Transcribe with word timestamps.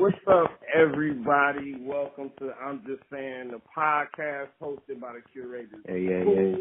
What's 0.00 0.16
up, 0.28 0.58
everybody? 0.74 1.76
Welcome 1.78 2.32
to 2.38 2.52
I'm 2.58 2.82
Just 2.86 3.02
Saying, 3.12 3.50
the 3.50 3.60
podcast 3.76 4.48
hosted 4.58 4.98
by 4.98 5.12
the 5.12 5.20
curators. 5.30 5.84
Hey, 5.86 6.00
yeah, 6.00 6.24
yeah. 6.24 6.56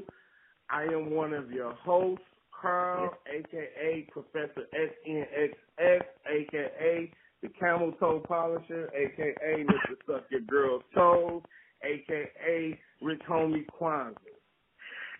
I 0.69 0.83
am 0.83 1.11
one 1.11 1.31
of 1.31 1.49
your 1.49 1.71
hosts, 1.71 2.25
Carl, 2.51 3.13
aka 3.33 4.05
Professor 4.11 4.63
SNXX, 4.75 6.01
aka 6.29 7.11
the 7.41 7.49
Camel 7.57 7.93
Toe 7.93 8.21
Polisher, 8.27 8.89
aka 8.93 9.63
Mr. 9.63 9.95
Suck 10.05 10.25
Your 10.29 10.41
Girl's 10.41 10.83
Toes, 10.93 11.41
aka 11.81 12.77
Rich 13.01 13.21
Homie 13.25 13.65
Kwanzaa. 13.79 14.15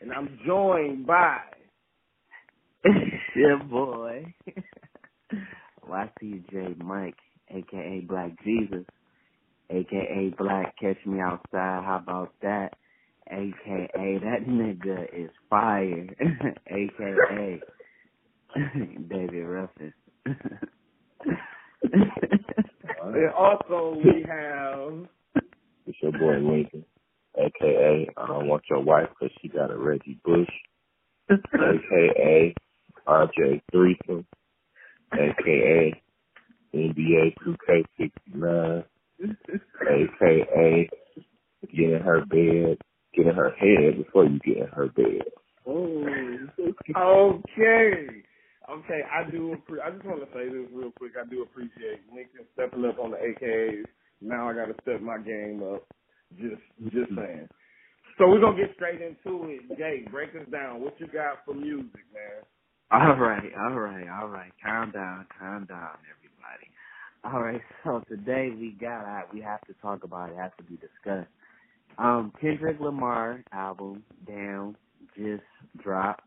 And 0.02 0.12
I'm 0.12 0.38
joined 0.46 1.08
by 1.08 1.38
yeah, 3.34 3.64
boy. 3.70 4.26
YCJ 5.90 6.84
Mike, 6.84 7.16
aka 7.52 8.02
Black 8.08 8.32
Jesus, 8.44 8.86
aka 9.70 10.34
Black 10.38 10.76
Catch 10.80 11.06
Me 11.06 11.20
Outside. 11.22 11.84
How 11.86 12.02
about 12.04 12.34
that? 12.42 12.72
AKA 13.32 14.20
that 14.24 14.46
nigga 14.48 15.06
is 15.14 15.30
fire. 15.50 16.08
AKA 16.68 17.62
David 19.10 19.44
Ruffin. 19.46 19.94
and 21.94 23.32
also 23.38 23.98
we 24.04 24.26
have 24.28 25.08
It's 25.88 25.98
your 26.02 26.12
boy 26.14 26.38
Lincoln, 26.40 26.86
aka 27.38 28.08
I 28.18 28.28
don't 28.28 28.48
want 28.48 28.64
your 28.70 28.82
wife 28.82 29.10
'cause 29.20 29.32
she 29.42 29.50
got 29.50 29.72
a 29.72 29.78
Reggie 29.78 30.20
Bush, 30.24 30.50
aka 31.32 32.56
RJ 33.08 33.62
Threesome, 33.72 34.26
aka 35.14 36.04
NBA 36.74 37.36
2K69, 37.46 38.84
aka 39.90 40.90
get 41.76 41.90
in 41.90 42.02
her 42.02 42.26
bed, 42.26 42.78
get 43.16 43.28
in 43.28 43.36
her 43.36 43.52
head 43.52 43.98
before 44.04 44.26
you 44.26 44.40
get 44.40 44.58
in 44.58 44.68
her 44.68 44.88
bed. 44.88 45.24
Oh, 45.66 46.06
okay. 46.58 48.24
Okay, 48.70 49.02
I 49.12 49.30
do. 49.32 49.56
Appre- 49.56 49.82
I 49.84 49.90
just 49.92 50.06
want 50.06 50.22
to 50.22 50.28
say 50.34 50.46
this 50.46 50.70
real 50.72 50.92
quick. 50.98 51.14
I 51.20 51.28
do 51.28 51.42
appreciate 51.42 52.02
Lincoln 52.14 52.46
stepping 52.54 52.86
up 52.86 53.00
on 53.00 53.12
the 53.12 53.18
AKAs. 53.18 53.86
Now 54.22 54.50
I 54.50 54.54
got 54.54 54.66
to 54.66 54.76
step 54.82 55.02
my 55.02 55.18
game 55.18 55.64
up. 55.64 55.84
Just, 56.38 56.62
just 56.94 57.12
mm-hmm. 57.12 57.18
saying. 57.18 57.50
So 58.20 58.28
we're 58.28 58.42
gonna 58.42 58.58
get 58.58 58.76
straight 58.76 59.02
into 59.02 59.48
it. 59.48 59.78
Jay, 59.78 60.06
break 60.12 60.32
us 60.36 60.46
down. 60.52 60.82
What 60.82 61.00
you 61.00 61.08
got 61.08 61.46
for 61.46 61.54
music, 61.54 62.04
man? 62.14 62.44
All 62.92 63.16
right, 63.16 63.52
all 63.58 63.80
right, 63.80 64.08
all 64.10 64.28
right. 64.28 64.52
Calm 64.62 64.92
down, 64.92 65.26
calm 65.40 65.66
down, 65.66 65.96
everybody. 66.04 66.19
All 67.24 67.42
right, 67.42 67.62
so 67.84 68.02
today 68.08 68.50
we 68.58 68.76
got 68.80 69.06
uh, 69.06 69.22
we 69.34 69.42
have 69.42 69.62
to 69.68 69.74
talk 69.82 70.04
about 70.04 70.30
it. 70.30 70.38
Has 70.38 70.52
to 70.58 70.64
be 70.64 70.78
discussed. 70.78 71.30
Um, 71.98 72.32
Kendrick 72.40 72.80
Lamar 72.80 73.44
album 73.52 74.04
DAMN 74.30 74.76
just 75.18 75.44
dropped, 75.84 76.24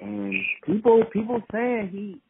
and 0.00 0.34
people 0.64 1.02
people 1.12 1.40
saying 1.52 1.90
he, 1.92 2.20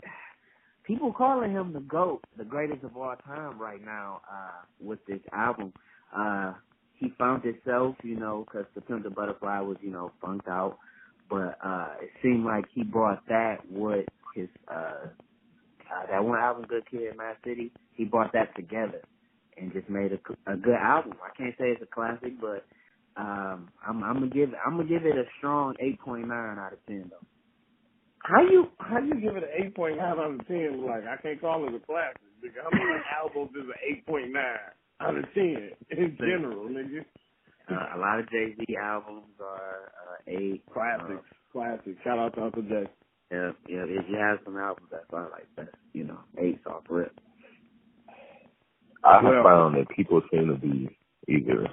people 0.84 1.12
calling 1.12 1.52
him 1.52 1.72
the 1.72 1.80
goat, 1.80 2.22
the 2.36 2.44
greatest 2.44 2.84
of 2.84 2.96
all 2.96 3.16
time 3.24 3.58
right 3.58 3.82
now. 3.84 4.20
Uh, 4.30 4.64
with 4.80 4.98
this 5.06 5.20
album, 5.32 5.72
uh, 6.14 6.52
he 6.94 7.12
found 7.18 7.44
himself, 7.44 7.96
you 8.02 8.16
know, 8.16 8.44
because 8.46 8.66
the 8.74 8.80
Pimp 8.82 9.14
Butterfly 9.14 9.60
was, 9.60 9.76
you 9.80 9.90
know, 9.90 10.12
funked 10.20 10.48
out 10.48 10.78
but 11.28 11.58
uh 11.64 11.88
it 12.00 12.10
seemed 12.22 12.44
like 12.44 12.64
he 12.72 12.82
brought 12.82 13.26
that 13.28 13.56
with 13.70 14.06
his 14.34 14.48
uh, 14.68 15.08
uh 15.92 16.06
that 16.10 16.24
one 16.24 16.38
album 16.38 16.66
good 16.68 16.88
kid 16.90 17.10
in 17.12 17.16
mad 17.16 17.36
city 17.44 17.72
he 17.94 18.04
brought 18.04 18.32
that 18.32 18.54
together 18.56 19.02
and 19.58 19.72
just 19.72 19.88
made 19.90 20.12
a, 20.12 20.52
a 20.52 20.56
good 20.56 20.74
album 20.80 21.14
i 21.24 21.36
can't 21.36 21.54
say 21.58 21.66
it's 21.70 21.82
a 21.82 21.86
classic 21.94 22.34
but 22.40 22.66
um 23.16 23.68
i'm 23.86 24.02
i'm 24.04 24.14
gonna 24.14 24.28
give 24.28 24.50
i'm 24.66 24.76
gonna 24.76 24.88
give 24.88 25.06
it 25.06 25.16
a 25.16 25.24
strong 25.38 25.74
eight 25.80 26.00
point 26.00 26.28
nine 26.28 26.58
out 26.58 26.72
of 26.74 26.78
ten 26.86 27.06
though 27.10 27.16
How 28.22 28.42
you 28.42 28.66
how 28.80 28.98
you 29.00 29.14
give 29.20 29.36
it 29.36 29.44
an 29.44 29.50
eight 29.64 29.76
point 29.76 29.98
nine 29.98 30.18
out 30.18 30.32
of 30.40 30.48
ten? 30.48 30.84
Like 30.86 31.04
I 31.06 31.16
can't 31.22 31.40
call 31.40 31.66
it 31.68 31.74
a 31.74 31.80
classic. 31.80 32.20
Nigga. 32.44 32.62
How 32.64 32.70
many 32.72 33.00
albums 33.22 33.52
is 33.56 33.68
an 33.68 33.80
eight 33.88 34.06
point 34.06 34.32
nine 34.32 34.58
out 35.00 35.16
of 35.18 35.24
ten 35.34 35.70
in 35.90 36.16
general, 36.18 36.68
nigga? 36.68 37.04
uh, 37.70 37.96
a 37.96 37.98
lot 37.98 38.20
of 38.20 38.30
jay 38.30 38.54
z 38.58 38.76
albums 38.82 39.34
are 39.40 39.92
uh 40.02 40.16
eight 40.28 40.64
Classics, 40.72 41.24
classics. 41.52 41.98
Shout 42.04 42.18
out 42.18 42.34
to 42.36 42.42
Uncle 42.42 42.62
Jay. 42.62 42.86
Yeah 43.30 43.50
yeah 43.68 43.84
if 43.86 44.04
you 44.08 44.16
have 44.16 44.38
some 44.44 44.56
albums 44.56 44.88
that 44.90 45.04
are 45.12 45.28
like 45.30 45.46
that 45.56 45.68
you 45.92 46.04
know 46.04 46.18
eight 46.38 46.60
off 46.66 46.84
rip 46.88 47.12
I 49.04 49.16
have 49.16 49.24
Well- 49.24 49.44
found 49.44 49.76
that 49.76 49.88
people 49.94 50.20
seem 50.32 50.48
to 50.48 50.54
be 50.54 50.96
either, 51.28 51.66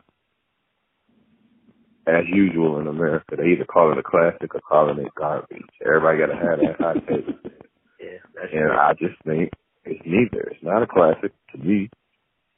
as 2.05 2.25
usual 2.31 2.79
in 2.79 2.85
America, 2.87 3.35
they 3.37 3.47
either 3.53 3.65
call 3.65 3.91
it 3.91 3.97
a 3.97 4.03
classic 4.03 4.53
or 4.53 4.61
calling 4.61 4.99
it 4.99 5.15
garbage. 5.15 5.63
Everybody 5.83 6.19
got 6.19 6.25
to 6.27 6.35
have 6.35 6.59
that 6.59 6.79
hot 6.79 6.95
take. 7.07 7.25
yeah 7.99 8.19
that's 8.35 8.53
And 8.53 8.71
I 8.71 8.93
just 8.99 9.15
think 9.25 9.51
it's 9.85 10.01
neither. 10.05 10.41
It's 10.51 10.61
not 10.63 10.83
a 10.83 10.87
classic 10.87 11.31
to 11.53 11.57
me. 11.57 11.89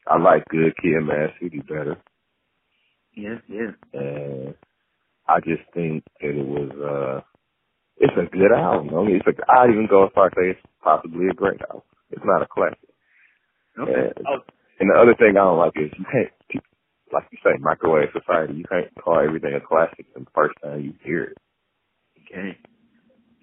I 0.08 0.18
like 0.18 0.44
Good 0.50 0.76
Kid, 0.82 1.00
Mad 1.04 1.30
City 1.42 1.60
better, 1.60 1.96
yeah 3.16 3.38
yeah 3.48 3.72
and 3.94 4.56
I 5.28 5.40
just 5.40 5.64
think 5.74 6.04
that 6.22 6.30
it 6.32 6.46
was. 6.46 6.72
uh 6.72 7.22
It's 7.98 8.14
a 8.18 8.30
good 8.32 8.52
album. 8.54 8.96
I 8.96 9.04
mean, 9.06 9.18
it's 9.18 9.28
a. 9.28 9.52
I'd 9.52 9.72
even 9.72 9.88
go 9.90 10.06
as 10.06 10.12
far 10.16 10.28
as 10.28 10.34
say 10.36 10.52
it's 10.52 10.62
possibly 10.84 11.28
a 11.30 11.34
great 11.36 11.62
album. 11.62 11.84
It's 12.12 12.26
not 12.26 12.42
a 12.44 12.48
classic. 12.48 12.80
okay 13.80 14.12
And, 14.18 14.28
Oh. 14.28 14.40
and 14.80 14.90
the 14.92 15.00
other 15.00 15.16
thing 15.16 15.32
I 15.38 15.46
don't 15.46 15.58
like 15.60 15.74
is 15.78 15.92
you 15.98 16.06
can't, 16.12 16.32
like 17.14 17.26
you 17.32 17.38
say, 17.44 17.58
microwave 17.60 18.10
society. 18.14 18.56
You 18.56 18.66
can't 18.66 18.94
call 19.04 19.20
everything 19.20 19.54
a 19.56 19.62
classic 19.62 20.08
the 20.16 20.26
first 20.36 20.56
time 20.64 20.82
you 20.82 20.94
hear 21.04 21.24
it. 21.26 21.38
okay 22.26 22.58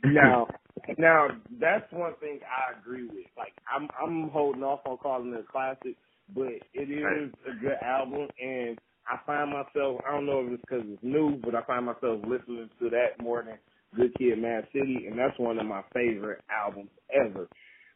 Now, 0.04 0.48
now 0.98 1.28
that's 1.60 1.90
one 1.92 2.14
thing 2.20 2.40
I 2.44 2.78
agree 2.80 3.04
with. 3.06 3.26
Like 3.38 3.54
I'm 3.74 3.88
I'm 4.02 4.30
holding 4.30 4.64
off 4.64 4.80
on 4.86 4.98
calling 4.98 5.34
it 5.34 5.40
a 5.40 5.52
classic, 5.52 5.96
but 6.34 6.48
it 6.74 6.90
is 6.90 7.32
a 7.50 7.60
good 7.60 7.78
album, 7.82 8.28
and 8.40 8.78
I 9.08 9.18
find 9.26 9.50
myself 9.50 10.00
I 10.08 10.12
don't 10.12 10.26
know 10.26 10.46
if 10.46 10.52
it's 10.54 10.62
because 10.62 10.84
it's 10.88 11.02
new, 11.04 11.38
but 11.44 11.54
I 11.54 11.62
find 11.64 11.86
myself 11.86 12.20
listening 12.26 12.70
to 12.80 12.90
that 12.90 13.22
more 13.22 13.42
than 13.44 13.58
Good 13.96 14.14
Kid, 14.18 14.38
Mad 14.40 14.66
City, 14.72 15.06
and 15.08 15.18
that's 15.18 15.38
one 15.38 15.58
of 15.58 15.66
my 15.66 15.82
favorite 15.94 16.42
albums 16.50 16.90
ever. 17.14 17.48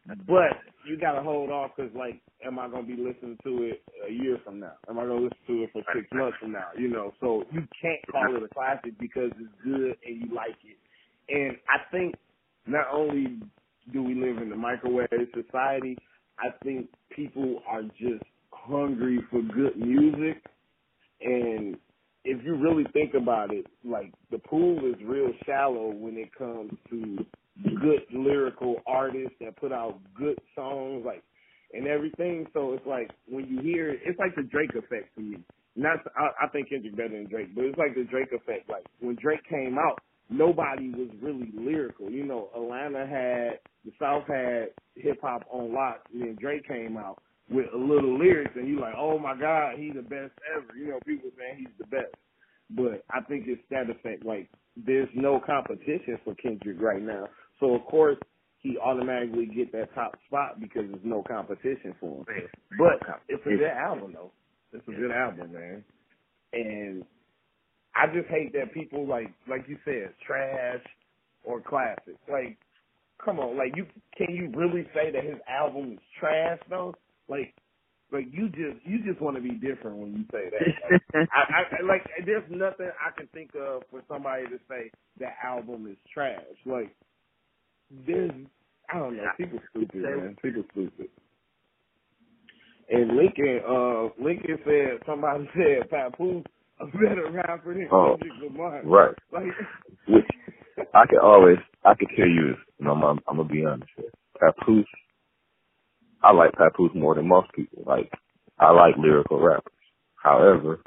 Mm-hmm. 0.09 0.21
But 0.27 0.59
you 0.89 0.99
gotta 0.99 1.23
hold 1.23 1.51
off 1.51 1.73
because, 1.77 1.93
like, 1.97 2.21
am 2.45 2.59
I 2.59 2.69
gonna 2.69 2.87
be 2.87 2.97
listening 2.97 3.39
to 3.45 3.63
it 3.65 3.83
a 4.09 4.13
year 4.13 4.39
from 4.45 4.61
now? 4.61 4.75
Am 4.89 4.99
I 4.99 5.03
gonna 5.03 5.15
listen 5.21 5.39
to 5.49 5.63
it 5.65 5.71
for 5.73 5.83
six 5.95 6.07
months 6.13 6.39
from 6.41 6.53
now? 6.53 6.69
You 6.79 6.89
know, 6.89 7.13
so 7.21 7.45
you 7.53 7.67
can't 7.81 8.01
call 8.11 8.37
it 8.37 8.43
a 8.43 8.55
classic 8.55 8.99
because 9.01 9.31
it's 9.39 9.55
good 9.65 9.97
and 10.07 10.21
you 10.23 10.35
like 10.35 10.57
it. 10.65 10.79
And 11.29 11.57
I 11.69 11.91
think 11.91 12.15
not 12.67 12.87
only 12.93 13.41
do 13.93 14.03
we 14.03 14.15
live 14.15 14.39
in 14.39 14.51
the 14.51 14.57
microwave 14.57 15.09
society, 15.35 15.97
I 16.39 16.49
think 16.65 16.89
people 17.15 17.63
are 17.69 17.83
just 17.83 18.25
hungry 18.53 19.21
for 19.31 19.43
good 19.43 19.77
music. 19.77 20.43
And 21.21 21.77
if 22.27 22.45
you 22.45 22.57
really 22.57 22.85
think 22.93 23.15
about 23.15 23.55
it, 23.55 23.67
like 23.85 24.13
the 24.33 24.39
pool 24.39 24.79
is 24.79 24.97
real 25.05 25.31
shallow 25.47 25.93
when 25.95 26.17
it 26.17 26.35
comes 26.37 26.73
to 26.91 27.25
good 27.63 28.03
lyrical 28.13 28.77
artists 28.87 29.37
that 29.41 29.57
put 29.57 29.73
out 29.73 30.01
good 30.19 30.37
songs, 30.55 31.05
like 31.07 31.23
and 31.73 31.87
everything. 31.87 32.47
So 32.53 32.73
it's 32.73 32.87
like 32.87 33.11
when 33.29 33.47
you 33.47 33.61
hear 33.63 33.91
it, 33.91 34.01
it's 34.05 34.19
like 34.19 34.35
the 34.35 34.43
Drake 34.43 34.75
effect 34.75 35.15
to 35.15 35.21
me. 35.23 35.39
Not 35.77 35.99
I, 36.17 36.47
I 36.47 36.49
think 36.49 36.71
Kendrick 36.71 36.97
better 36.97 37.11
than 37.11 37.29
Drake, 37.29 37.55
but 37.55 37.65
it's 37.65 37.79
like 37.79 37.95
the 37.95 38.05
Drake 38.05 38.33
effect. 38.33 38.69
Like 38.69 38.87
when 38.99 39.17
Drake 39.23 39.47
came 39.49 39.79
out, 39.79 40.01
nobody 40.29 40.91
was 40.91 41.11
really 41.23 41.53
lyrical. 41.55 42.11
You 42.11 42.25
know, 42.25 42.49
Atlanta 42.57 43.07
had 43.07 43.61
the 43.85 43.93
South 44.01 44.25
had 44.27 44.71
hip 44.97 45.21
hop 45.23 45.43
on 45.51 45.73
lock, 45.73 46.01
and 46.13 46.23
then 46.23 46.37
Drake 46.41 46.67
came 46.67 46.97
out 46.97 47.23
with 47.49 47.67
a 47.73 47.79
little 47.79 48.19
lyrics, 48.19 48.53
and 48.57 48.67
you 48.67 48.81
like, 48.81 48.95
oh 48.99 49.19
my 49.19 49.39
God, 49.39 49.75
he's 49.79 49.95
the 49.95 50.03
best 50.03 50.33
ever. 50.57 50.77
You 50.77 50.89
know, 50.89 50.99
people 51.07 51.31
saying 51.39 51.59
he's 51.59 51.77
the 51.79 51.87
best. 51.87 52.15
But 52.71 53.05
I 53.11 53.21
think 53.23 53.45
it's 53.47 53.63
that 53.71 53.91
effect. 53.91 54.25
Like 54.25 54.49
there's 54.77 55.09
no 55.15 55.41
competition 55.45 56.19
for 56.25 56.35
Kendrick 56.37 56.81
right 56.81 57.03
now, 57.03 57.29
so 57.61 57.75
of 57.75 57.85
course 57.87 58.19
he 58.59 58.77
automatically 58.79 59.47
get 59.47 59.71
that 59.73 59.95
top 59.95 60.17
spot 60.27 60.61
because 60.61 60.85
there's 60.91 61.05
no 61.05 61.23
competition 61.23 61.95
for 62.01 62.19
him. 62.19 62.49
But 62.79 63.01
it's 63.29 63.43
a 63.47 63.51
good 63.51 63.63
album 63.63 64.13
though. 64.15 64.33
It's 64.73 64.87
a 64.89 64.93
good 64.93 65.13
album, 65.13 65.53
man. 65.53 65.85
And 66.53 67.05
I 67.95 68.07
just 68.13 68.29
hate 68.29 68.53
that 68.55 68.75
people 68.75 69.07
like 69.07 69.33
like 69.49 69.67
you 69.69 69.79
said, 69.85 70.13
trash 70.27 70.83
or 71.45 71.61
classic. 71.61 72.17
Like, 72.31 72.59
come 73.25 73.39
on, 73.39 73.57
like 73.57 73.77
you 73.77 73.87
can 74.17 74.35
you 74.35 74.51
really 74.55 74.87
say 74.95 75.13
that 75.13 75.25
his 75.25 75.39
album 75.49 75.93
is 75.93 75.99
trash 76.19 76.59
though? 76.69 76.95
Like 77.29 77.55
like 78.13 78.27
you 78.31 78.49
just 78.51 78.85
you 78.85 79.03
just 79.05 79.21
want 79.21 79.37
to 79.37 79.43
be 79.43 79.53
different 79.53 79.99
when 79.99 80.13
you 80.13 80.25
say 80.33 80.51
that. 80.51 81.01
Like, 81.15 81.29
I, 81.35 81.63
I 81.83 81.87
like 81.87 82.07
there's 82.25 82.45
nothing 82.51 82.91
I 83.01 83.11
can 83.17 83.27
think 83.29 83.51
of 83.55 83.83
for 83.91 84.03
somebody 84.09 84.45
to 84.45 84.59
say 84.69 84.91
that 85.21 85.37
album 85.45 85.87
is 85.91 85.97
trash. 86.13 86.41
Like 86.65 86.95
there's 88.07 88.31
I 88.93 88.99
don't 88.99 89.17
know, 89.17 89.25
people 89.37 89.59
stupid, 89.71 89.95
man. 89.97 90.37
People 90.43 90.65
stupid. 90.73 91.09
And 92.89 93.17
Lincoln, 93.17 93.61
uh, 93.69 94.09
Lincoln 94.23 94.59
said 94.65 95.03
somebody 95.07 95.49
said 95.57 95.91
Papoose 95.91 96.45
a 96.81 96.87
better 96.87 97.31
rapper 97.33 97.75
than 97.75 97.89
Oh, 97.91 98.17
Kendrick 98.21 98.51
Lamar. 98.53 98.83
Right. 98.85 99.15
Like, 99.33 99.45
Which 100.09 100.25
I 100.95 101.07
can 101.07 101.19
always, 101.23 101.57
I 101.85 101.95
can 101.95 102.09
tell 102.17 102.29
you, 102.29 102.51
this, 102.51 102.59
you 102.79 102.87
know, 102.87 102.93
I'm, 102.93 103.03
I'm, 103.03 103.19
I'm 103.29 103.37
gonna 103.39 103.49
be 103.49 103.65
honest 103.65 103.91
here. 103.97 104.11
Papoose, 104.39 104.87
I 106.23 106.33
like 106.33 106.53
Papoose 106.53 106.93
more 106.95 107.15
than 107.15 107.29
most 107.29 107.53
people. 107.53 107.85
Like, 107.87 108.11
I 108.59 108.71
like 108.73 108.97
lyrical 108.97 109.41
rappers. 109.41 109.73
However, 110.17 110.81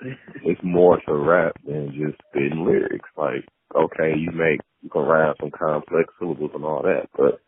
it's 0.00 0.60
more 0.62 0.98
to 1.06 1.14
rap 1.14 1.56
than 1.66 1.92
just 1.92 2.20
spitting 2.28 2.64
lyrics. 2.64 3.08
Like, 3.16 3.44
okay, 3.74 4.14
you 4.16 4.30
make, 4.32 4.60
you 4.82 4.90
can 4.90 5.02
rhyme 5.02 5.34
some 5.40 5.50
complex 5.50 6.12
syllables 6.18 6.52
and 6.54 6.64
all 6.64 6.82
that, 6.82 7.08
but 7.16 7.40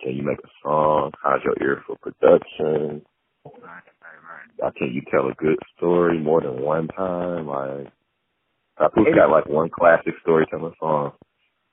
can 0.00 0.14
you 0.14 0.22
make 0.22 0.38
a 0.38 0.48
song? 0.62 1.12
How's 1.22 1.40
your 1.44 1.56
ear 1.60 1.82
for 1.86 1.96
production? 1.96 3.02
Right, 3.44 3.82
right, 4.02 4.50
How 4.62 4.70
can 4.76 4.92
you 4.92 5.02
tell 5.10 5.28
a 5.28 5.34
good 5.34 5.58
story 5.76 6.18
more 6.18 6.40
than 6.40 6.62
one 6.62 6.88
time? 6.88 7.46
Like, 7.46 7.92
Papoose 8.78 9.14
got 9.14 9.30
like 9.30 9.46
one 9.46 9.68
classic 9.68 10.14
storytelling 10.22 10.74
song. 10.80 11.12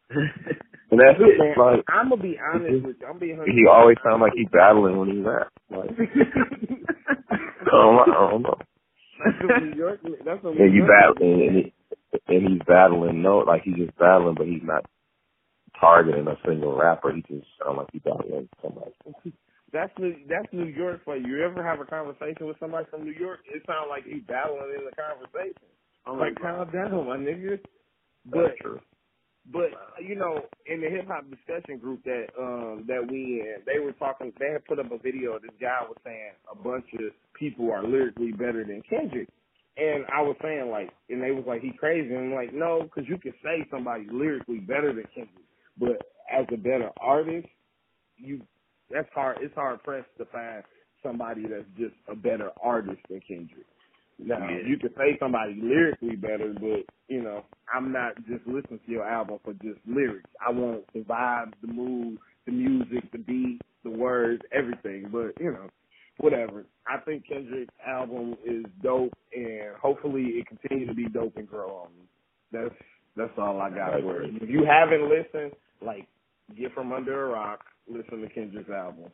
And 0.09 1.01
that's 1.01 1.19
it. 1.19 1.37
man, 1.37 1.55
Like, 1.59 1.83
I'm 1.89 2.09
gonna 2.09 2.21
be 2.21 2.39
honest 2.39 2.85
with 2.85 2.95
you. 2.99 3.07
I'm 3.07 3.19
being 3.19 3.39
he 3.45 3.67
always 3.69 3.97
sounds 4.03 4.21
like 4.21 4.31
he's 4.35 4.47
battling 4.51 4.97
when 4.97 5.09
he 5.11 5.19
rap. 5.19 5.51
Like, 5.69 5.91
I 5.99 7.71
don't, 7.71 7.99
I 8.07 8.31
don't 8.31 8.41
know. 8.41 8.55
That's 9.19 9.37
a 9.43 9.65
New 9.65 9.75
York. 9.75 9.99
That's 10.23 10.43
a 10.43 10.47
New 10.55 10.63
And 10.63 10.73
you 10.73 10.87
battling, 10.87 11.43
and, 11.43 11.55
he, 11.57 11.73
and 12.33 12.47
he's 12.47 12.61
battling. 12.65 13.21
No, 13.21 13.39
like 13.39 13.63
he's 13.63 13.75
just 13.75 13.97
battling, 13.97 14.35
but 14.37 14.47
he's 14.47 14.63
not 14.63 14.85
targeting 15.79 16.27
a 16.27 16.37
single 16.47 16.77
rapper. 16.77 17.11
He 17.11 17.21
just 17.27 17.47
sound 17.59 17.77
like 17.77 17.87
he's 17.91 18.01
battling 18.03 18.47
somebody. 18.61 18.93
That's 19.73 19.91
New. 19.99 20.15
That's 20.29 20.47
New 20.53 20.71
York 20.71 21.03
for 21.03 21.17
you. 21.17 21.27
You 21.27 21.43
ever 21.43 21.61
have 21.61 21.81
a 21.81 21.85
conversation 21.85 22.47
with 22.47 22.57
somebody 22.59 22.87
from 22.89 23.03
New 23.03 23.11
York? 23.11 23.39
It 23.53 23.61
sounds 23.67 23.87
like 23.89 24.05
he's 24.05 24.23
battling 24.25 24.71
in 24.71 24.85
the 24.85 24.95
conversation. 24.95 25.67
I'm 26.05 26.17
like, 26.17 26.39
calm 26.39 26.71
down, 26.71 27.05
my 27.05 27.17
nigga. 27.17 27.59
But 28.25 28.55
That's 28.55 28.59
true. 28.61 28.79
But 29.51 29.71
you 30.01 30.15
know, 30.15 30.41
in 30.65 30.81
the 30.81 30.89
hip 30.89 31.07
hop 31.07 31.25
discussion 31.29 31.79
group 31.79 32.03
that 32.03 32.27
um 32.39 32.85
that 32.87 33.05
we 33.09 33.41
in, 33.41 33.57
they 33.65 33.79
were 33.79 33.93
talking. 33.93 34.33
They 34.39 34.51
had 34.51 34.65
put 34.65 34.79
up 34.79 34.91
a 34.91 34.97
video. 34.97 35.39
This 35.39 35.55
guy 35.59 35.79
was 35.87 35.97
saying 36.05 36.31
a 36.51 36.55
bunch 36.55 36.85
of 36.95 37.11
people 37.33 37.71
are 37.71 37.83
lyrically 37.87 38.31
better 38.31 38.65
than 38.65 38.83
Kendrick, 38.89 39.29
and 39.77 40.05
I 40.13 40.21
was 40.21 40.35
saying 40.41 40.69
like, 40.69 40.91
and 41.09 41.23
they 41.23 41.31
was 41.31 41.45
like, 41.47 41.61
he 41.61 41.71
crazy. 41.71 42.13
And 42.13 42.27
I'm 42.27 42.33
like, 42.33 42.53
no, 42.53 42.83
because 42.83 43.09
you 43.09 43.17
can 43.17 43.33
say 43.43 43.65
somebody's 43.71 44.09
lyrically 44.11 44.59
better 44.59 44.93
than 44.93 45.05
Kendrick, 45.15 45.47
but 45.79 46.01
as 46.31 46.45
a 46.53 46.57
better 46.57 46.91
artist, 46.99 47.47
you 48.17 48.41
that's 48.91 49.09
hard. 49.13 49.37
It's 49.41 49.55
hard 49.55 49.83
pressed 49.83 50.09
to 50.17 50.25
find 50.25 50.63
somebody 51.03 51.43
that's 51.47 51.69
just 51.77 51.95
a 52.09 52.15
better 52.15 52.51
artist 52.61 52.99
than 53.09 53.21
Kendrick. 53.27 53.65
Now 54.19 54.47
Yeah. 54.49 54.59
you 54.65 54.77
could 54.77 54.95
say 54.97 55.17
somebody 55.19 55.55
lyrically 55.61 56.15
better, 56.15 56.53
but 56.53 56.85
you 57.07 57.21
know, 57.21 57.45
I'm 57.73 57.91
not 57.91 58.15
just 58.27 58.45
listening 58.47 58.79
to 58.85 58.91
your 58.91 59.07
album 59.07 59.39
for 59.43 59.53
just 59.53 59.79
lyrics. 59.85 60.29
I 60.45 60.51
want 60.51 60.85
the 60.93 61.01
vibe, 61.01 61.53
the 61.61 61.67
mood, 61.67 62.17
the 62.45 62.51
music, 62.51 63.11
the 63.11 63.19
beat, 63.19 63.61
the 63.83 63.91
words, 63.91 64.41
everything. 64.51 65.09
But 65.11 65.39
you 65.39 65.51
know, 65.51 65.69
whatever. 66.17 66.65
I 66.87 66.97
think 66.99 67.27
Kendrick's 67.27 67.73
album 67.85 68.35
is 68.45 68.65
dope, 68.81 69.13
and 69.35 69.75
hopefully 69.81 70.23
it 70.39 70.47
continues 70.47 70.89
to 70.89 70.95
be 70.95 71.07
dope 71.09 71.37
and 71.37 71.47
grow 71.47 71.69
on 71.85 71.89
me. 71.97 72.05
That's 72.51 72.75
that's 73.15 73.37
all 73.37 73.61
I 73.61 73.69
got 73.69 74.01
for 74.01 74.23
it. 74.23 74.31
If 74.41 74.49
you 74.49 74.65
haven't 74.65 75.09
listened, 75.09 75.53
like 75.81 76.07
get 76.57 76.73
from 76.73 76.91
under 76.91 77.25
a 77.27 77.29
rock, 77.33 77.65
listen 77.87 78.21
to 78.21 78.29
Kendrick's 78.29 78.69
album. 78.69 79.11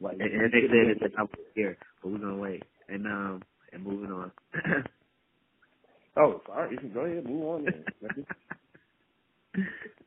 Like 0.00 0.18
And, 0.20 0.30
and 0.32 0.52
they 0.52 0.62
said 0.68 0.90
it's 0.96 1.02
a 1.02 1.16
couple 1.16 1.40
here, 1.54 1.76
but 2.02 2.12
we're 2.12 2.18
gonna 2.18 2.36
wait. 2.36 2.62
And 2.88 3.06
um 3.06 3.42
and 3.78 3.86
moving 3.86 4.12
on. 4.12 4.32
Oh, 6.18 6.42
sorry. 6.46 6.72
You 6.72 6.78
can 6.78 6.92
go 6.92 7.02
ahead, 7.02 7.24
move 7.26 7.44
on. 7.46 7.66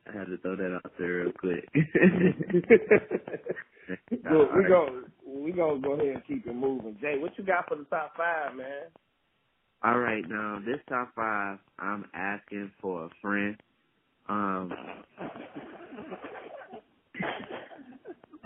I 0.06 0.18
had 0.18 0.26
to 0.26 0.38
throw 0.38 0.56
that 0.56 0.80
out 0.84 0.92
there 0.98 1.24
real 1.24 1.32
quick. 1.32 1.68
We 4.12 4.68
go. 4.68 5.02
We 5.26 5.52
gonna 5.52 5.80
go 5.80 5.92
ahead 5.94 6.06
and 6.16 6.26
keep 6.26 6.46
it 6.46 6.54
moving. 6.54 6.96
Jay, 7.00 7.16
what 7.18 7.36
you 7.38 7.44
got 7.44 7.68
for 7.68 7.76
the 7.76 7.84
top 7.84 8.14
five, 8.16 8.56
man? 8.56 8.84
All 9.84 9.98
right, 9.98 10.24
now 10.28 10.60
this 10.64 10.80
top 10.88 11.12
five, 11.16 11.58
I'm 11.78 12.06
asking 12.14 12.72
for 12.80 13.06
a 13.06 13.10
friend. 13.22 13.56
Um. 14.28 14.72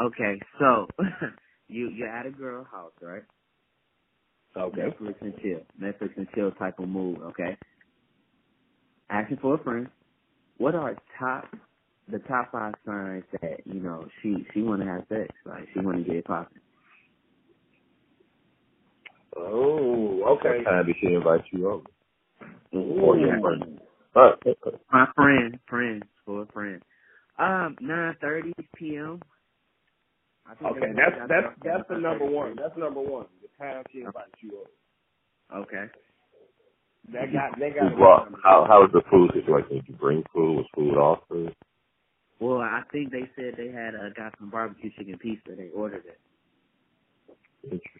Okay, 0.01 0.41
so 0.59 0.87
you 1.69 1.91
you're 1.91 2.09
at 2.09 2.27
a 2.27 2.31
girl 2.31 2.65
house, 2.65 2.93
right? 3.03 3.25
Netflix 4.57 5.15
and 5.21 5.35
chill, 5.43 5.61
Netflix 5.81 6.17
and 6.17 6.27
chill 6.35 6.51
type 6.53 6.79
of 6.79 6.89
mood. 6.89 7.19
Okay. 7.23 7.57
Asking 9.11 9.39
for 9.41 9.55
a 9.55 9.63
friend. 9.63 9.89
What 10.59 10.75
are 10.75 10.97
top 11.19 11.49
the 12.09 12.19
top 12.21 12.53
five 12.53 12.75
signs 12.87 13.25
that 13.41 13.67
you 13.67 13.81
know 13.81 14.07
she 14.23 14.47
she 14.55 14.63
want 14.63 14.81
to 14.83 14.87
have 14.87 15.05
sex, 15.09 15.29
like 15.45 15.69
she 15.75 15.81
want 15.81 15.99
to 15.99 16.05
get 16.05 16.17
it 16.17 16.25
popping? 16.25 16.59
Oh, 19.37 20.39
okay. 20.39 20.59
What 20.59 20.65
time 20.65 20.87
did 20.87 20.97
she 21.01 21.09
invite 21.09 21.43
you 21.53 21.69
over? 21.71 21.85
Ooh. 22.75 23.01
Or 23.01 23.19
your 23.19 23.41
friend? 23.41 23.81
My 24.93 25.07
friend, 25.15 25.59
friend, 25.69 26.05
for 26.25 26.43
a 26.43 26.47
friend. 26.47 26.83
Um, 27.39 27.77
nine 27.81 28.17
thirty 28.21 28.55
p.m. 28.77 29.21
I 30.49 30.55
think 30.55 30.71
Okay, 30.77 30.93
that's 30.97 31.17
that's 31.29 31.49
that's 31.65 31.89
the 31.89 31.99
number 31.99 32.27
one. 32.27 32.57
That's 32.57 32.77
number 32.79 33.01
one. 33.01 33.27
The 33.43 33.49
time 33.65 33.85
she 33.93 34.01
invites 34.01 34.31
you 34.41 34.59
over. 35.53 35.63
Okay. 35.63 35.85
That 37.13 37.33
got 37.33 37.59
that 37.59 37.75
got. 37.75 37.99
well, 37.99 38.29
how 38.45 38.67
how 38.69 38.81
was 38.83 38.91
the 38.93 39.03
food 39.11 39.31
situation? 39.35 39.77
Did 39.77 39.89
you 39.89 39.95
bring 39.97 40.23
food? 40.35 40.57
Was 40.59 40.67
food 40.75 40.97
offered? 40.97 41.55
Well, 42.41 42.59
I 42.61 42.83
think 42.93 43.13
they 43.13 43.31
said 43.37 43.55
they 43.57 43.73
had 43.73 43.95
uh, 43.95 44.11
got 44.17 44.35
some 44.39 44.51
barbecue 44.51 44.91
chicken 44.99 45.19
pizza. 45.19 45.57
They 45.57 45.71
ordered 45.75 46.05
it. 46.07 46.21
Interesting. 47.65 47.91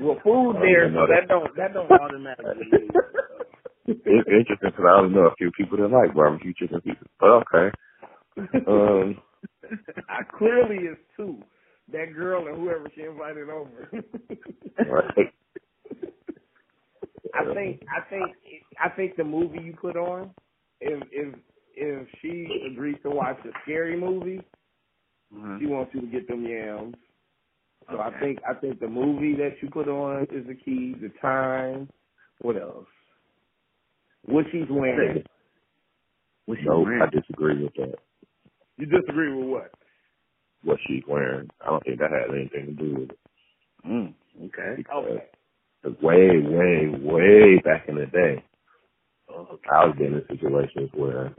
Well, 0.00 0.18
food 0.24 0.56
there, 0.62 0.90
so 0.94 1.06
that 1.08 1.28
don't 1.28 1.56
that 1.56 1.74
don't 1.74 1.90
automatically. 1.90 2.66
mean, 2.72 2.90
It's 3.86 4.00
interesting 4.06 4.56
because 4.70 4.84
I 4.88 4.98
only 5.00 5.14
know 5.14 5.26
a 5.26 5.34
few 5.36 5.50
people 5.52 5.78
that 5.78 5.90
like 5.90 6.14
barbecue 6.14 6.54
chicken 6.58 6.80
pizza. 6.80 7.04
But 7.20 7.44
okay. 7.46 7.70
Um, 8.68 9.16
I 10.08 10.22
clearly 10.36 10.76
is 10.84 10.96
two. 11.16 11.42
That 11.92 12.14
girl 12.14 12.46
and 12.48 12.56
whoever 12.56 12.86
she 12.94 13.02
invited 13.02 13.48
over. 13.48 13.88
right. 14.88 15.32
I 17.34 17.54
think 17.54 17.82
I 17.90 18.00
think 18.08 18.36
I 18.82 18.88
think 18.90 19.16
the 19.16 19.24
movie 19.24 19.60
you 19.62 19.74
put 19.80 19.96
on, 19.96 20.30
if 20.80 21.02
if 21.10 21.34
if 21.74 22.08
she 22.20 22.68
agrees 22.70 22.96
to 23.02 23.10
watch 23.10 23.38
a 23.44 23.50
scary 23.62 23.98
movie, 23.98 24.40
Uh-huh. 25.34 25.58
she 25.58 25.66
wants 25.66 25.92
you 25.94 26.02
to 26.02 26.06
get 26.06 26.28
them 26.28 26.44
yams. 26.46 26.94
So 27.90 28.00
I 28.00 28.10
think 28.20 28.38
I 28.48 28.54
think 28.54 28.80
the 28.80 28.88
movie 28.88 29.34
that 29.36 29.60
you 29.62 29.68
put 29.70 29.88
on 29.88 30.22
is 30.30 30.46
the 30.46 30.54
key. 30.54 30.94
The 31.00 31.10
time. 31.20 31.88
What 32.40 32.56
else? 32.56 32.86
What 34.24 34.44
she's 34.52 34.68
wearing. 34.70 35.24
What 36.46 36.58
she 36.58 36.64
No, 36.64 36.80
wearing? 36.80 37.02
I 37.02 37.06
disagree 37.06 37.62
with 37.62 37.74
that. 37.74 37.98
You 38.82 38.88
disagree 38.88 39.32
with 39.32 39.46
what? 39.48 39.70
What 40.64 40.78
she's 40.88 41.04
wearing, 41.06 41.48
I 41.64 41.66
don't 41.70 41.84
think 41.84 42.00
that 42.00 42.10
had 42.10 42.34
anything 42.34 42.66
to 42.76 42.82
do 42.84 42.94
with 42.98 43.10
it. 43.10 43.18
Mm, 43.86 44.14
okay. 44.46 44.74
Because 44.76 45.06
Okay. 45.06 45.98
way, 46.02 46.40
way, 46.40 46.88
way 47.00 47.58
back 47.60 47.88
in 47.88 47.94
the 47.94 48.06
day, 48.06 48.42
I 49.30 49.86
was 49.86 49.94
been 49.96 50.14
in 50.14 50.24
situations 50.28 50.90
where, 50.94 51.32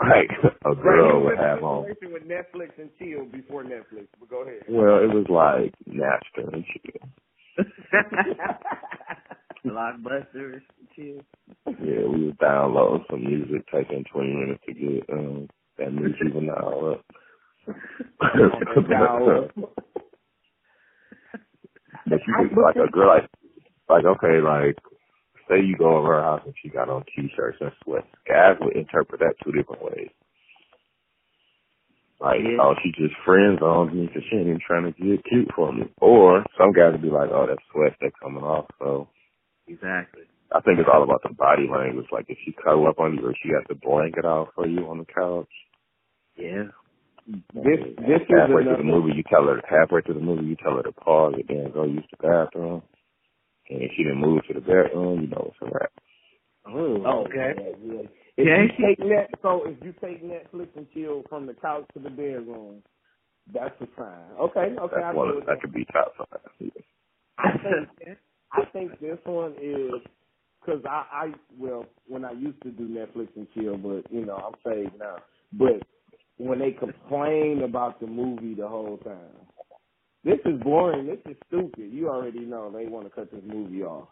like, 0.00 0.30
a 0.64 0.74
girl 0.74 1.20
you 1.20 1.24
would 1.26 1.38
was 1.38 1.38
in 1.38 1.44
a 1.44 1.48
have 1.48 1.62
on. 1.62 1.84
situation 1.86 2.12
with 2.12 2.24
Netflix 2.24 2.76
and 2.80 2.90
chill 2.98 3.24
before 3.26 3.62
Netflix. 3.62 4.08
But 4.18 4.28
go 4.28 4.42
ahead. 4.42 4.62
Well, 4.68 4.98
it 4.98 5.14
was 5.14 5.26
like 5.30 5.72
Napster 5.88 6.52
and 6.52 6.64
shit. 6.72 7.00
Blockbusters, 9.72 10.62
chill. 10.94 11.20
Yeah, 11.66 12.06
we 12.08 12.26
would 12.26 12.38
download 12.38 13.00
some 13.10 13.24
music, 13.24 13.66
taking 13.72 14.04
20 14.12 14.28
minutes 14.34 14.62
to 14.66 14.74
get 14.74 15.10
um 15.12 15.48
that 15.78 15.92
new 15.92 16.12
juvenile 16.22 16.92
up. 16.94 17.04
But 22.08 22.20
you 22.26 22.34
could, 22.38 22.56
like 22.62 22.76
a 22.76 22.90
girl, 22.90 23.08
like, 23.08 23.28
like 23.88 24.04
okay, 24.04 24.40
like, 24.40 24.76
say 25.48 25.60
you 25.64 25.76
go 25.76 25.96
over 25.96 26.14
her 26.16 26.22
house 26.22 26.42
and 26.44 26.54
she 26.62 26.68
got 26.68 26.88
on 26.88 27.04
t-shirts 27.14 27.58
and 27.60 27.72
sweats. 27.84 28.06
Guys 28.28 28.56
would 28.60 28.76
interpret 28.76 29.20
that 29.20 29.34
two 29.44 29.52
different 29.52 29.82
ways. 29.82 30.10
Like, 32.20 32.40
Yeah. 32.42 32.58
oh, 32.62 32.74
she 32.82 32.92
just 32.92 33.14
friends 33.24 33.60
on 33.60 33.94
me 33.94 34.06
because 34.06 34.22
she 34.30 34.36
ain't 34.36 34.46
even 34.48 34.60
trying 34.66 34.84
to 34.84 34.92
get 34.92 35.24
cute 35.24 35.50
for 35.54 35.72
me. 35.72 35.90
Or 36.00 36.44
some 36.56 36.72
guys 36.72 36.92
would 36.92 37.02
be 37.02 37.10
like, 37.10 37.30
oh, 37.30 37.46
that 37.46 37.58
sweat 37.72 37.94
that 38.00 38.12
coming 38.22 38.42
off. 38.42 38.66
So 38.78 39.08
Exactly. 39.68 40.24
I 40.52 40.60
think 40.62 40.78
it's 40.78 40.88
all 40.92 41.02
about 41.04 41.22
the 41.22 41.34
body 41.34 41.68
language. 41.70 42.06
Like 42.12 42.26
if 42.28 42.38
she 42.44 42.52
cuddle 42.52 42.86
up 42.88 43.00
on 43.00 43.14
you 43.16 43.26
or 43.26 43.34
she 43.42 43.50
got 43.50 43.68
the 43.68 43.74
blanket 43.74 44.24
out 44.24 44.50
for 44.54 44.66
you 44.66 44.86
on 44.88 44.98
the 44.98 45.06
couch, 45.06 45.50
Yeah. 46.36 46.64
This 47.54 47.80
this 47.98 48.22
is 48.22 48.28
halfway 48.30 48.64
through 48.64 48.78
the 48.78 48.84
movie, 48.84 49.14
you 49.16 49.24
tell 49.30 49.46
her 49.46 49.60
halfway 49.68 50.02
through 50.02 50.14
the 50.14 50.20
movie, 50.20 50.46
you 50.46 50.56
tell 50.56 50.76
her 50.76 50.82
to 50.84 50.92
pause 50.92 51.34
and 51.36 51.48
then 51.48 51.72
go 51.72 51.84
use 51.84 52.04
the 52.10 52.18
bathroom. 52.18 52.82
And 53.70 53.82
if 53.82 53.92
she 53.96 54.04
didn't 54.04 54.20
move 54.20 54.42
to 54.48 54.54
the 54.54 54.60
bedroom, 54.60 55.22
you 55.22 55.28
know 55.28 55.52
it's 55.52 55.56
a 55.62 55.66
wrap. 55.66 55.92
Oh, 56.66 57.02
oh 57.06 57.24
Okay. 57.26 57.54
Yeah, 57.58 57.92
yeah. 57.94 58.08
If 58.36 58.46
Yeah. 58.46 58.62
you 58.62 58.68
take 58.86 58.98
net, 59.00 59.30
so 59.42 59.64
if 59.66 59.78
you 59.84 59.94
take 60.00 60.22
Netflix 60.24 60.76
and 60.76 60.86
chill 60.94 61.24
from 61.28 61.46
the 61.46 61.54
couch 61.54 61.86
to 61.94 62.00
the 62.00 62.10
bedroom, 62.10 62.82
that's 63.52 63.80
a 63.80 63.86
sign. 63.98 64.32
Okay, 64.40 64.76
okay, 64.78 64.96
That's 64.96 65.14
go 65.14 65.18
one. 65.18 65.28
with 65.28 65.38
Of, 65.38 65.46
that 65.46 65.54
that. 65.54 65.62
could 65.62 65.72
be 65.74 65.86
top 65.86 66.12
five. 66.18 66.40
I 67.38 67.50
think 67.58 67.88
I 68.52 68.64
think 68.72 69.00
this 69.00 69.18
one 69.24 69.52
is 69.62 69.92
because 70.60 70.82
I, 70.88 71.06
I 71.12 71.26
well 71.58 71.86
when 72.06 72.24
I 72.24 72.32
used 72.32 72.62
to 72.62 72.70
do 72.72 72.88
Netflix 72.88 73.28
and 73.36 73.48
chill, 73.54 73.78
but 73.78 74.10
you 74.12 74.26
know 74.26 74.36
I'm 74.36 74.54
saved 74.64 74.98
now. 74.98 75.16
But 75.52 75.82
when 76.38 76.58
they 76.60 76.72
complain 76.72 77.62
about 77.64 78.00
the 78.00 78.06
movie 78.06 78.54
the 78.54 78.68
whole 78.68 78.98
time, 78.98 79.46
this 80.24 80.38
is 80.44 80.60
boring. 80.62 81.06
This 81.06 81.20
is 81.32 81.38
stupid. 81.48 81.92
You 81.92 82.08
already 82.08 82.40
know 82.40 82.70
they 82.72 82.86
want 82.86 83.06
to 83.06 83.10
cut 83.14 83.30
this 83.32 83.42
movie 83.46 83.82
off. 83.82 84.08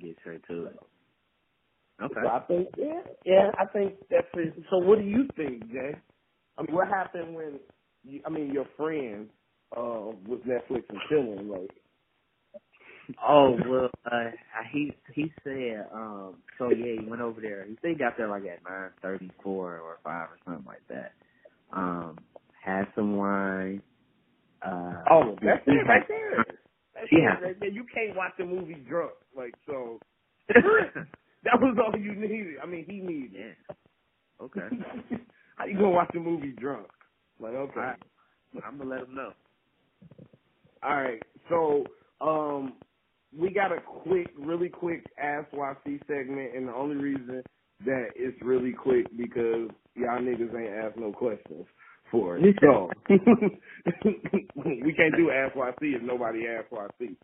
Get 0.00 0.16
straight 0.20 0.42
to 0.48 0.66
it. 0.66 0.76
Okay. 2.02 2.20
So 2.22 2.28
I 2.28 2.40
think 2.48 2.68
yeah, 2.78 3.02
yeah, 3.26 3.50
I 3.58 3.66
think 3.72 3.96
that's 4.10 4.28
it. 4.34 4.54
So 4.70 4.78
what 4.78 4.98
do 4.98 5.04
you 5.06 5.28
think, 5.36 5.70
Jay? 5.72 5.92
I 6.58 6.62
mean, 6.62 6.74
what 6.76 6.88
happened 6.88 7.34
when 7.34 7.60
you, 8.04 8.22
I 8.26 8.30
mean 8.30 8.52
your 8.52 8.66
friend 8.76 9.30
uh 9.76 10.12
was 10.26 10.40
Netflix 10.46 10.84
and 10.90 10.98
chilling 11.10 11.48
like 11.48 11.70
Oh 13.26 13.56
well, 13.68 13.90
uh, 14.10 14.30
he 14.72 14.94
he 15.14 15.32
said 15.44 15.86
um. 15.92 16.36
So 16.58 16.70
yeah, 16.70 17.00
he 17.00 17.06
went 17.08 17.22
over 17.22 17.40
there. 17.40 17.64
He 17.66 17.76
said 17.82 17.92
he 17.92 17.96
got 17.96 18.16
there 18.16 18.28
like 18.28 18.44
at 18.44 18.62
nine 18.68 18.90
thirty 19.02 19.30
four 19.42 19.78
or 19.78 19.98
five 20.04 20.28
or 20.30 20.38
something 20.44 20.66
like 20.66 20.86
that. 20.88 21.12
Um, 21.72 22.18
had 22.64 22.86
some 22.94 23.16
wine. 23.16 23.82
Uh, 24.64 24.94
Oh, 25.10 25.38
that's 25.42 25.62
it 25.66 25.88
right 25.88 26.06
there. 26.08 26.44
That's 26.94 27.08
She 27.10 27.16
it 27.16 27.42
right 27.42 27.58
there. 27.58 27.70
You 27.70 27.84
can't 27.92 28.16
watch 28.16 28.32
a 28.40 28.44
movie 28.44 28.84
drunk. 28.88 29.12
Like 29.36 29.54
so, 29.66 29.98
that 30.48 31.60
was 31.60 31.76
all 31.84 31.98
you 31.98 32.14
needed. 32.14 32.56
I 32.62 32.66
mean, 32.66 32.84
he 32.86 33.00
needed. 33.00 33.56
yeah. 33.68 33.74
Okay. 34.40 34.60
How 35.56 35.66
you 35.66 35.74
gonna 35.74 35.90
watch 35.90 36.10
a 36.14 36.20
movie 36.20 36.52
drunk? 36.58 36.86
Like 37.40 37.54
okay. 37.54 37.80
Right. 37.80 37.98
I'm 38.66 38.78
gonna 38.78 38.90
let 38.90 39.02
him 39.04 39.14
know. 39.14 39.32
All 40.82 40.96
right. 41.02 41.22
So, 41.48 41.84
um, 42.20 42.74
we 43.38 43.50
got 43.50 43.72
a 43.72 43.80
quick, 43.80 44.28
really 44.38 44.68
quick 44.68 45.04
Ask 45.22 45.50
YC 45.52 46.00
segment, 46.06 46.54
and 46.56 46.68
the 46.68 46.74
only 46.74 46.96
reason 46.96 47.42
that 47.84 48.08
it's 48.14 48.36
really 48.42 48.72
quick 48.72 49.06
because 49.16 49.70
y'all 49.94 50.20
niggas 50.20 50.54
ain't 50.54 50.84
asked 50.84 50.98
no 50.98 51.12
questions 51.12 51.66
for 52.10 52.36
it. 52.36 52.56
So, 52.60 52.90
we 54.64 54.92
can't 54.94 55.16
do 55.16 55.30
Ask 55.30 55.54
YC 55.54 55.96
if 55.96 56.02
nobody 56.02 56.46
asks 56.46 56.70
YC. 56.72 57.16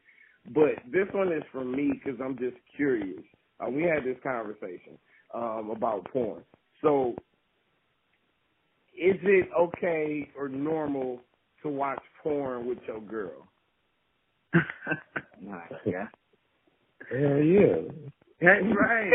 But 0.54 0.82
this 0.90 1.06
one 1.12 1.28
is 1.28 1.42
for 1.52 1.64
me 1.64 1.92
because 1.92 2.18
I'm 2.24 2.38
just 2.38 2.56
curious. 2.74 3.22
Uh, 3.60 3.70
we 3.70 3.82
had 3.82 4.04
this 4.04 4.16
conversation 4.22 4.98
um, 5.34 5.70
about 5.74 6.06
porn. 6.10 6.42
So, 6.82 7.14
is 8.94 9.16
it 9.22 9.48
okay 9.58 10.28
or 10.36 10.48
normal 10.48 11.20
to 11.62 11.68
watch 11.68 12.02
porn 12.22 12.66
with 12.66 12.78
your 12.86 13.00
girl? 13.00 13.46
Nice. 15.40 15.72
Yeah. 15.86 16.06
Hell 17.10 17.38
yeah. 17.38 17.76
That's 18.40 18.64
right. 18.78 19.10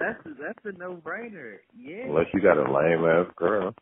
that's 0.00 0.20
that's 0.40 0.58
a 0.64 0.72
no 0.78 0.96
brainer. 0.96 1.56
Yeah. 1.76 2.04
Unless 2.08 2.26
you 2.34 2.40
got 2.40 2.58
a 2.58 2.66
lame 2.70 3.04
ass 3.04 3.32
girl. 3.36 3.74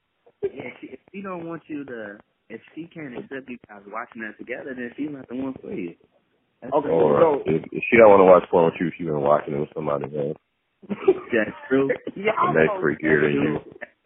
Yeah, 0.43 0.71
she, 0.81 0.89
if 0.89 1.01
she 1.13 1.23
don't 1.23 1.47
want 1.47 1.63
you 1.69 1.85
to, 1.87 2.19
if 2.51 2.61
she 2.75 2.87
can't 2.93 3.17
accept 3.17 3.49
you 3.49 3.57
guys 3.69 3.81
watching 3.87 4.23
that 4.23 4.37
together, 4.39 4.75
then 4.77 4.91
she's 4.97 5.09
not 5.11 5.27
the 5.29 5.37
one 5.37 5.55
for 5.63 5.73
you. 5.73 5.95
That's 6.61 6.75
Okay. 6.75 6.89
Or 6.89 7.21
So- 7.21 7.43
if, 7.47 7.63
if 7.73 7.83
she 7.91 7.97
don't 7.97 8.11
want 8.11 8.21
to 8.21 8.25
watch 8.25 8.45
porn 8.51 8.67
with 8.67 8.75
you, 8.81 8.91
she 8.99 9.05
been 9.05 9.21
watching 9.21 9.55
it 9.55 9.61
with 9.61 9.71
somebody 9.75 10.05
else. 10.17 10.37
That's 10.89 11.57
true. 11.69 11.89
Yeah, 12.15 12.33
And 12.39 12.55
they 12.57 12.69
freakier 12.77 13.23
than 13.23 13.33
you. 13.33 13.59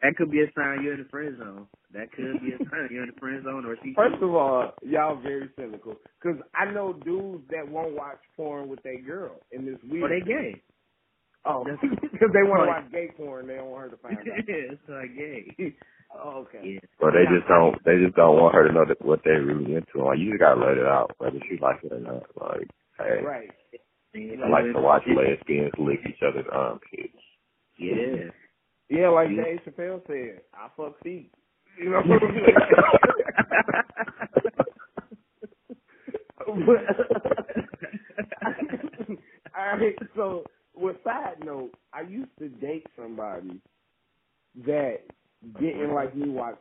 That 0.03 0.15
could 0.17 0.31
be 0.31 0.43
a 0.43 0.47
sign 0.55 0.85
you're 0.85 0.95
in 0.95 1.03
the 1.03 1.09
friend 1.09 1.37
zone. 1.39 1.67
That 1.95 2.13
could 2.13 2.41
be 2.43 2.53
a 2.53 2.59
sign 2.69 2.89
you're 2.91 3.05
in 3.05 3.11
the 3.15 3.19
friend 3.19 3.43
zone, 3.45 3.65
or 3.65 3.77
she. 3.83 3.95
First 3.95 4.23
of 4.23 4.35
all, 4.35 4.75
y'all 4.83 5.21
very 5.21 5.49
cynical 5.57 5.97
because 6.21 6.39
I 6.55 6.71
know 6.71 6.93
dudes 6.93 7.45
that 7.51 7.67
won't 7.67 7.97
watch 7.97 8.21
porn 8.37 8.69
with 8.69 8.83
their 8.83 9.01
girl, 9.01 9.41
and 9.53 9.67
it's 9.67 9.81
oh, 9.85 9.89
weird. 9.91 10.05
or 10.05 10.09
they 10.09 10.21
gay. 10.21 10.63
Oh, 11.47 11.65
because 11.83 12.31
they 12.35 12.45
want 12.45 12.65
to 12.65 12.69
watch 12.69 12.93
gay 12.93 13.09
porn, 13.17 13.47
they 13.47 13.55
don't 13.55 13.71
want 13.71 13.85
her 13.85 13.97
to 13.97 14.03
find 14.03 14.19
out. 14.19 14.25
it's 14.47 14.83
like 14.89 15.17
gay. 15.17 15.75
Oh, 16.11 16.47
okay. 16.49 16.65
Yeah. 16.65 16.81
But 16.99 17.11
they 17.13 17.29
just 17.29 17.47
don't. 17.49 17.77
They 17.85 18.03
just 18.03 18.17
don't 18.17 18.41
want 18.41 18.55
her 18.55 18.67
to 18.67 18.73
know 18.73 18.87
that 18.89 19.05
what 19.05 19.21
they're 19.25 19.45
really 19.45 19.75
into. 19.75 20.05
Like 20.05 20.17
you 20.19 20.31
just 20.31 20.41
gotta 20.41 20.59
let 20.59 20.79
it 20.79 20.87
out, 20.87 21.13
whether 21.19 21.37
she 21.45 21.59
likes 21.61 21.85
it 21.85 21.93
or 21.93 22.01
not. 22.01 22.25
Like, 22.41 22.67
hey, 22.97 23.21
Right. 23.23 23.51
I 24.17 24.49
like 24.49 24.73
to 24.73 24.81
watch 24.81 25.03
lesbians 25.07 25.73
lick 25.79 26.01
each 26.09 26.23
other's 26.27 26.47
um, 26.51 26.81
armpits. 26.81 27.13
Yeah. 27.77 28.33
Yeah, 28.89 29.09
like 29.11 29.29
Yeah. 29.31 29.45
Dave 29.45 29.61
Chappelle 29.69 30.01
said, 30.07 30.41
I 30.55 30.69
fuck 30.77 30.99
feet. 31.05 31.31
You 31.79 31.91
know 31.91 32.01
what 32.03 32.23
I'm 32.23 32.35
saying? 32.35 32.57
All 39.59 39.79
right, 39.79 39.97
so 40.17 40.45
with 40.77 40.97
side 41.05 41.37
note, 41.45 41.73
I 41.93 42.03
used 42.03 42.31
to 42.39 42.49
date 42.49 42.87
somebody 42.97 43.61
that 44.67 44.97
didn't 45.61 45.95
like 45.95 46.15
me 46.17 46.29
watch 46.31 46.59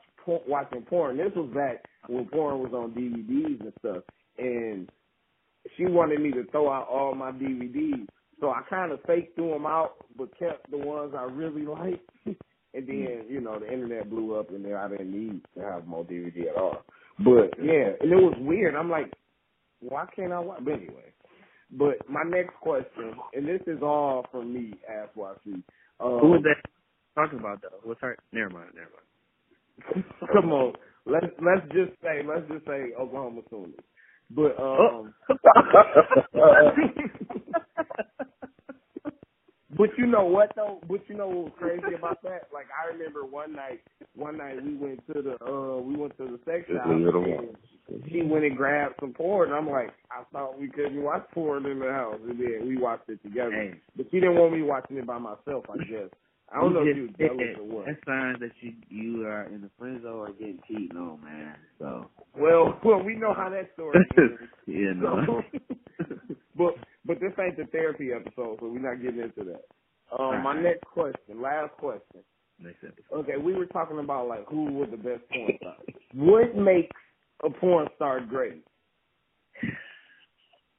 watching 0.47 0.83
porn. 0.83 1.17
This 1.17 1.31
was 1.35 1.49
back 1.55 1.83
when 2.07 2.25
porn 2.27 2.59
was 2.59 2.71
on 2.73 2.91
DVDs 2.91 3.59
and 3.61 3.73
stuff, 3.79 4.03
and 4.37 4.89
she 5.77 5.85
wanted 5.85 6.19
me 6.21 6.31
to 6.31 6.43
throw 6.51 6.69
out 6.71 6.87
all 6.89 7.13
my 7.15 7.31
DVDs. 7.31 8.05
So 8.41 8.49
I 8.51 8.61
kind 8.69 8.91
of 8.91 8.99
faked 9.07 9.35
threw 9.35 9.51
them 9.51 9.65
out, 9.65 9.93
but 10.17 10.37
kept 10.39 10.69
the 10.71 10.77
ones 10.77 11.13
I 11.17 11.23
really 11.23 11.65
liked. 11.65 12.09
and 12.73 12.87
then 12.87 13.25
you 13.29 13.41
know 13.41 13.59
the 13.59 13.71
internet 13.71 14.09
blew 14.09 14.35
up, 14.35 14.49
and 14.49 14.63
then 14.63 14.73
I 14.73 14.87
didn't 14.89 15.11
need 15.11 15.41
to 15.55 15.61
have 15.61 15.87
more 15.87 16.03
DVD 16.03 16.49
at 16.49 16.55
all. 16.55 16.83
But 17.19 17.53
yeah, 17.61 17.91
and 17.99 18.11
it 18.11 18.15
was 18.15 18.35
weird. 18.39 18.75
I'm 18.75 18.89
like, 18.89 19.11
why 19.79 20.05
can't 20.15 20.33
I 20.33 20.39
watch? 20.39 20.59
But 20.63 20.73
anyway. 20.73 21.13
But 21.71 22.09
my 22.09 22.23
next 22.23 22.55
question, 22.61 23.13
and 23.33 23.47
this 23.47 23.61
is 23.67 23.81
all 23.81 24.25
from 24.31 24.53
me, 24.53 24.73
Ask 24.89 25.13
YC. 25.15 25.53
Um, 25.99 26.19
Who 26.21 26.31
was 26.31 26.43
that 26.43 26.55
talking 27.15 27.39
about 27.39 27.61
though? 27.61 27.79
What's 27.83 28.01
her? 28.01 28.17
Never 28.31 28.49
mind. 28.49 28.69
Never 28.73 28.89
mind. 28.89 30.05
Come 30.33 30.51
on, 30.51 30.73
let's 31.05 31.25
let's 31.43 31.61
just 31.73 31.91
say 32.01 32.21
let's 32.27 32.47
just 32.51 32.65
say 32.65 32.93
Oklahoma 32.99 33.41
Sooners. 33.49 33.73
But 34.29 34.59
um, 34.59 35.13
but 39.77 39.89
you 39.97 40.05
know 40.07 40.25
what 40.25 40.51
though? 40.55 40.79
But 40.87 41.01
you 41.07 41.15
know 41.15 41.27
what 41.27 41.37
was 41.45 41.53
crazy 41.59 41.95
about 41.97 42.21
that? 42.23 42.47
Like 42.53 42.67
I 42.73 42.91
remember 42.93 43.25
one 43.25 43.53
night, 43.53 43.81
one 44.15 44.37
night 44.37 44.63
we 44.63 44.75
went 44.75 45.05
to 45.07 45.21
the 45.21 45.35
uh 45.45 45.79
we 45.81 45.95
went 45.95 46.17
to 46.17 46.25
the 46.25 46.39
sex 46.45 46.65
Just 46.67 46.79
shop. 46.79 46.87
leave 46.89 47.07
it 47.07 47.15
alone. 47.15 47.55
and 47.89 48.03
She 48.11 48.21
went 48.23 48.45
and 48.45 48.57
grabbed 48.57 48.95
some 48.99 49.13
porn. 49.13 49.49
And 49.49 49.57
I'm 49.57 49.69
like, 49.69 49.91
I 50.11 50.23
thought 50.31 50.59
we 50.59 50.69
couldn't 50.69 51.01
watch 51.03 51.25
porn 51.33 51.65
in 51.65 51.79
the 51.79 51.91
house, 51.91 52.19
and 52.27 52.39
then 52.39 52.67
we 52.67 52.77
watched 52.77 53.09
it 53.09 53.21
together. 53.23 53.51
Hey. 53.51 53.79
But 53.95 54.07
she 54.11 54.19
didn't 54.19 54.35
want 54.35 54.53
me 54.53 54.61
watching 54.63 54.97
it 54.97 55.05
by 55.07 55.17
myself. 55.19 55.65
I 55.69 55.77
guess 55.89 56.09
I 56.51 56.61
don't 56.61 56.73
know 56.73 56.83
if 56.83 56.95
she 56.95 57.01
was 57.01 57.09
Yeah, 57.19 57.27
jealous 57.27 57.57
or 57.59 57.63
what. 57.67 57.85
That's 57.87 57.99
signs 58.05 58.39
that 58.39 58.51
you 58.61 58.73
you 58.89 59.25
are 59.27 59.43
in 59.43 59.61
the 59.61 59.69
friend 59.77 60.01
zone 60.01 60.15
or 60.27 60.31
getting 60.33 60.59
cheated 60.67 60.95
on, 60.95 61.19
man. 61.23 61.55
So 61.79 62.09
Well, 62.37 62.79
well, 62.85 63.03
we 63.03 63.15
know 63.15 63.33
how 63.33 63.49
that 63.49 63.69
story 63.73 63.97
ends. 64.17 64.33
yeah, 64.65 64.93
no. 64.95 65.41
but 66.57 66.73
but 67.07 67.19
this 67.19 67.31
ain't 67.39 67.57
the 67.57 67.65
therapy 67.71 68.11
episode, 68.13 68.57
so 68.59 68.67
we're 68.69 68.79
not 68.79 69.01
getting 69.01 69.21
into 69.21 69.43
that. 69.51 69.63
Um, 70.11 70.43
my 70.43 70.51
Alright. 70.51 70.63
next 70.63 70.83
question, 70.85 71.41
last 71.41 71.73
question. 71.77 72.21
Next 72.59 72.83
episode. 72.83 73.19
Okay, 73.19 73.37
we 73.37 73.53
were 73.53 73.65
talking 73.67 73.99
about 73.99 74.27
like 74.27 74.45
who 74.47 74.65
was 74.73 74.89
the 74.91 74.97
best 74.97 75.21
porn 75.31 75.51
star. 75.57 75.75
What 76.13 76.55
makes 76.55 76.95
a 77.43 77.49
porn 77.49 77.87
star 77.95 78.19
great? 78.21 78.63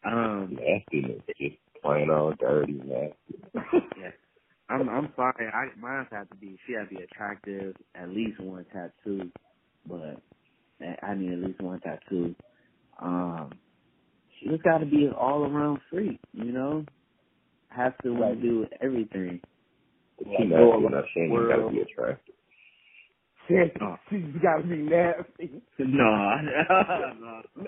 Um, 0.04 0.56
Nastiness, 0.60 1.22
just 1.38 1.56
plain 1.82 2.08
old 2.10 2.38
dirty 2.38 2.72
nasty. 2.74 3.42
yeah. 3.98 4.10
I'm 4.70 4.88
I'm 4.88 5.12
sorry. 5.16 5.46
I 5.52 5.66
mine 5.78 6.06
have 6.12 6.28
to 6.30 6.36
be 6.36 6.58
she 6.66 6.74
have 6.74 6.88
to 6.88 6.94
be 6.96 7.02
attractive, 7.02 7.74
at 7.94 8.08
least 8.10 8.40
one 8.40 8.64
tattoo, 8.72 9.30
but 9.88 10.20
I- 10.80 10.98
I 11.02 11.14
need 11.14 11.32
at 11.32 11.38
least 11.48 11.60
one 11.60 11.80
tattoo. 11.80 12.34
Um, 13.00 13.50
she 13.52 13.67
just 14.44 14.62
got 14.62 14.78
to 14.78 14.86
be 14.86 15.04
an 15.06 15.12
all 15.12 15.44
around 15.44 15.80
freak, 15.90 16.20
you 16.32 16.52
know. 16.52 16.84
Have 17.68 17.96
to 17.98 18.10
want 18.14 18.40
to 18.40 18.42
do 18.42 18.66
everything. 18.80 19.40
She 20.18 20.44
nasty 20.44 20.86
enough. 20.86 21.04
She 21.14 21.20
ain't 21.20 21.32
even 21.32 21.48
gotta 21.48 21.70
be 21.70 21.80
attractive. 21.80 22.34
Oh. 23.80 23.96
She's 24.10 24.42
got 24.42 24.58
to 24.58 24.62
be 24.64 24.76
nasty. 24.76 25.62
No, 25.78 26.36
no, 26.40 27.42
no. 27.56 27.66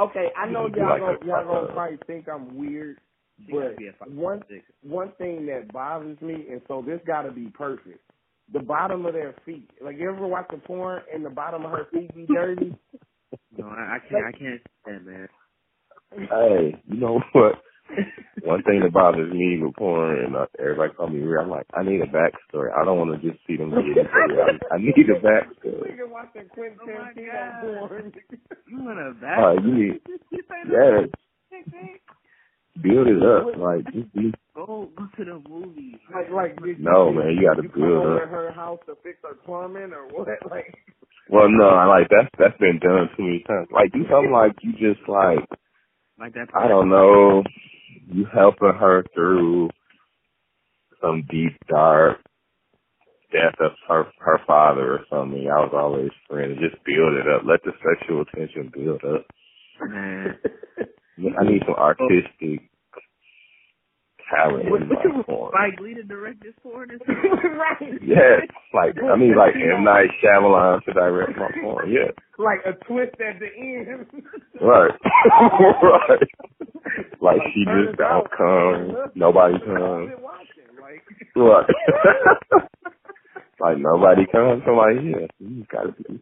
Okay, 0.00 0.28
I 0.36 0.48
know 0.50 0.66
You 0.66 0.74
y'all 0.76 0.90
like 0.90 1.00
gonna 1.00 1.18
a- 1.22 1.26
y'all 1.26 1.44
gonna 1.44 1.66
uh, 1.68 1.72
probably 1.74 1.98
think 2.06 2.28
I'm 2.28 2.56
weird, 2.56 2.98
but 3.50 3.76
be 3.78 3.88
a 3.88 3.92
five, 3.98 4.12
one 4.12 4.42
six. 4.48 4.64
one 4.82 5.12
thing 5.18 5.46
that 5.46 5.72
bothers 5.72 6.20
me, 6.20 6.46
and 6.50 6.62
so 6.68 6.82
this 6.86 7.00
got 7.06 7.22
to 7.22 7.32
be 7.32 7.46
perfect. 7.54 8.00
the 8.52 8.60
bottom 8.60 9.06
of 9.06 9.14
their 9.14 9.34
feet. 9.46 9.68
Like 9.82 9.96
you 9.98 10.10
ever 10.10 10.26
watch 10.26 10.46
a 10.52 10.58
porn 10.58 11.02
and 11.12 11.24
the 11.24 11.30
bottom 11.30 11.64
of 11.64 11.70
her 11.72 11.86
feet 11.92 12.14
be 12.14 12.26
dirty? 12.26 12.76
No, 13.56 13.66
I, 13.66 13.96
I 13.96 13.98
can't. 14.08 14.24
I 14.26 14.32
can't 14.38 14.60
stand 14.82 15.06
that. 15.06 15.28
Hey, 16.16 16.80
you 16.86 16.96
know 17.00 17.20
what? 17.32 17.54
One 18.42 18.62
thing 18.64 18.80
that 18.82 18.92
bothers 18.92 19.32
me 19.32 19.58
with 19.62 19.74
porn, 19.76 20.24
and 20.24 20.36
uh, 20.36 20.46
everybody 20.58 20.92
call 20.94 21.08
me 21.08 21.20
weird. 21.20 21.40
I'm 21.42 21.50
like, 21.50 21.66
I 21.74 21.82
need 21.82 22.00
a 22.00 22.06
backstory. 22.06 22.70
I 22.76 22.84
don't 22.84 22.98
want 22.98 23.20
to 23.20 23.28
just 23.30 23.40
see 23.46 23.56
them 23.56 23.70
get 23.70 23.78
into 23.80 24.00
it. 24.00 24.60
I, 24.70 24.74
I 24.74 24.78
need 24.78 25.08
a 25.10 25.20
backstory. 25.20 25.92
Nigga 25.94 26.08
watching 26.08 26.48
Quentin 26.48 26.78
Oh 26.82 26.86
my 26.86 27.12
Tarantino 27.12 27.62
God. 27.62 27.88
porn. 27.88 28.12
You 28.68 28.78
want 28.84 28.98
a 28.98 29.14
back? 29.20 29.38
Uh, 29.44 29.52
you 29.62 29.74
need, 29.74 30.00
yes, 30.32 31.08
build 32.82 33.06
it 33.08 33.22
up. 33.22 33.56
Like, 33.58 33.84
just 33.92 34.12
be, 34.14 34.32
Go 34.54 34.90
go 34.96 35.06
to 35.16 35.24
the 35.24 35.48
movies. 35.48 35.98
Like, 36.12 36.30
like, 36.30 36.56
did 36.62 36.78
you, 36.78 36.84
No, 36.84 37.12
man, 37.12 37.36
you 37.36 37.48
gotta 37.48 37.62
build 37.68 38.04
up. 38.06 38.28
her 38.28 38.52
house 38.52 38.80
to 38.86 38.96
fix 39.02 39.18
her 39.24 39.34
plumbing 39.46 39.92
or 39.92 40.06
what? 40.08 40.28
Like, 40.50 40.74
well, 41.28 41.48
no, 41.48 41.68
I 41.68 41.86
like 41.86 42.08
that's 42.10 42.28
that's 42.38 42.58
been 42.58 42.78
done 42.80 43.08
too 43.16 43.22
many 43.24 43.44
times. 43.46 43.68
Like, 43.72 43.92
do 43.92 44.04
something 44.10 44.32
like 44.32 44.52
you 44.62 44.72
just 44.72 45.08
like, 45.08 45.40
like 46.22 46.34
that. 46.34 46.48
I 46.54 46.68
don't 46.68 46.88
know, 46.88 47.42
you 48.06 48.26
helping 48.32 48.72
her 48.78 49.04
through 49.14 49.70
some 51.00 51.24
deep 51.28 51.58
dark 51.68 52.18
death 53.32 53.54
of 53.60 53.72
her 53.88 54.04
her 54.18 54.38
father 54.46 54.92
or 54.92 55.00
something. 55.10 55.50
I 55.50 55.60
was 55.60 55.72
always 55.74 56.10
friends. 56.28 56.58
Just 56.60 56.82
build 56.84 57.14
it 57.14 57.26
up. 57.26 57.42
Let 57.44 57.62
the 57.64 57.72
sexual 57.82 58.24
tension 58.26 58.70
build 58.72 59.02
up. 59.04 59.26
Man. 59.80 60.38
I 61.40 61.44
need 61.44 61.62
some 61.66 61.74
artistic 61.74 62.70
talent 64.30 64.66
in 64.68 64.88
my 64.88 65.22
porn. 65.24 65.52
Like 65.54 65.80
we 65.80 65.94
the 65.94 66.02
direct 66.02 66.42
this 66.42 66.54
porn 66.62 66.90
right. 67.08 68.02
Yes, 68.02 68.46
like 68.74 68.94
I 69.02 69.16
mean, 69.16 69.36
like 69.36 69.54
M 69.54 69.84
Night 69.88 70.08
Shyamalan 70.22 70.84
to 70.84 70.92
direct 70.92 71.36
my 71.38 71.50
porn. 71.62 71.90
Yeah, 71.90 72.10
Like 72.38 72.60
a 72.66 72.72
twist 72.86 73.14
at 73.20 73.38
the 73.40 73.48
end. 73.58 74.06
right, 74.60 74.92
right. 75.82 76.28
Like 77.20 77.40
she 77.54 77.64
just 77.64 77.96
don't 77.98 78.28
come, 78.36 78.96
nobody 79.14 79.58
comes. 79.64 80.10
Like, 80.80 81.02
Right. 81.34 81.66
like 83.60 83.78
nobody 83.78 84.26
comes. 84.30 84.62
I'm 84.66 84.76
like, 84.76 84.96
yeah, 85.02 85.26
you 85.38 85.64
gotta 85.72 85.92
be. 85.92 86.20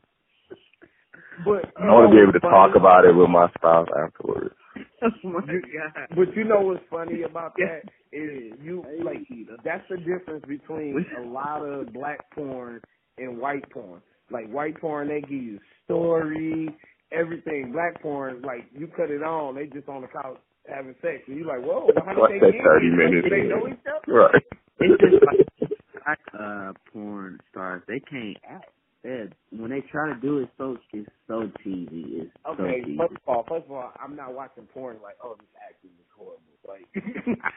but 1.45 1.73
I 1.81 1.87
want 1.87 2.11
to 2.11 2.17
be 2.17 2.23
able 2.23 2.33
to 2.35 2.41
talk 2.41 2.77
about 2.77 3.05
it 3.07 3.15
with 3.17 3.31
my 3.31 3.49
spouse 3.59 3.89
afterwards. 4.05 4.55
oh 5.03 5.29
my 5.29 5.41
god. 5.41 6.09
But 6.11 6.37
you 6.37 6.45
know 6.45 6.61
what's 6.61 6.83
funny 6.91 7.23
about 7.23 7.55
that 7.57 7.83
is 8.13 8.53
you 8.63 8.85
like 9.05 9.19
that's 9.65 9.85
the 9.91 9.97
difference 9.99 10.45
between 10.47 11.05
a 11.19 11.23
lot 11.29 11.63
of 11.63 11.93
black 11.93 12.31
porn 12.35 12.81
and 13.19 13.39
white 13.39 13.69
porn. 13.71 14.01
Like 14.31 14.49
white 14.51 14.81
porn, 14.81 15.09
they 15.09 15.21
give 15.23 15.31
you 15.31 15.59
story, 15.85 16.69
everything. 17.13 17.73
Black 17.73 18.01
porn, 18.03 18.43
like 18.43 18.67
you 18.73 18.87
cut 18.89 19.11
it 19.11 19.23
on, 19.23 19.57
they 19.57 19.67
just 19.67 19.89
on 19.89 20.03
the 20.03 20.09
couch 20.09 20.39
having 20.69 20.95
sex, 21.03 21.23
and 21.27 21.37
you 21.37 21.47
like, 21.47 21.63
whoa, 21.63 21.89
how 22.05 22.13
did 22.13 22.19
What's 22.21 22.33
they 22.35 22.39
get 22.41 22.63
thirty 22.65 22.87
here? 22.87 22.97
minutes? 22.97 23.29
Do 23.29 23.31
they 23.31 23.49
know 23.49 23.67
each 23.69 23.87
other? 23.87 24.13
Right. 24.13 24.45
It's 24.79 25.01
just 25.03 25.25
like 25.27 25.71
black 26.05 26.21
uh 26.39 26.73
porn 26.93 27.41
stars. 27.51 27.83
They 27.89 28.01
can't 28.01 28.37
act. 28.49 28.71
They're, 29.03 29.31
when 29.51 29.71
they 29.71 29.81
try 29.91 30.13
to 30.13 30.21
do 30.21 30.39
it, 30.41 30.51
so 30.59 30.77
it's 30.93 31.09
so 31.27 31.51
cheesy. 31.65 32.27
It's 32.27 32.33
Okay, 32.47 32.83
so 32.83 32.87
cheesy. 32.87 32.99
first 32.99 33.13
of 33.17 33.29
all, 33.29 33.45
first 33.49 33.65
of 33.67 33.73
all, 33.73 33.93
I'm 34.03 34.17
not 34.17 34.35
watching 34.35 34.65
porn 34.75 34.99
like, 35.03 35.17
oh, 35.25 35.37
this 35.41 35.49
acting 35.57 35.91
is 35.99 36.07
horrible. 36.17 36.43
Like, 36.69 36.87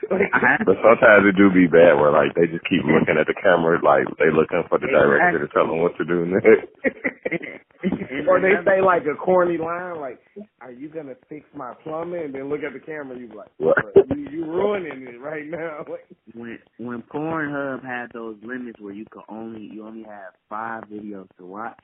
like 0.09 0.63
But 0.65 0.77
sometimes 0.81 1.27
it 1.27 1.35
do 1.37 1.51
be 1.53 1.67
bad 1.67 1.99
where 1.99 2.09
like 2.11 2.33
they 2.35 2.47
just 2.47 2.65
keep 2.65 2.81
looking 2.87 3.19
at 3.19 3.27
the 3.27 3.35
camera 3.37 3.77
like 3.83 4.07
they 4.17 4.31
looking 4.33 4.63
for 4.69 4.79
the 4.79 4.87
director 4.87 5.39
to 5.45 5.47
tell 5.53 5.67
them 5.67 5.81
what 5.83 5.95
to 5.97 6.05
do 6.05 6.25
next. 6.25 6.71
or 8.27 8.39
they 8.41 8.55
say 8.65 8.81
like 8.81 9.03
a 9.05 9.15
corny 9.19 9.57
line, 9.57 9.99
like, 9.99 10.19
"Are 10.63 10.71
you 10.71 10.89
gonna 10.89 11.15
fix 11.29 11.45
my 11.55 11.73
plumbing?" 11.83 12.23
And 12.25 12.33
then 12.35 12.49
look 12.49 12.63
at 12.63 12.73
the 12.73 12.79
camera, 12.79 13.17
you 13.17 13.27
be 13.27 13.35
like, 13.35 13.49
What? 13.57 13.77
"You 14.15 14.27
you 14.31 14.45
ruining 14.45 15.07
it 15.07 15.19
right 15.21 15.45
now." 15.47 15.85
Like, 15.89 16.05
when 16.33 16.59
when 16.77 17.01
Pornhub 17.03 17.83
had 17.83 18.07
those 18.13 18.37
limits 18.43 18.79
where 18.79 18.93
you 18.93 19.05
could 19.11 19.23
only 19.29 19.61
you 19.61 19.85
only 19.85 20.03
have 20.03 20.33
five 20.49 20.83
videos 20.85 21.27
to 21.37 21.45
watch. 21.45 21.79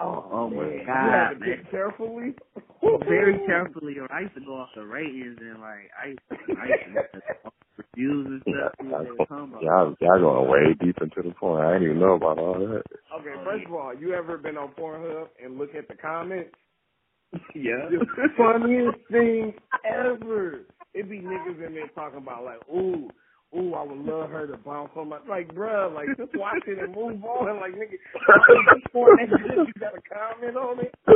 oh, 0.00 0.28
Oh, 0.30 0.50
my. 0.50 0.56
God, 0.56 0.66
you 0.66 1.10
have 1.10 1.32
to 1.34 1.38
man. 1.40 1.56
pick 1.58 1.70
carefully. 1.70 2.34
Very 3.08 3.38
carefully, 3.46 3.98
or 3.98 4.12
I 4.12 4.20
used 4.22 4.34
to 4.34 4.40
go 4.40 4.54
off 4.56 4.68
the 4.76 4.84
ratings 4.84 5.38
and 5.40 5.60
like 5.60 5.90
I 6.00 6.06
used 6.08 6.20
to, 6.30 6.36
I 6.60 6.66
used 6.66 6.84
to 6.86 6.92
look 6.94 7.10
at 7.14 7.42
the 7.44 7.50
reviews 7.78 8.26
and 8.26 8.42
stuff. 8.42 8.72
See 8.80 8.86
what 8.88 9.04
they 9.04 9.10
were 9.10 9.26
talking 9.26 9.48
about. 9.50 9.62
Y'all, 9.62 9.94
y'all 10.00 10.20
going 10.20 10.50
way 10.50 10.74
deep 10.84 10.96
into 11.00 11.22
the 11.28 11.34
point. 11.34 11.64
I 11.64 11.72
didn't 11.74 11.84
even 11.90 12.00
know 12.00 12.14
about 12.14 12.38
all 12.38 12.54
that. 12.54 12.82
Okay, 13.18 13.34
first 13.44 13.66
of 13.66 13.72
all, 13.74 13.94
you 13.94 14.12
ever 14.14 14.38
been 14.38 14.56
on 14.56 14.68
Pornhub 14.78 15.28
and 15.42 15.58
look 15.58 15.74
at 15.74 15.88
the 15.88 15.94
comments? 15.94 16.54
Yeah. 17.54 17.88
The 17.90 18.28
funniest 18.36 18.98
thing 19.10 19.54
ever. 19.84 20.60
It 20.94 21.08
be 21.08 21.20
niggas 21.20 21.66
in 21.66 21.74
there 21.74 21.88
talking 21.94 22.18
about 22.18 22.44
like, 22.44 22.60
ooh, 22.74 23.08
ooh, 23.56 23.74
I 23.74 23.82
would 23.84 23.98
love 23.98 24.30
her 24.30 24.46
to 24.46 24.56
bounce 24.58 24.90
on 24.96 25.10
my 25.10 25.18
like, 25.28 25.54
bruh, 25.54 25.94
like 25.94 26.08
just 26.16 26.34
watch 26.36 26.62
it 26.66 26.78
and 26.78 26.94
move 26.94 27.24
on. 27.24 27.60
Like, 27.60 27.72
nigga, 27.74 27.92
this 27.92 28.82
porn 28.92 29.18
ain't 29.20 29.30
you 29.30 29.72
got 29.80 29.94
a 29.94 30.02
comment 30.02 30.56
on 30.56 30.80
it. 30.80 30.94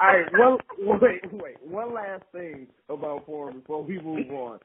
All 0.00 0.08
right, 0.08 0.26
one 0.32 0.58
wait, 1.00 1.32
wait. 1.32 1.56
One 1.62 1.94
last 1.94 2.24
thing 2.32 2.68
about 2.88 3.26
porn 3.26 3.60
before 3.60 3.82
we 3.84 4.00
move 4.00 4.30
on 4.30 4.60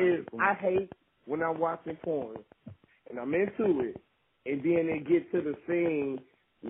is 0.00 0.24
I 0.40 0.54
hate 0.54 0.92
when 1.26 1.42
I'm 1.42 1.58
watching 1.58 1.96
porn 2.04 2.38
and 3.10 3.18
I'm 3.18 3.34
into 3.34 3.80
it, 3.80 4.00
and 4.46 4.62
then 4.62 4.86
they 4.88 4.98
get 5.08 5.30
to 5.32 5.40
the 5.42 5.54
scene 5.66 6.20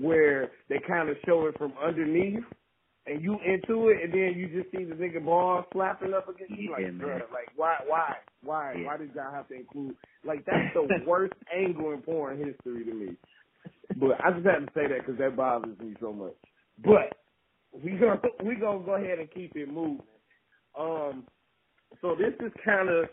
where 0.00 0.50
they 0.68 0.80
kind 0.87 1.09
of 1.09 1.16
show 1.26 1.46
it 1.46 1.57
from 1.59 1.72
underneath, 1.85 2.44
and 3.07 3.22
you 3.22 3.38
into 3.44 3.88
it, 3.88 4.02
and 4.02 4.12
then 4.12 4.35
you 4.37 4.48
just 4.48 4.70
see 4.72 4.85
the 4.85 4.94
nigga 4.94 5.24
ball 5.24 5.64
slapping 5.72 6.14
up 6.14 6.28
against 6.28 6.54
you. 6.59 6.72
Like, 6.72 6.85
bruh, 6.87 7.20
like 7.33 7.48
why, 7.57 7.76
why, 7.87 8.14
why, 8.42 8.74
Yeah. 8.78 8.87
why 8.87 8.96
did 8.96 9.14
y'all 9.14 9.33
have 9.33 9.48
to 9.48 9.54
include? 9.54 9.96
Like 10.24 10.44
that's 10.46 10.72
the 10.74 10.88
worst 11.07 11.35
angle 11.54 11.92
in 11.92 12.00
porn 12.02 12.38
history 12.38 12.85
to 12.85 12.94
me. 12.94 13.16
But 13.96 14.24
I 14.24 14.33
just 14.33 14.46
had 14.46 14.61
to 14.61 14.72
say 14.74 14.87
that 14.88 15.00
because 15.00 15.18
that 15.18 15.37
bothers 15.37 15.78
me 15.78 15.94
so 16.00 16.12
much. 16.12 16.35
But 16.83 17.12
we 17.85 17.92
gonna 17.92 18.20
we 18.44 18.54
gonna 18.57 18.85
go 18.85 18.94
ahead 18.96 19.18
and 19.18 19.30
keep 19.33 19.54
it 19.57 19.68
moving. 19.72 20.00
Um, 20.78 21.24
so 22.00 22.16
this 22.16 22.35
is 22.44 22.52
kind 22.64 22.88
of 22.88 23.07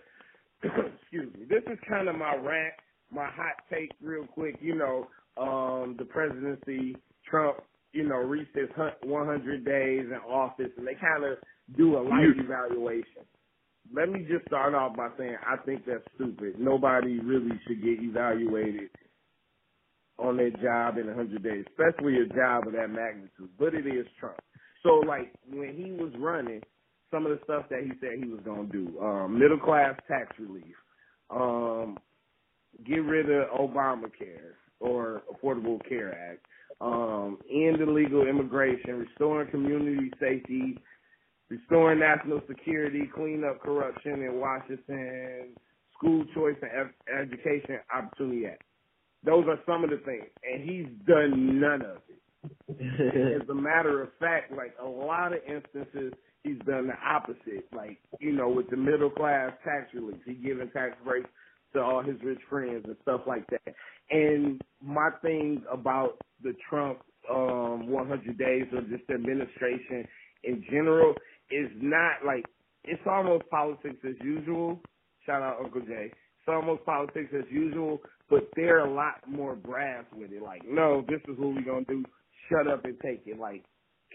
excuse 0.64 1.34
me. 1.36 1.46
This 1.50 1.64
is 1.72 1.78
kind 1.88 2.08
of 2.08 2.16
my 2.16 2.36
rant, 2.36 2.74
my 3.12 3.26
hot 3.26 3.56
take, 3.70 3.92
real 4.02 4.26
quick. 4.26 4.56
You 4.62 4.76
know, 4.76 5.08
um, 5.38 5.96
the 5.98 6.06
presidency, 6.06 6.96
Trump, 7.30 7.58
you 7.94 8.08
know, 8.08 8.18
reached 8.18 8.56
his 8.56 8.70
100 9.04 9.66
days 9.66 10.06
in 10.06 10.20
office, 10.28 10.72
and 10.78 10.88
they 10.88 10.96
kind 10.96 11.24
of 11.24 11.38
do 11.78 11.98
a 11.98 12.02
life 12.02 12.36
evaluation. 12.38 13.24
Let 13.94 14.10
me 14.10 14.26
just 14.30 14.46
start 14.46 14.74
off 14.74 14.96
by 14.96 15.10
saying 15.18 15.36
I 15.46 15.58
think 15.66 15.86
that's 15.86 16.04
stupid. 16.16 16.60
Nobody 16.60 17.20
really 17.20 17.60
should 17.68 17.84
get 17.84 18.02
evaluated 18.02 18.90
on 20.20 20.38
their 20.38 20.52
job 20.52 20.98
in 20.98 21.08
100 21.08 21.44
days, 21.44 21.66
especially 21.72 22.18
a 22.20 22.26
job 22.28 22.68
of 22.68 22.74
that 22.74 22.90
magnitude. 22.90 23.50
But 23.58 23.74
it 23.74 23.88
is 23.88 24.06
Trump. 24.20 24.40
So, 24.84 25.02
like, 25.08 25.34
when 25.50 25.76
he 25.76 25.92
was 25.92 26.14
running, 26.20 26.62
some 27.12 27.26
of 27.26 27.32
the 27.32 27.44
stuff 27.44 27.66
that 27.70 27.84
he 27.84 27.92
said 28.00 28.24
he 28.24 28.30
was 28.30 28.40
going 28.46 28.70
to 28.70 28.72
do, 28.72 29.00
um, 29.00 29.38
middle 29.38 29.60
class 29.60 29.96
tax 30.08 30.32
relief, 30.40 30.76
um, 31.30 31.98
get 32.86 33.04
rid 33.04 33.30
of 33.30 33.50
Obamacare 33.50 34.54
or 34.82 35.24
Affordable 35.34 35.80
Care 35.88 36.14
Act, 36.32 36.46
um, 36.82 37.38
end 37.52 37.80
illegal 37.82 38.28
immigration, 38.28 39.00
restoring 39.00 39.50
community 39.52 40.12
safety, 40.20 40.78
restoring 41.50 42.00
national 42.00 42.42
security, 42.48 43.10
clean 43.14 43.44
up 43.44 43.62
corruption 43.62 44.24
in 44.24 44.40
Washington, 44.40 45.50
school 45.96 46.26
choice 46.34 46.56
and 46.62 46.72
ed- 46.72 47.22
education 47.22 47.80
opportunity 47.96 48.48
act. 48.48 48.64
Those 49.24 49.46
are 49.48 49.60
some 49.68 49.84
of 49.84 49.92
the 49.92 49.98
things, 49.98 50.26
and 50.44 50.68
he's 50.68 50.88
done 51.08 51.60
none 51.60 51.82
of 51.84 51.98
it. 52.10 53.42
As 53.42 53.48
a 53.50 53.54
matter 53.54 54.02
of 54.02 54.10
fact, 54.20 54.52
like 54.52 54.74
a 54.82 54.88
lot 54.88 55.34
of 55.34 55.40
instances, 55.48 56.14
he's 56.44 56.58
done 56.66 56.88
the 56.88 56.96
opposite. 57.08 57.68
Like 57.72 58.00
you 58.20 58.32
know, 58.32 58.50
with 58.50 58.70
the 58.72 58.78
middle 58.78 59.12
class 59.12 59.52
tax 59.64 59.94
relief, 59.94 60.22
he 60.26 60.34
giving 60.34 60.72
tax 60.72 60.96
breaks 61.04 61.30
to 61.74 61.82
all 61.82 62.02
his 62.02 62.18
rich 62.24 62.40
friends 62.50 62.84
and 62.86 62.96
stuff 63.04 63.22
like 63.28 63.46
that. 63.52 63.76
And 64.12 64.62
my 64.84 65.12
thing 65.24 65.64
about 65.72 66.20
the 66.44 66.54
Trump 66.70 67.00
um 67.32 67.88
100 67.90 68.38
days 68.38 68.66
or 68.74 68.82
just 68.84 69.10
administration 69.12 70.08
in 70.44 70.66
general 70.72 71.16
is 71.52 71.70
not 71.78 72.26
like 72.26 72.46
it's 72.86 73.04
almost 73.08 73.46
politics 73.52 74.00
as 74.08 74.16
usual. 74.24 74.82
Shout 75.26 75.44
out 75.44 75.60
Uncle 75.64 75.82
Jay. 75.82 76.12
It's 76.12 76.50
almost 76.50 76.86
politics 76.86 77.32
as 77.38 77.46
usual, 77.52 78.00
but 78.30 78.50
they're 78.56 78.86
a 78.86 78.94
lot 78.94 79.16
more 79.30 79.56
brass 79.56 80.06
with 80.16 80.32
it. 80.34 80.44
Like, 80.44 80.64
no, 80.66 81.04
this 81.10 81.22
is 81.30 81.40
what 81.40 81.56
we're 81.56 81.64
gonna 81.66 81.86
do. 81.86 82.04
Shut 82.50 82.68
up 82.72 82.86
and 82.86 83.00
take 83.02 83.24
it. 83.28 83.40
Like, 83.40 83.66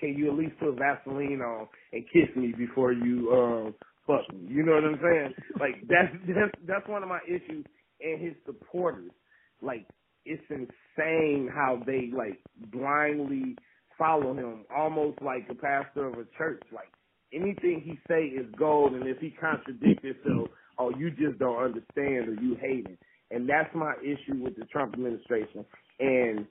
can 0.00 0.14
you 0.16 0.32
at 0.32 0.38
least 0.38 0.58
put 0.60 0.76
Vaseline 0.78 1.42
on 1.42 1.68
and 1.92 2.04
kiss 2.12 2.34
me 2.36 2.54
before 2.58 2.92
you 2.92 3.32
um 3.32 3.74
fuck 4.06 4.22
me? 4.34 4.48
You 4.50 4.64
know 4.64 4.74
what 4.74 4.84
I'm 4.84 5.00
saying? 5.02 5.34
Like 5.60 5.88
that's 5.88 6.12
that's 6.28 6.56
that's 6.66 6.88
one 6.88 7.04
of 7.04 7.10
my 7.10 7.20
issues. 7.28 7.64
and 8.00 8.22
his 8.22 8.34
supporters. 8.46 9.12
Like 9.62 9.86
it's 10.24 10.42
insane 10.50 11.48
how 11.52 11.80
they 11.86 12.10
like 12.16 12.40
blindly 12.72 13.56
follow 13.98 14.34
him, 14.34 14.64
almost 14.74 15.20
like 15.22 15.46
a 15.50 15.54
pastor 15.54 16.06
of 16.06 16.14
a 16.14 16.26
church. 16.36 16.62
Like 16.72 16.90
anything 17.32 17.82
he 17.84 17.98
say 18.08 18.24
is 18.24 18.46
gold, 18.58 18.92
and 18.94 19.08
if 19.08 19.18
he 19.18 19.30
contradicts 19.30 20.04
himself, 20.04 20.48
oh, 20.78 20.92
you 20.96 21.10
just 21.10 21.38
don't 21.38 21.62
understand 21.62 22.28
or 22.28 22.34
you 22.40 22.56
hate 22.60 22.86
him. 22.86 22.98
And 23.30 23.48
that's 23.48 23.74
my 23.74 23.94
issue 24.02 24.42
with 24.42 24.56
the 24.56 24.66
Trump 24.66 24.94
administration. 24.94 25.64
And 25.98 26.46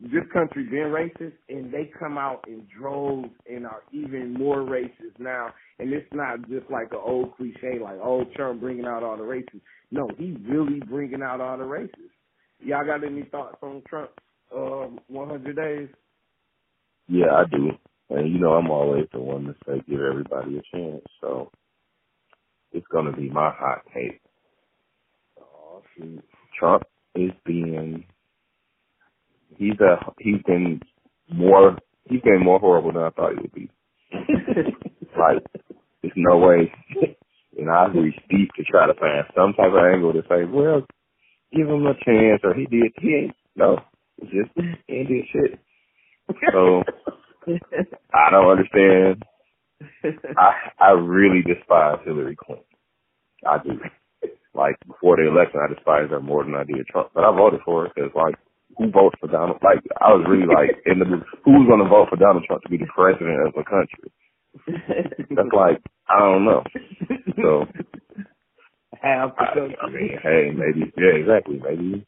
this 0.00 0.24
country 0.32 0.64
been 0.64 0.92
racist, 0.92 1.34
and 1.48 1.72
they 1.72 1.90
come 1.98 2.18
out 2.18 2.44
in 2.48 2.66
droves 2.76 3.30
and 3.48 3.64
are 3.64 3.82
even 3.92 4.34
more 4.34 4.58
racist 4.58 5.18
now. 5.18 5.48
And 5.78 5.92
it's 5.92 6.08
not 6.12 6.48
just 6.48 6.68
like 6.70 6.88
an 6.92 7.00
old 7.02 7.36
cliche 7.36 7.78
like, 7.82 7.98
oh, 8.02 8.24
Trump 8.36 8.60
bringing 8.60 8.84
out 8.84 9.02
all 9.02 9.16
the 9.16 9.22
racists. 9.22 9.62
No, 9.90 10.08
he's 10.18 10.36
really 10.48 10.80
bringing 10.80 11.22
out 11.22 11.40
all 11.40 11.56
the 11.56 11.64
racists. 11.64 12.10
Y'all 12.64 12.84
got 12.86 13.04
any 13.04 13.22
thoughts 13.24 13.56
on 13.62 13.82
Trump's 13.88 14.12
um, 14.54 15.00
100 15.08 15.56
days? 15.56 15.88
Yeah, 17.08 17.32
I 17.32 17.44
do. 17.50 17.70
And 18.10 18.32
you 18.32 18.38
know, 18.38 18.52
I'm 18.52 18.70
always 18.70 19.06
the 19.12 19.20
one 19.20 19.44
to 19.44 19.54
say 19.66 19.82
give 19.88 20.00
everybody 20.00 20.58
a 20.58 20.76
chance. 20.76 21.02
So 21.20 21.50
it's 22.72 22.86
gonna 22.92 23.12
be 23.12 23.30
my 23.30 23.50
hot 23.50 23.82
take. 23.94 24.20
Oh, 25.40 25.82
shoot. 25.96 26.22
Trump 26.58 26.84
is 27.14 27.30
being 27.44 28.04
he's 29.56 29.78
a 29.80 29.96
he's 30.18 30.42
been 30.46 30.80
more 31.32 31.78
he's 32.04 32.20
been 32.22 32.44
more 32.44 32.58
horrible 32.58 32.92
than 32.92 33.02
I 33.02 33.10
thought 33.10 33.32
he 33.32 33.40
would 33.40 33.54
be. 33.54 33.70
like 35.18 35.42
there's 36.02 36.12
no 36.16 36.38
way 36.38 36.72
and 37.58 37.70
I 37.70 37.86
reach 37.86 38.16
deep 38.30 38.50
to 38.56 38.64
try 38.64 38.86
to 38.86 38.94
find 38.94 39.24
some 39.34 39.54
type 39.54 39.72
of 39.72 39.84
angle 39.84 40.12
to 40.12 40.22
say, 40.28 40.44
Well, 40.44 40.86
give 41.54 41.68
him 41.68 41.86
a 41.86 41.94
chance 42.04 42.40
or 42.44 42.54
he 42.54 42.66
did 42.66 42.92
he 43.00 43.14
ain't 43.14 43.36
no. 43.56 43.78
It's 44.18 44.32
just 44.32 44.50
he 44.86 44.94
ain't 44.94 45.08
did 45.08 45.24
shit. 45.32 45.60
So 46.52 46.82
I 48.14 48.30
don't 48.30 48.50
understand. 48.50 49.24
I 50.38 50.52
I 50.80 50.90
really 50.92 51.42
despise 51.42 51.98
Hillary 52.04 52.36
Clinton. 52.36 52.64
I 53.46 53.58
do. 53.62 53.80
Like 54.54 54.76
before 54.86 55.16
the 55.16 55.28
election, 55.28 55.60
I 55.62 55.72
despised 55.72 56.10
her 56.10 56.20
more 56.20 56.44
than 56.44 56.54
I 56.54 56.64
did 56.64 56.86
Trump. 56.88 57.10
But 57.14 57.24
I 57.24 57.34
voted 57.36 57.60
for 57.64 57.84
her 57.84 57.92
because 57.94 58.10
like 58.14 58.36
who 58.78 58.90
votes 58.90 59.16
for 59.20 59.28
Donald? 59.28 59.58
Like 59.62 59.80
I 60.00 60.12
was 60.12 60.26
really 60.28 60.46
like 60.46 60.76
in 60.86 60.98
the 60.98 61.06
who's 61.44 61.68
going 61.68 61.82
to 61.82 61.88
vote 61.88 62.08
for 62.10 62.16
Donald 62.16 62.44
Trump 62.46 62.62
to 62.62 62.68
be 62.70 62.78
the 62.78 62.90
president 62.94 63.46
of 63.46 63.54
the 63.54 63.64
country? 63.64 64.12
That's 65.30 65.54
like 65.56 65.82
I 66.08 66.18
don't 66.20 66.44
know. 66.44 66.62
So 67.42 67.66
half 69.02 69.32
I, 69.38 69.44
I 69.82 69.90
mean, 69.90 70.18
hey, 70.22 70.50
maybe 70.54 70.92
yeah, 70.96 71.16
exactly. 71.20 71.60
Maybe 71.62 72.06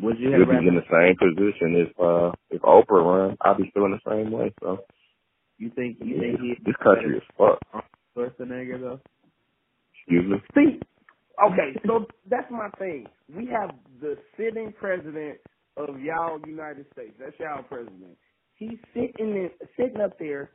Would 0.00 0.18
you 0.20 0.30
we'll 0.30 0.40
have 0.40 0.62
be 0.62 0.68
in 0.68 0.76
the 0.76 0.88
same 0.90 1.16
position 1.18 1.86
if 1.88 2.00
uh 2.00 2.32
if 2.50 2.62
Oprah 2.62 3.04
run. 3.04 3.38
I'll 3.42 3.58
be 3.58 3.70
feeling 3.74 3.98
the 4.04 4.10
same 4.10 4.32
way. 4.32 4.52
So 4.62 4.80
you 5.58 5.70
think 5.76 5.98
you 6.00 6.16
yeah, 6.16 6.20
think 6.20 6.40
he 6.40 6.54
this 6.66 6.76
country 6.82 7.16
is 7.16 7.24
fucked. 7.38 7.64
Schwarzenegger 8.16 8.80
though? 8.80 9.00
Excuse 9.94 10.30
me. 10.30 10.38
See, 10.54 10.80
okay, 11.46 11.80
so 11.86 12.06
that's 12.30 12.50
my 12.50 12.70
thing. 12.78 13.06
We 13.34 13.46
have 13.48 13.72
the 14.00 14.16
sitting 14.36 14.74
president 14.78 15.38
of 15.76 16.00
y'all 16.00 16.40
United 16.46 16.86
States. 16.92 17.14
That's 17.20 17.34
y'all 17.40 17.62
president. 17.64 18.16
He's 18.56 18.78
sitting 18.94 19.34
in, 19.36 19.50
sitting 19.76 20.00
up 20.00 20.18
there, 20.18 20.50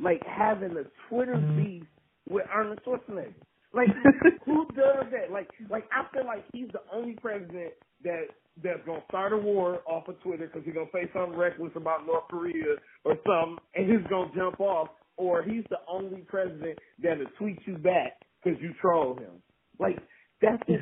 like 0.00 0.22
having 0.26 0.72
a 0.72 0.84
Twitter 1.08 1.36
beef 1.56 1.84
with 2.28 2.46
Arnold 2.52 2.80
Schwarzenegger. 2.86 3.34
Like 3.74 3.88
who 4.46 4.66
does 4.74 5.06
that? 5.12 5.30
Like, 5.32 5.48
like 5.70 5.84
I 5.92 6.04
feel 6.12 6.26
like 6.26 6.44
he's 6.52 6.68
the 6.72 6.82
only 6.92 7.14
president 7.20 7.72
that 8.04 8.24
that's 8.62 8.84
gonna 8.86 9.02
start 9.08 9.32
a 9.32 9.38
war 9.38 9.80
off 9.86 10.08
of 10.08 10.20
Twitter 10.22 10.46
because 10.46 10.64
he's 10.64 10.74
gonna 10.74 10.86
say 10.92 11.10
something 11.14 11.38
reckless 11.38 11.72
about 11.76 12.06
North 12.06 12.24
Korea 12.30 12.76
or 13.04 13.16
something, 13.26 13.58
and 13.74 13.90
he's 13.90 14.06
gonna 14.10 14.30
jump 14.34 14.60
off. 14.60 14.88
Or 15.16 15.42
he's 15.42 15.64
the 15.70 15.78
only 15.88 16.22
president 16.28 16.78
that'll 17.02 17.26
tweet 17.38 17.58
you 17.66 17.76
back 17.78 18.12
because 18.42 18.60
you 18.62 18.72
troll 18.80 19.16
him. 19.16 19.42
Like 19.78 19.98
that's 20.40 20.62
the 20.66 20.78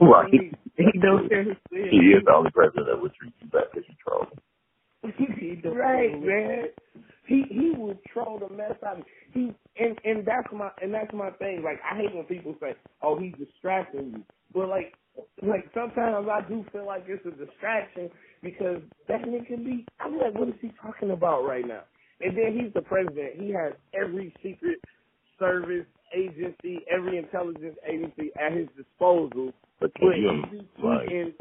to 0.00 0.06
Right. 0.06 0.32
me. 0.32 0.52
He 0.76 0.98
don't 1.00 1.28
care 1.28 1.44
who 1.44 1.54
He 1.70 2.12
is 2.16 2.24
the 2.24 2.32
only 2.34 2.50
president 2.52 2.86
that 2.88 3.00
would 3.00 3.14
treat 3.14 3.34
you 3.40 3.48
back 3.48 3.68
as 3.76 3.84
you 3.88 3.94
troll. 4.06 4.26
He 4.28 4.36
don't 4.36 4.53
right, 5.76 6.10
care 6.10 6.20
who- 6.20 6.26
man. 6.26 6.64
He 7.26 7.44
he 7.50 7.70
will 7.78 7.96
troll 8.12 8.38
the 8.38 8.54
mess 8.54 8.74
out 8.86 9.00
of 9.00 9.04
he 9.32 9.52
and 9.78 9.98
and 10.04 10.26
that's 10.26 10.48
my 10.52 10.70
and 10.82 10.92
that's 10.94 11.12
my 11.14 11.30
thing. 11.32 11.62
Like 11.64 11.80
I 11.82 11.96
hate 11.96 12.14
when 12.14 12.24
people 12.26 12.54
say, 12.60 12.74
"Oh, 13.02 13.18
he's 13.18 13.34
distracting 13.38 14.12
you," 14.12 14.24
but 14.54 14.68
like 14.68 14.94
like 15.42 15.70
sometimes 15.74 16.28
I 16.30 16.40
do 16.48 16.64
feel 16.72 16.86
like 16.86 17.04
it's 17.08 17.24
a 17.26 17.30
distraction 17.30 18.10
because 18.42 18.82
that 19.08 19.22
nigga 19.22 19.46
can 19.46 19.64
be. 19.64 19.86
I'm 20.00 20.18
like, 20.18 20.34
what 20.34 20.48
is 20.48 20.54
he 20.60 20.72
talking 20.82 21.10
about 21.10 21.46
right 21.46 21.66
now? 21.66 21.82
And 22.20 22.36
then 22.36 22.58
he's 22.58 22.72
the 22.74 22.82
president. 22.82 23.40
He 23.40 23.50
has 23.50 23.74
every 23.94 24.34
secret 24.42 24.80
service 25.38 25.86
agency, 26.16 26.84
every 26.94 27.18
intelligence 27.18 27.76
agency 27.88 28.30
at 28.40 28.52
his 28.52 28.68
disposal. 28.76 29.52
But 29.80 29.92
But 30.80 31.08
can 31.08 31.34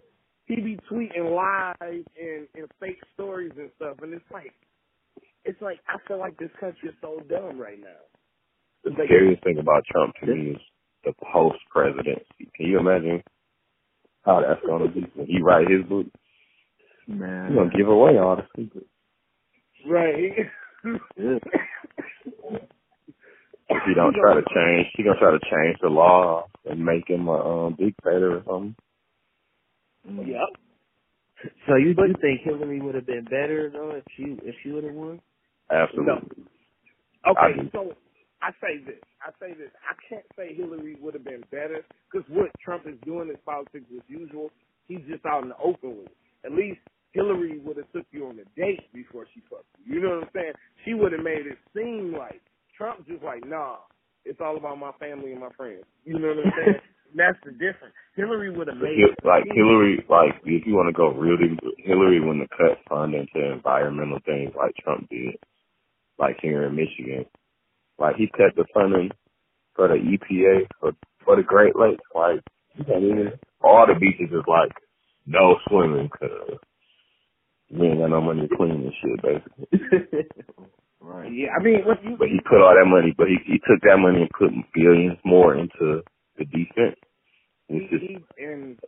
he 0.46 0.56
be 0.56 0.80
tweeting, 0.92 1.10
he 1.14 1.20
be 1.20 1.20
tweeting 1.20 1.36
lies 1.36 2.04
and, 2.20 2.48
and 2.56 2.68
fake 2.80 3.00
stories 3.14 3.52
and 3.58 3.70
stuff, 3.76 3.98
and 4.02 4.14
it's 4.14 4.24
like, 4.32 4.54
it's 5.46 5.62
like 5.62 5.80
I 5.88 5.98
feel 6.08 6.20
like 6.20 6.38
this 6.38 6.52
country 6.60 6.90
is 6.90 6.96
so 7.02 7.22
dumb 7.30 7.60
right 7.60 7.80
now. 7.80 8.04
the 8.84 8.92
scariest 9.06 9.44
thing 9.44 9.58
about 9.60 9.84
Trump 9.92 10.14
to 10.22 10.28
me 10.28 10.52
is 10.52 10.62
the 11.04 11.14
post 11.34 11.60
presidency. 11.70 12.50
Can 12.56 12.68
you 12.68 12.80
imagine 12.80 13.24
how 14.24 14.42
that's 14.42 14.66
gonna 14.66 14.90
be 14.92 15.06
when 15.16 15.28
he 15.28 15.42
write 15.42 15.70
his 15.70 15.84
book? 15.88 16.08
Man. 17.08 17.48
He's 17.50 17.58
gonna 17.58 17.78
give 17.78 17.88
away 17.88 18.18
all 18.18 18.38
the 18.38 18.48
secrets. 18.56 18.88
Right. 19.88 20.32
If 23.70 23.82
he 23.88 23.94
don't 23.96 24.14
try 24.14 24.36
to 24.36 24.42
change, 24.54 24.88
he 24.96 25.04
gonna 25.04 25.20
try 25.20 25.32
to 25.32 25.40
change 25.40 25.78
the 25.82 25.88
law 25.88 26.48
and 26.70 26.86
make 26.86 27.10
him 27.10 27.28
a 27.28 27.68
um, 27.68 27.76
dictator 27.80 28.38
or 28.38 28.44
something. 28.46 28.76
Mm-hmm. 30.10 30.30
Yep. 30.30 30.50
So 31.68 31.76
you 31.76 31.94
do 31.94 32.14
think 32.22 32.42
Hillary 32.44 32.82
would 32.82 32.96
have 32.96 33.06
been 33.06 33.26
better 33.26 33.70
though 33.72 33.92
if 33.92 34.04
she 34.16 34.38
if 34.48 34.56
she 34.64 34.72
would 34.72 34.84
have 34.84 34.94
won? 34.94 35.22
Absolutely. 35.72 36.44
Okay, 37.28 37.56
I 37.60 37.70
so 37.72 37.94
I 38.42 38.52
say 38.62 38.84
this. 38.86 39.00
I 39.22 39.32
say 39.40 39.54
this. 39.54 39.72
I 39.84 39.96
can't 40.08 40.26
say 40.38 40.54
Hillary 40.56 40.98
would 41.02 41.14
have 41.14 41.24
been 41.24 41.44
better 41.52 41.84
because 42.12 42.28
what 42.30 42.52
Trump 42.64 42.84
is 42.88 42.96
doing 43.06 43.30
is 43.30 43.38
politics 43.46 43.86
as 43.96 44.04
usual. 44.08 44.52
He's 44.88 45.02
just 45.10 45.26
out 45.26 45.44
in 45.44 45.50
the 45.50 45.58
open 45.58 45.98
with 45.98 46.08
it. 46.08 46.18
At 46.46 46.52
least 46.52 46.80
Hillary 47.14 47.60
would 47.60 47.78
have 47.78 47.92
took 47.94 48.06
you 48.12 48.28
on 48.28 48.40
a 48.40 48.60
date 48.60 48.92
before 48.94 49.26
she 49.34 49.42
fucked 49.50 49.66
you. 49.86 49.96
You 49.96 50.02
know 50.02 50.10
what 50.20 50.24
I'm 50.28 50.30
saying? 50.36 50.54
She 50.84 50.94
would 50.94 51.14
have 51.14 51.24
made 51.24 51.48
it 51.48 51.58
seem 51.76 52.14
like 52.18 52.42
Trump's 52.78 53.08
just 53.08 53.24
like, 53.24 53.48
nah, 53.48 53.78
it's 54.26 54.42
all 54.42 54.58
about 54.58 54.78
my 54.80 54.92
family 55.00 55.32
and 55.32 55.42
my 55.42 55.52
friends. 55.56 55.84
You 56.04 56.20
know 56.20 56.30
what 56.30 56.46
I'm 56.48 56.54
saying? 56.58 56.82
That's 57.16 57.38
the 57.46 57.52
difference. 57.52 57.94
Hillary 58.16 58.50
would 58.56 58.68
have 58.68 58.78
made 58.78 58.98
like 59.24 59.44
Hillary, 59.54 60.06
like 60.10 60.36
if 60.46 60.66
you 60.66 60.74
want 60.74 60.88
to 60.88 60.94
go 60.94 61.10
really, 61.10 61.58
Hillary 61.78 62.20
wouldn't 62.20 62.50
have 62.50 62.58
cut 62.58 62.78
funding 62.90 63.28
to 63.34 63.54
environmental 63.54 64.20
things 64.26 64.54
like 64.56 64.76
Trump 64.84 65.10
did, 65.10 65.36
like 66.20 66.38
here 66.42 66.64
in 66.64 66.76
Michigan. 66.76 67.26
Like 67.98 68.16
he 68.16 68.28
cut 68.28 68.56
the 68.56 68.66
funding 68.74 69.12
for 69.76 69.88
the 69.88 69.96
EPA 69.96 70.68
for 70.80 70.92
for 71.26 71.36
the 71.36 71.44
Great 71.44 71.76
Lakes. 71.76 72.04
Like 72.14 72.42
you 72.76 72.86
can't 72.86 73.04
even 73.04 73.32
all 73.62 73.86
the 73.88 74.00
beaches 74.00 74.30
is 74.32 74.46
like 74.48 74.74
no 75.26 75.58
swimming 75.68 76.10
because 76.12 76.58
we 77.72 77.88
ain't 77.88 78.00
got 78.00 78.10
no 78.10 78.22
money 78.22 78.48
to 78.48 78.56
clean 78.56 78.84
this 78.84 78.94
shit 79.02 79.22
basically. 79.22 80.28
right. 81.00 81.32
Yeah, 81.34 81.50
I 81.60 81.64
mean, 81.64 81.86
what 81.86 82.04
you 82.04 82.16
But 82.18 82.30
he 82.30 82.40
put 82.46 82.62
all 82.62 82.76
that 82.78 82.90
money, 82.90 83.14
but 83.18 83.28
he 83.28 83.38
he 83.46 83.58
took 83.58 83.82
that 83.82 83.98
money 83.98 84.22
and 84.22 84.38
put 84.38 84.54
billions 84.74 85.18
more 85.26 85.56
into 85.56 86.04
the 86.38 86.46
defense, 86.46 86.98
he, 87.68 87.88
he, 87.90 88.18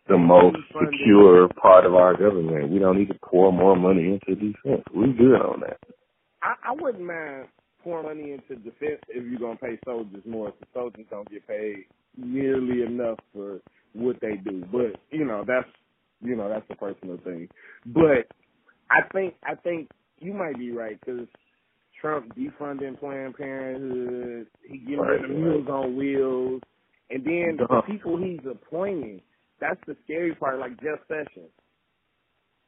the 0.08 0.18
most 0.18 0.58
secure 0.74 1.48
part 1.62 1.86
of 1.86 1.96
our 1.96 2.16
government. 2.16 2.70
We 2.70 2.80
don't 2.80 2.98
need 2.98 3.08
to 3.08 3.20
pour 3.24 3.52
more 3.52 3.76
money 3.76 4.20
into 4.20 4.36
defense. 4.36 4.84
We 4.94 5.14
good 5.14 5.42
on 5.42 5.62
that. 5.62 5.80
I, 6.44 6.56
I 6.70 6.72
wouldn't 6.74 7.04
mind 7.04 7.48
pouring 7.84 8.06
money 8.06 8.32
into 8.34 8.62
defense 8.62 9.02
if 9.10 9.24
you're 9.24 9.40
gonna 9.40 9.56
pay 9.58 9.80
soldiers 9.86 10.24
more. 10.26 10.50
If 10.50 10.60
the 10.60 10.66
soldiers 10.74 11.06
don't 11.10 11.30
get 11.30 11.48
paid 11.48 11.86
nearly 12.18 12.84
enough 12.84 13.20
for 13.34 13.60
what 13.94 14.18
they 14.22 14.36
do, 14.36 14.66
but 14.72 15.00
you 15.10 15.26
know 15.26 15.44
that's 15.48 15.68
you 16.22 16.36
know 16.36 16.50
that's 16.50 16.66
a 16.70 16.76
personal 16.76 17.18
thing. 17.24 17.48
But 17.86 18.28
I 18.92 19.08
think 19.14 19.36
I 19.44 19.56
think 19.56 19.90
you 20.20 20.34
might 20.34 20.58
be 20.58 20.72
right 20.72 21.00
because 21.00 21.28
Trump 22.02 22.36
defunding 22.36 23.00
Planned 23.00 23.36
Parenthood, 23.36 24.48
he 24.68 24.78
getting 24.80 25.00
rid 25.00 25.24
of 25.24 25.30
Right, 25.30 25.40
Meals 25.40 25.68
on 25.70 25.96
Wheels, 25.96 26.62
and 27.10 27.24
then 27.24 27.58
the 27.58 27.82
people 27.88 28.18
he's 28.18 28.46
appointing. 28.50 29.22
That's 29.60 29.80
the 29.88 29.96
scary 30.04 30.36
part. 30.36 30.60
Like 30.60 30.80
Jeff 30.82 31.00
Sessions, 31.08 31.52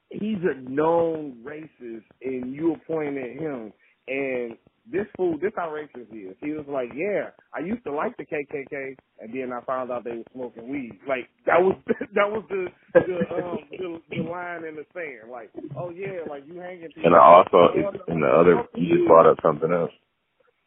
he's 0.10 0.40
a 0.44 0.70
known 0.70 1.38
racist, 1.44 2.04
and 2.22 2.54
you 2.54 2.74
appointed 2.76 3.40
him. 3.40 3.74
And 4.08 4.58
this 4.90 5.06
fool, 5.18 5.38
this 5.38 5.52
how 5.56 5.70
racist 5.70 6.12
he 6.12 6.20
is. 6.20 6.36
He 6.40 6.52
was 6.52 6.66
like, 6.70 6.90
yeah, 6.96 7.32
I 7.54 7.60
used 7.60 7.84
to 7.84 7.92
like 7.92 8.16
the 8.16 8.24
KKK, 8.24 8.96
and 9.20 9.34
then 9.34 9.52
I 9.52 9.62
found 9.66 9.92
out 9.92 10.06
they 10.06 10.12
were 10.12 10.32
smoking 10.34 10.70
weed. 10.70 10.98
Like 11.08 11.28
that 11.46 11.60
was 11.60 11.76
that 12.16 12.30
was 12.30 12.46
the 12.50 12.68
the 12.94 13.36
um 13.36 13.58
the, 13.72 14.00
the 14.10 14.24
line 14.24 14.64
in 14.64 14.76
the 14.76 14.86
sand. 14.94 15.30
Like, 15.30 15.52
oh 15.78 15.90
yeah, 15.90 16.24
like 16.30 16.44
you 16.48 16.60
hanging. 16.60 16.90
And 17.04 17.16
I 17.16 17.20
also, 17.20 17.74
in 18.08 18.22
the 18.22 18.28
other, 18.28 18.64
you 18.76 18.96
just 18.96 19.08
brought 19.08 19.28
up 19.30 19.38
something 19.44 19.72
else. 19.72 19.92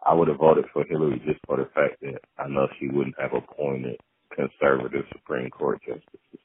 I 0.06 0.14
would 0.14 0.28
have 0.28 0.38
voted 0.38 0.64
for 0.72 0.84
Hillary 0.84 1.20
just 1.26 1.40
for 1.46 1.56
the 1.56 1.68
fact 1.74 2.00
that 2.02 2.20
I 2.38 2.48
know 2.48 2.66
she 2.78 2.88
wouldn't 2.88 3.20
have 3.20 3.32
appointed 3.34 4.00
conservative 4.34 5.04
Supreme 5.12 5.50
Court 5.50 5.80
justices. 5.86 6.40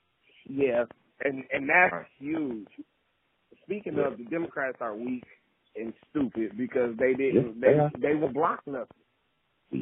Yeah, 0.48 0.86
and 1.24 1.44
and 1.52 1.70
that's 1.70 2.06
huge. 2.20 2.68
Speaking 3.64 3.96
yeah. 3.98 4.08
of, 4.08 4.18
the 4.18 4.26
Democrats 4.26 4.78
are 4.82 4.96
weak 4.96 5.24
and 5.76 5.94
stupid 6.10 6.58
because 6.58 6.96
they 7.00 7.14
didn't 7.14 7.58
yeah, 7.62 7.90
they 7.96 8.10
they 8.10 8.16
were 8.16 8.32
blocking 8.32 8.76
us. 8.76 8.88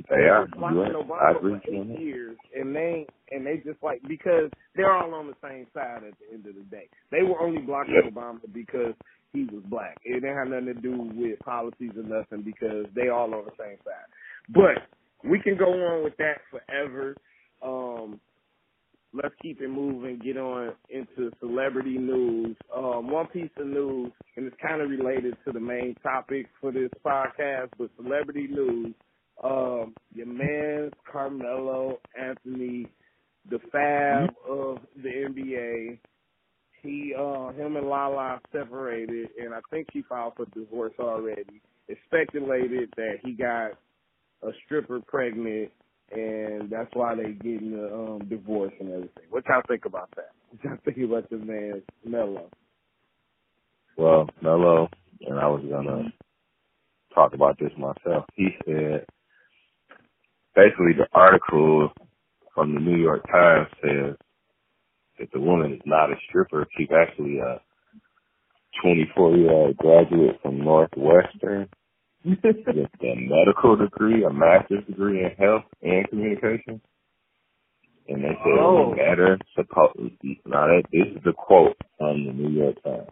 They 0.10 0.28
are. 0.28 0.48
Blocking 0.48 0.94
Obama 0.94 1.22
I 1.22 1.32
agree 1.32 1.60
for 1.64 1.74
eight 1.74 2.00
years, 2.00 2.38
and 2.56 2.76
they 2.76 3.06
and 3.32 3.46
they 3.46 3.58
just 3.58 3.82
like 3.84 4.02
because 4.08 4.50
they're 4.76 4.92
all 4.92 5.14
on 5.14 5.28
the 5.28 5.36
same 5.42 5.68
side 5.74 6.04
at 6.08 6.14
the 6.20 6.34
end 6.34 6.46
of 6.48 6.56
the 6.56 6.64
day. 6.70 6.90
They 7.12 7.24
were 7.24 7.40
only 7.42 7.62
blocking 7.62 7.96
yep. 7.96 8.14
Obama 8.14 8.40
because 8.54 8.94
he 9.34 9.46
was 9.46 9.64
black. 9.66 9.98
It 10.04 10.22
didn't 10.22 10.36
have 10.36 10.48
nothing 10.48 10.68
to 10.68 10.74
do 10.74 11.12
with 11.16 11.40
policies 11.40 11.92
or 11.98 12.04
nothing 12.04 12.44
because 12.44 12.86
they 12.96 13.10
all 13.10 13.34
on 13.34 13.46
the 13.46 13.52
same 13.60 13.78
side. 13.84 14.10
But 14.50 15.30
we 15.30 15.40
can 15.40 15.58
go 15.58 15.66
on 15.66 16.04
with 16.04 16.16
that 16.18 16.38
forever. 16.52 17.16
Um, 17.64 18.20
let's 19.14 19.36
keep 19.42 19.62
it 19.62 19.70
moving. 19.70 20.20
Get 20.20 20.38
on 20.38 20.74
into 20.90 21.32
celebrity 21.40 21.98
news. 21.98 22.56
Um, 22.76 23.10
one 23.10 23.28
piece 23.28 23.50
of 23.58 23.68
news, 23.68 24.12
and 24.36 24.46
it's 24.46 24.56
kind 24.62 24.82
of 24.82 24.90
related 24.90 25.36
to 25.46 25.52
the 25.52 25.60
main 25.60 25.96
topic 26.04 26.48
for 26.60 26.72
this 26.72 26.90
podcast, 27.06 27.70
but 27.78 27.90
celebrity 27.96 28.48
news. 28.50 28.94
Um, 29.42 29.94
your 30.14 30.28
man 30.28 30.92
Carmelo 31.10 32.00
Anthony, 32.20 32.88
the 33.50 33.60
fab 33.72 34.30
of 34.50 34.80
the 35.02 35.10
NBA. 35.10 36.00
He, 36.82 37.14
uh, 37.18 37.54
him 37.54 37.78
and 37.78 37.88
Lala 37.88 38.42
separated, 38.52 39.30
and 39.40 39.54
I 39.54 39.60
think 39.70 39.88
he 39.94 40.02
filed 40.02 40.34
for 40.36 40.46
divorce 40.54 40.94
already. 41.00 41.62
It's 41.88 42.00
speculated 42.08 42.90
that 42.98 43.20
he 43.24 43.32
got 43.32 43.72
a 44.42 44.52
stripper 44.66 45.00
pregnant 45.08 45.72
and 46.12 46.70
that's 46.70 46.90
why 46.94 47.16
they 47.16 47.32
getting 47.32 47.72
the 47.72 47.94
um 47.94 48.28
divorce 48.30 48.74
and 48.80 48.90
everything. 48.90 49.24
What 49.30 49.46
y'all 49.48 49.62
think 49.68 49.86
about 49.86 50.10
that? 50.16 50.32
What 50.50 50.64
y'all 50.64 50.78
think 50.86 50.98
about 51.10 51.30
the 51.32 51.38
man 51.38 51.82
Melo? 52.06 52.50
Well, 53.98 54.30
Melo, 54.42 54.88
and 55.22 55.40
I 55.40 55.48
was 55.48 55.64
gonna 55.70 56.14
talk 57.14 57.34
about 57.34 57.58
this 57.60 57.72
myself. 57.78 58.26
He 58.36 58.50
said 58.66 59.06
basically 60.56 60.94
the 60.98 61.08
article 61.14 61.92
from 62.54 62.76
the 62.76 62.82
New 62.82 62.98
York 62.98 63.26
Times 63.32 63.68
says 63.82 64.16
that 65.20 65.32
the 65.34 65.40
woman 65.40 65.74
is 65.74 65.82
not 65.86 66.12
a 66.12 66.16
stripper. 66.28 66.68
She's 66.78 66.90
actually 66.92 67.40
a 67.40 67.62
24 68.82 69.38
year 69.38 69.52
old 69.52 69.78
graduate 69.78 70.40
from 70.42 70.64
Northwestern 70.64 71.70
with 72.26 72.40
a 72.44 73.16
medical 73.16 73.76
degree, 73.76 74.24
a 74.24 74.32
master's 74.32 74.86
degree 74.86 75.24
in 75.24 75.32
health 75.32 75.66
and 75.82 76.08
communication. 76.10 76.82
And 78.08 78.24
they 78.24 78.30
said 78.44 78.60
oh. 78.60 78.94
matter 78.96 79.38
supposedly 79.56 80.42
now 80.46 80.68
that 80.68 80.84
this 80.92 81.08
is 81.16 81.24
the 81.24 81.34
quote 81.34 81.78
from 81.98 82.26
the 82.26 82.34
New 82.34 82.50
York 82.50 82.82
Times. 82.84 83.10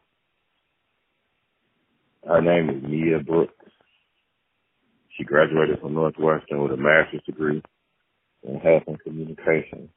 Her 2.28 2.42
name 2.42 2.70
is 2.70 2.84
Mia 2.84 3.20
Brooks. 3.20 3.54
She 5.18 5.24
graduated 5.24 5.80
from 5.80 5.94
Northwestern 5.94 6.64
with 6.64 6.72
a 6.72 6.78
master's 6.78 7.22
degree 7.26 7.62
in 8.44 8.60
health 8.60 8.84
and 8.88 9.00
communication. 9.02 9.90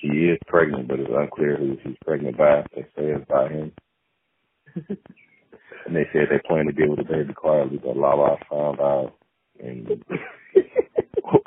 She 0.00 0.08
is 0.08 0.38
pregnant, 0.46 0.88
but 0.88 1.00
it's 1.00 1.10
unclear 1.12 1.56
who 1.56 1.76
she's 1.82 1.96
pregnant 2.04 2.38
by. 2.38 2.64
They 2.74 2.82
say 2.82 3.12
it's 3.12 3.28
by 3.28 3.48
him. 3.48 3.72
and 5.86 5.96
they 5.96 6.06
said 6.12 6.28
they 6.30 6.40
plan 6.46 6.66
to 6.66 6.72
deal 6.72 6.90
with 6.90 6.98
the 6.98 7.12
baby 7.12 7.34
quietly, 7.34 7.78
but 7.82 7.96
Lala 7.96 8.36
found 8.48 8.80
out, 8.80 9.14
and 9.62 10.02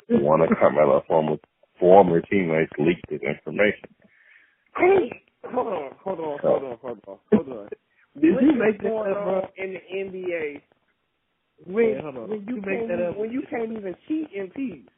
one 0.08 0.40
of 0.40 0.50
Carmelo's 0.58 1.04
former 1.08 1.36
former 1.80 2.20
teammates 2.22 2.72
leaked 2.78 3.08
this 3.10 3.20
information. 3.22 3.88
Hey, 4.76 5.22
hold 5.44 5.66
on, 5.66 5.90
hold 6.02 6.20
on, 6.20 6.38
hold 6.40 6.64
on, 6.64 6.78
hold 6.80 7.00
on, 7.08 7.18
hold 7.32 7.48
on. 7.48 7.68
Did 8.20 8.36
you 8.40 8.52
make 8.52 8.80
that 8.82 8.94
up, 8.94 9.24
bro? 9.24 9.42
In 9.56 9.74
the 9.74 9.80
NBA, 9.96 10.62
when 11.66 11.90
yeah, 11.90 12.10
when 12.10 12.44
you, 12.46 12.56
you 12.56 12.62
can't 12.62 12.90
even, 12.90 13.14
when 13.16 13.30
you 13.30 13.42
can't 13.48 13.72
even 13.72 13.94
cheat 14.08 14.28
in 14.34 14.50
peace, 14.50 14.88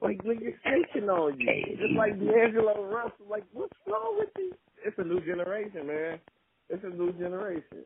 like 0.00 0.22
niggas 0.24 0.54
snitching 0.64 1.08
on 1.08 1.38
you, 1.38 1.76
just 1.76 1.94
like 1.96 2.18
D'Angelo 2.18 2.84
Russell. 2.84 3.26
Like, 3.28 3.44
what's 3.52 3.72
wrong 3.86 4.16
with 4.18 4.30
you? 4.38 4.52
It's 4.84 4.96
a 4.98 5.04
new 5.04 5.20
generation, 5.20 5.86
man. 5.86 6.18
It's 6.70 6.84
a 6.84 6.88
new 6.88 7.12
generation. 7.12 7.84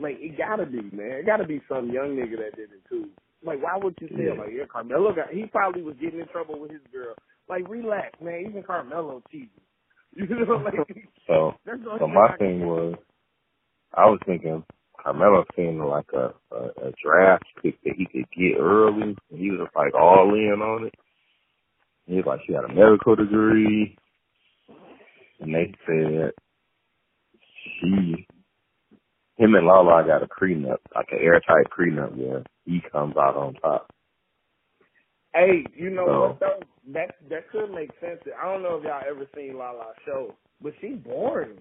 Like 0.00 0.16
it 0.18 0.38
gotta 0.38 0.66
be, 0.66 0.82
man. 0.92 1.22
It 1.22 1.26
gotta 1.26 1.46
be 1.46 1.60
some 1.68 1.90
young 1.90 2.16
nigga 2.16 2.38
that 2.38 2.56
did 2.56 2.70
it 2.72 2.82
too. 2.88 3.10
Like 3.44 3.62
why 3.62 3.76
would 3.76 3.96
you 4.00 4.08
say 4.08 4.24
yeah. 4.26 4.40
like 4.40 4.50
yeah, 4.52 4.64
Carmelo 4.70 5.14
got 5.14 5.30
he 5.30 5.46
probably 5.46 5.82
was 5.82 5.96
getting 6.00 6.20
in 6.20 6.28
trouble 6.28 6.58
with 6.58 6.70
his 6.70 6.80
girl. 6.92 7.14
Like 7.48 7.68
relax, 7.68 8.18
man. 8.20 8.46
Even 8.48 8.62
Carmelo 8.62 9.22
cheated. 9.30 9.50
You 10.16 10.26
know, 10.26 10.54
like 10.64 10.74
so. 11.26 11.52
So 11.98 12.06
my 12.08 12.34
thing 12.38 12.66
was, 12.66 12.94
I 13.94 14.06
was 14.06 14.18
thinking 14.26 14.64
Carmelo 15.02 15.44
seemed 15.56 15.80
like 15.80 16.08
a, 16.12 16.32
a 16.54 16.88
a 16.88 16.92
draft 17.02 17.44
pick 17.62 17.80
that 17.84 17.94
he 17.96 18.06
could 18.06 18.30
get 18.36 18.58
early. 18.60 19.16
And 19.30 19.38
he 19.38 19.50
was 19.50 19.68
like 19.74 19.94
all 19.94 20.34
in 20.34 20.60
on 20.60 20.86
it. 20.86 20.94
He 22.06 22.16
was 22.16 22.24
like 22.26 22.40
she 22.46 22.54
had 22.54 22.64
a 22.64 22.68
medical 22.68 23.16
degree, 23.16 23.96
and 25.40 25.54
they 25.54 25.74
said 25.86 26.32
she 27.80 28.26
him 29.36 29.54
and 29.54 29.66
Lala 29.66 30.04
got 30.04 30.22
a 30.22 30.26
prenup, 30.26 30.78
like 30.94 31.08
an 31.12 31.20
airtight 31.20 31.70
prenup 31.70 32.16
where 32.16 32.42
he 32.64 32.80
comes 32.90 33.16
out 33.16 33.36
on 33.36 33.54
top. 33.54 33.88
Hey, 35.32 35.64
you 35.76 35.90
know 35.90 36.06
so, 36.06 36.20
what 36.20 36.40
though? 36.40 36.60
That 36.92 37.14
that 37.30 37.50
could 37.50 37.70
make 37.70 37.90
sense. 38.00 38.20
I 38.40 38.52
don't 38.52 38.62
know 38.62 38.76
if 38.76 38.84
y'all 38.84 39.02
ever 39.08 39.26
seen 39.36 39.56
Lala 39.56 39.92
show, 40.04 40.34
but 40.60 40.72
she 40.80 40.88
boring. 40.88 41.58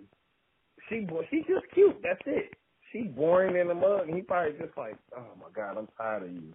She 0.90 1.06
she 1.30 1.40
just 1.40 1.66
cute. 1.74 1.98
That's 2.02 2.22
it. 2.26 2.54
She 2.92 3.04
boring 3.04 3.56
in 3.58 3.68
the 3.68 3.76
mug. 3.76 4.08
And 4.08 4.16
he 4.16 4.22
probably 4.22 4.58
just 4.60 4.78
like, 4.78 4.96
oh 5.16 5.26
my 5.40 5.50
god, 5.54 5.78
I'm 5.78 5.88
tired 5.98 6.24
of 6.24 6.32
you. 6.32 6.54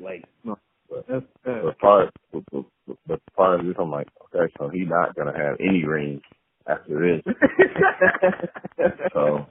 Like, 0.00 0.24
no, 0.44 0.56
but, 0.88 1.06
but 1.44 1.78
part 1.78 2.10
but, 2.32 2.42
but, 2.52 2.96
but 3.06 3.20
part 3.36 3.60
of 3.60 3.66
this, 3.66 3.76
I'm 3.78 3.90
like, 3.90 4.08
okay, 4.34 4.52
so 4.58 4.68
he's 4.68 4.88
not 4.88 5.14
gonna 5.14 5.36
have 5.36 5.56
any 5.60 5.84
rings 5.84 6.22
after 6.66 7.20
this. 7.22 7.34
so 9.12 9.46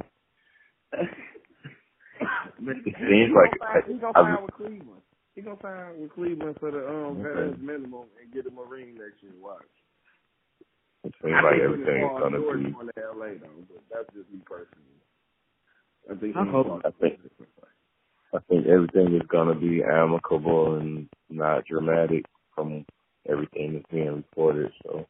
it 2.59 2.95
seems 2.97 3.33
like 3.35 3.85
he's 3.87 4.01
gonna 4.01 4.13
sign 4.13 4.43
with 4.43 4.53
Cleveland. 4.55 5.01
He's 5.35 5.45
gonna 5.45 5.57
sign 5.61 6.01
with 6.01 6.13
Cleveland 6.13 6.57
for 6.59 6.71
the 6.71 6.87
um 6.87 7.17
veterans 7.17 7.57
minimum 7.61 8.05
and 8.21 8.33
get 8.33 8.45
him 8.45 8.57
a 8.57 8.63
ring 8.63 8.95
next 8.95 9.21
year. 9.21 9.33
Watch. 9.39 9.61
It 11.03 11.13
seems 11.21 11.35
like 11.43 11.59
everything 11.61 12.03
is 12.03 12.19
gonna 12.19 12.39
be. 12.39 12.73
LA 12.97 13.37
though, 13.41 13.65
but 13.69 13.83
that's 13.91 14.09
just 14.15 14.29
me 14.31 14.41
personally. 14.45 14.97
I 16.09 16.15
think. 16.15 16.35
I 16.35 16.45
hope. 16.45 16.81
I 16.85 16.91
think. 16.99 17.19
I 18.33 18.39
think 18.49 18.65
everything 18.67 19.15
is 19.15 19.27
gonna 19.27 19.55
be 19.55 19.83
amicable 19.83 20.77
and 20.77 21.07
not 21.29 21.65
dramatic 21.65 22.25
from 22.55 22.85
everything 23.29 23.73
that's 23.73 23.85
being 23.91 24.15
reported. 24.15 24.71
So. 24.83 25.05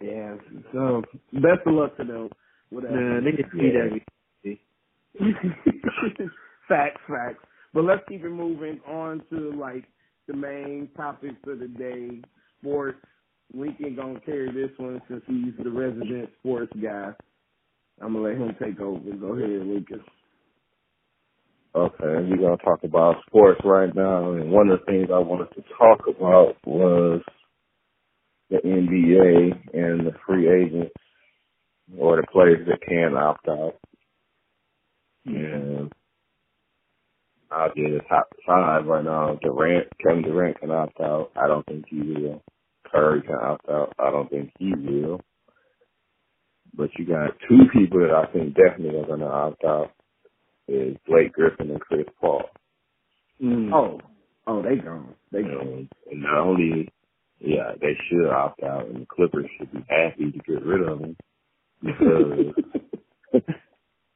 Yeah. 0.00 0.36
So 0.72 1.02
best 1.32 1.66
of 1.66 1.74
luck 1.74 1.96
to 1.98 2.04
them. 2.04 2.30
Whatever. 2.70 3.20
Nah, 3.20 3.20
they 3.20 3.36
can 3.36 3.50
see 3.52 3.70
that 3.70 4.00
facts, 6.68 7.00
facts. 7.08 7.44
But 7.72 7.84
let's 7.84 8.02
keep 8.08 8.24
it 8.24 8.30
moving 8.30 8.80
on 8.88 9.22
to 9.30 9.52
like 9.52 9.84
the 10.26 10.34
main 10.34 10.88
topics 10.96 11.36
of 11.46 11.58
the 11.58 11.68
day. 11.68 12.22
Sports. 12.60 12.98
Lincoln 13.52 13.94
gonna 13.94 14.20
carry 14.20 14.50
this 14.50 14.70
one 14.78 15.00
since 15.08 15.22
he's 15.26 15.52
the 15.62 15.70
resident 15.70 16.30
sports 16.40 16.72
guy. 16.82 17.12
I'm 18.02 18.14
gonna 18.14 18.28
let 18.28 18.36
him 18.36 18.56
take 18.62 18.80
over. 18.80 18.98
Go 19.16 19.34
ahead, 19.34 19.66
Lincoln. 19.66 20.02
Okay, 21.74 21.94
we're 22.00 22.36
gonna 22.36 22.56
talk 22.58 22.84
about 22.84 23.16
sports 23.26 23.60
right 23.64 23.94
now, 23.94 24.32
and 24.32 24.50
one 24.50 24.68
of 24.70 24.80
the 24.80 24.86
things 24.86 25.08
I 25.12 25.18
wanted 25.18 25.50
to 25.54 25.62
talk 25.78 26.00
about 26.08 26.56
was 26.66 27.22
the 28.50 28.58
NBA 28.58 29.52
and 29.74 30.06
the 30.06 30.12
free 30.26 30.48
agents 30.48 30.94
or 31.98 32.16
the 32.16 32.26
players 32.32 32.66
that 32.68 32.80
can 32.86 33.16
opt 33.16 33.48
out. 33.48 33.74
And 35.26 35.92
I'll 37.50 37.68
get 37.74 37.90
the 37.90 38.00
top 38.08 38.28
five 38.46 38.86
right 38.86 39.04
now. 39.04 39.38
Durant, 39.42 39.88
Kevin 40.02 40.22
Durant 40.22 40.60
can 40.60 40.70
opt 40.70 41.00
out. 41.00 41.30
I 41.36 41.46
don't 41.48 41.64
think 41.66 41.86
he 41.88 42.00
will. 42.00 42.42
Curry 42.90 43.22
can 43.22 43.36
opt 43.36 43.68
out. 43.68 43.92
I 43.98 44.10
don't 44.10 44.30
think 44.30 44.50
he 44.58 44.74
will. 44.74 45.20
But 46.76 46.90
you 46.98 47.06
got 47.06 47.30
two 47.48 47.60
people 47.72 48.00
that 48.00 48.10
I 48.10 48.32
think 48.32 48.54
definitely 48.54 48.98
are 48.98 49.06
going 49.06 49.20
to 49.20 49.26
opt 49.26 49.64
out. 49.64 49.92
is 50.66 50.96
Blake 51.06 51.32
Griffin 51.32 51.70
and 51.70 51.80
Chris 51.80 52.06
Paul. 52.20 52.42
Mm. 53.42 53.72
Oh, 53.72 54.00
oh, 54.46 54.62
they 54.62 54.76
gone. 54.76 55.14
They 55.30 55.42
gone. 55.42 55.60
And, 55.60 55.88
and 56.10 56.22
not 56.22 56.38
only, 56.38 56.88
yeah, 57.38 57.72
they 57.80 57.96
should 58.08 58.28
opt 58.28 58.62
out, 58.62 58.86
and 58.86 59.02
the 59.02 59.06
Clippers 59.06 59.46
should 59.58 59.72
be 59.72 59.84
happy 59.88 60.32
to 60.32 60.38
get 60.38 60.64
rid 60.64 60.88
of 60.88 60.98
them 60.98 61.16
because 61.84 62.54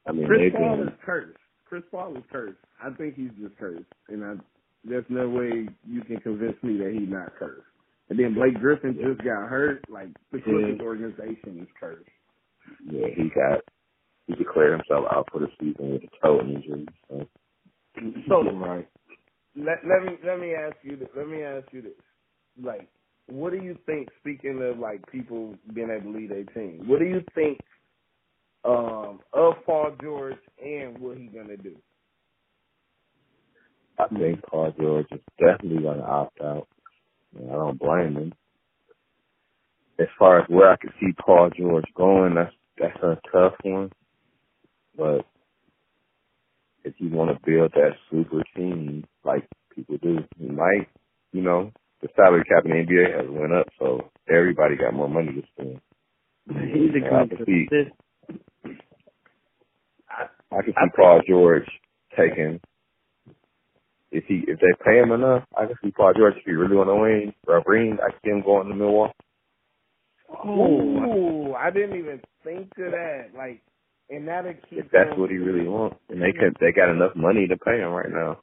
I 0.06 0.12
mean 0.12 0.26
Chris 0.26 0.40
they've 0.40 0.52
Paul 0.52 0.76
been 0.78 0.88
is 0.88 0.94
cursed. 1.04 1.38
Chris 1.68 1.82
Paul 1.90 2.16
is 2.16 2.22
cursed. 2.32 2.58
I 2.82 2.90
think 2.90 3.14
he's 3.14 3.30
just 3.40 3.56
cursed, 3.58 3.84
and 4.08 4.24
I, 4.24 4.34
there's 4.84 5.04
no 5.08 5.28
way 5.28 5.68
you 5.86 6.00
can 6.02 6.18
convince 6.20 6.56
me 6.62 6.78
that 6.78 6.96
he's 6.98 7.10
not 7.10 7.34
cursed. 7.38 7.62
And 8.08 8.18
then 8.18 8.34
Blake 8.34 8.54
Griffin 8.58 8.94
just 8.94 9.18
got 9.18 9.48
hurt. 9.48 9.84
Like 9.90 10.08
the 10.32 10.40
Clippers 10.40 10.80
organization 10.80 11.60
is 11.60 11.68
cursed. 11.78 12.08
Yeah 12.90 13.08
he 13.16 13.30
got 13.34 13.60
he 14.26 14.34
declared 14.34 14.72
himself 14.72 15.06
out 15.10 15.28
for 15.32 15.40
the 15.40 15.48
season 15.60 15.92
with 15.92 16.02
a 16.02 16.26
toe 16.26 16.40
injury. 16.40 16.86
So 17.08 17.26
So 18.28 18.42
right. 18.52 18.88
let 19.56 19.78
let 19.86 20.04
me 20.04 20.18
let 20.24 20.38
me 20.40 20.54
ask 20.54 20.76
you 20.82 20.96
this. 20.96 21.08
Let 21.16 21.28
me 21.28 21.42
ask 21.42 21.66
you 21.72 21.82
this. 21.82 21.92
Like, 22.62 22.88
what 23.26 23.52
do 23.52 23.58
you 23.58 23.76
think? 23.86 24.08
Speaking 24.20 24.60
of 24.62 24.78
like 24.78 25.00
people 25.10 25.54
being 25.74 25.90
able 25.90 26.12
to 26.12 26.18
lead 26.18 26.30
a 26.32 26.44
team, 26.52 26.84
what 26.86 27.00
do 27.00 27.06
you 27.06 27.22
think 27.34 27.58
um, 28.64 29.20
of 29.32 29.54
Paul 29.66 29.96
George 30.02 30.36
and 30.62 30.98
what 30.98 31.16
he 31.16 31.26
gonna 31.26 31.56
do? 31.56 31.76
I 33.98 34.06
think 34.08 34.42
Paul 34.48 34.72
George 34.78 35.06
is 35.10 35.20
definitely 35.40 35.82
to 35.82 36.02
opt 36.02 36.40
out. 36.40 36.68
I 37.36 37.52
don't 37.52 37.78
blame 37.78 38.14
him. 38.16 38.32
As 39.98 40.06
far 40.18 40.40
as 40.40 40.48
where 40.48 40.70
I 40.70 40.76
could 40.76 40.92
see 41.00 41.12
Paul 41.24 41.50
George 41.56 41.86
going, 41.96 42.34
that's 42.34 42.54
that's 42.78 43.02
a 43.02 43.18
tough 43.32 43.54
one. 43.64 43.90
But 44.96 45.26
if 46.84 46.94
you 46.98 47.10
want 47.10 47.30
to 47.30 47.44
build 47.44 47.72
that 47.72 47.92
super 48.10 48.42
team 48.56 49.04
like 49.24 49.48
people 49.74 49.96
do, 50.00 50.18
you 50.38 50.52
might, 50.52 50.88
you 51.32 51.42
know, 51.42 51.72
the 52.00 52.08
salary 52.14 52.44
cap 52.44 52.64
in 52.64 52.70
the 52.70 52.76
NBA 52.76 53.16
has 53.16 53.26
went 53.28 53.52
up, 53.52 53.66
so 53.78 54.10
everybody 54.28 54.76
got 54.76 54.94
more 54.94 55.08
money 55.08 55.32
to 55.32 55.42
spend. 55.52 55.80
He's 56.48 56.94
a 56.94 57.06
And 57.06 57.16
I 57.16 57.26
good 57.26 57.38
can 57.38 57.46
see. 57.46 57.68
I 60.50 60.86
Paul 60.96 61.20
George 61.28 61.68
taking. 62.16 62.60
If 64.10 64.24
he 64.24 64.42
if 64.48 64.58
they 64.60 64.84
pay 64.84 64.98
him 64.98 65.12
enough, 65.12 65.44
I 65.56 65.66
can 65.66 65.76
see 65.84 65.90
Paul 65.90 66.14
George 66.16 66.34
if 66.36 66.44
he 66.44 66.52
really 66.52 66.76
want 66.76 66.88
to 66.88 66.94
win 66.96 67.34
or 67.46 67.62
ring. 67.66 67.98
I 68.02 68.10
can 68.10 68.20
see 68.24 68.30
him 68.30 68.42
going 68.42 68.68
to 68.68 68.74
Milwaukee. 68.74 69.12
Oh, 70.28 71.54
I 71.54 71.70
didn't 71.70 71.98
even 71.98 72.20
think 72.44 72.70
of 72.78 72.92
that. 72.92 73.30
Like, 73.36 73.62
and 74.10 74.26
that'll 74.28 74.54
keep. 74.68 74.84
If 74.84 74.90
that's 74.92 75.12
him- 75.12 75.20
what 75.20 75.30
he 75.30 75.36
really 75.36 75.66
wants, 75.66 75.96
and 76.08 76.20
they 76.20 76.32
could 76.32 76.56
they 76.60 76.72
got 76.72 76.90
enough 76.90 77.14
money 77.16 77.46
to 77.48 77.56
pay 77.56 77.78
him 77.80 77.90
right 77.92 78.10
now. 78.10 78.40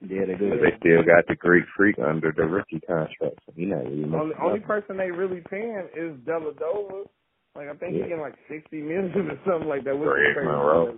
Yeah, 0.00 0.26
they 0.26 0.32
But 0.34 0.38
do. 0.40 0.60
they 0.60 0.76
still 0.80 1.02
got 1.02 1.26
the 1.28 1.36
Greek 1.36 1.64
Freak 1.76 1.98
under 1.98 2.30
the 2.32 2.44
rookie 2.44 2.80
contract, 2.80 3.36
so 3.46 3.52
he 3.56 3.64
not 3.64 3.84
really 3.84 4.04
Only, 4.04 4.34
only 4.42 4.60
person 4.60 4.96
they 4.96 5.10
really 5.10 5.40
paying 5.48 5.88
is 5.96 6.16
Dellavedova. 6.26 7.06
Like 7.54 7.68
I 7.68 7.74
think 7.74 7.94
Yeah. 7.94 8.02
he 8.02 8.08
getting 8.10 8.20
like 8.20 8.34
sixty 8.48 8.82
million 8.82 9.12
or 9.30 9.38
something 9.46 9.68
like 9.68 9.84
that. 9.84 9.96
Greg. 9.96 10.36
Monroe. 10.44 10.96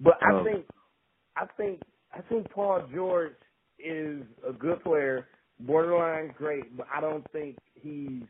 But 0.00 0.14
I 0.22 0.32
Oh. 0.32 0.44
think, 0.44 0.64
I 1.36 1.46
think, 1.56 1.80
I 2.14 2.20
think 2.22 2.48
Paul 2.50 2.86
George 2.94 3.34
is 3.78 4.22
a 4.48 4.52
good 4.52 4.82
player, 4.84 5.26
borderline 5.60 6.28
great, 6.38 6.76
but 6.76 6.86
I 6.94 7.00
don't 7.00 7.28
think 7.32 7.58
he's 7.74 8.22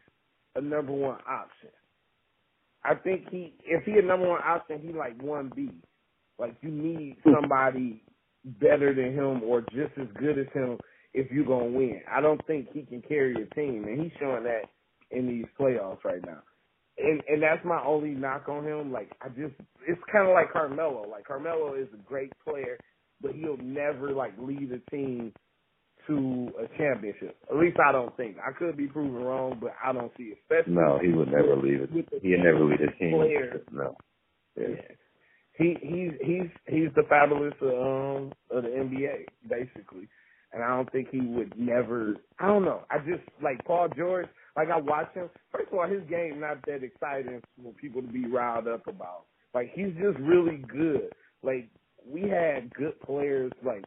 a 0.57 0.61
number 0.61 0.93
one 0.93 1.19
option. 1.29 1.71
I 2.85 2.95
think 2.95 3.29
he, 3.31 3.55
if 3.65 3.85
he 3.85 3.93
a 3.99 4.03
number 4.03 4.29
one 4.29 4.43
option, 4.43 4.81
he 4.81 4.93
like 4.93 5.21
one 5.23 5.53
B. 5.55 5.71
Like 6.39 6.57
you 6.63 6.71
need 6.71 7.17
somebody 7.25 8.03
better 8.45 8.95
than 8.95 9.15
him 9.15 9.43
or 9.43 9.63
just 9.63 9.93
as 10.01 10.09
good 10.19 10.39
as 10.39 10.47
him 10.55 10.79
if 11.15 11.31
you're 11.33 11.47
gonna 11.47 11.67
win. 11.67 12.01
I 12.11 12.21
don't 12.21 12.45
think 12.47 12.69
he 12.73 12.83
can 12.83 13.03
carry 13.03 13.35
a 13.35 13.55
team, 13.55 13.85
and 13.87 14.01
he's 14.01 14.13
showing 14.21 14.45
that 14.45 14.63
in 15.11 15.27
these 15.27 15.47
playoffs 15.61 16.05
right 16.05 16.25
now. 16.25 16.43
And 16.99 17.23
and 17.29 17.43
that's 17.43 17.65
my 17.65 17.83
only 17.85 18.11
knock 18.11 18.49
on 18.49 18.65
him. 18.65 18.93
Like 18.93 19.11
I 19.23 19.29
just, 19.29 19.55
it's 19.87 20.01
kind 20.13 20.29
of 20.29 20.35
like 20.35 20.53
Carmelo. 20.53 21.09
Like 21.09 21.27
Carmelo 21.27 21.75
is 21.75 21.89
a 21.95 22.03
great 22.09 22.33
player, 22.45 22.79
but 23.21 23.35
he'll 23.35 23.59
never 23.59 24.13
like 24.13 24.35
lead 24.39 24.71
a 24.73 24.91
team 24.91 25.33
to 26.09 26.51
a 26.61 26.79
championship. 26.79 27.37
At 27.51 27.57
least 27.57 27.77
I 27.79 27.93
don't 27.93 28.15
think. 28.17 28.37
I 28.45 28.53
could 28.53 28.77
be 28.77 28.87
proven 28.89 29.23
wrong, 29.23 29.59
but 29.61 29.73
I 29.85 29.93
don't 29.93 30.11
see 30.19 30.25
it. 30.35 30.39
Especially 30.43 30.75
No, 30.75 30.99
he 31.01 31.09
would 31.13 31.29
never 31.31 31.57
leave 31.57 31.83
it. 31.83 31.91
He'd 32.23 32.39
never 32.43 32.65
lead 32.65 32.81
a 32.81 32.91
team. 32.99 33.13
player. 33.13 33.61
No. 33.71 33.97
Yeah. 34.57 34.67
He 35.57 35.77
he's 35.83 36.13
he's 36.25 36.51
he's 36.67 36.89
the 36.95 37.03
fabulous 37.09 37.55
um 37.63 38.33
of 38.51 38.63
the 38.63 38.69
NBA 38.69 39.25
basically, 39.49 40.09
and 40.53 40.63
I 40.63 40.69
don't 40.69 40.91
think 40.93 41.09
he 41.11 41.21
would 41.21 41.53
never. 41.59 42.15
I 42.39 42.47
don't 42.47 42.65
know. 42.65 42.83
I 42.91 42.99
just 42.99 43.23
like 43.43 43.65
Paul 43.65 43.89
George. 43.97 44.27
Like 44.57 44.69
I 44.71 44.79
watch 44.79 45.13
him. 45.15 45.29
First 45.53 45.73
of 45.73 45.79
all, 45.79 45.89
his 45.89 46.03
game 46.09 46.41
not 46.41 46.65
that 46.67 46.83
exciting 46.85 47.41
for 47.63 47.73
people 47.73 48.03
to 48.03 48.09
be 48.09 48.27
riled 48.27 48.69
up 48.69 48.87
about. 48.87 49.25
Like 49.55 49.71
he's 49.75 49.93
just 50.01 50.19
really 50.21 50.59
good. 50.69 51.11
Like 51.43 51.69
we 52.07 52.23
had 52.23 52.73
good 52.75 52.99
players 53.01 53.53
like 53.65 53.85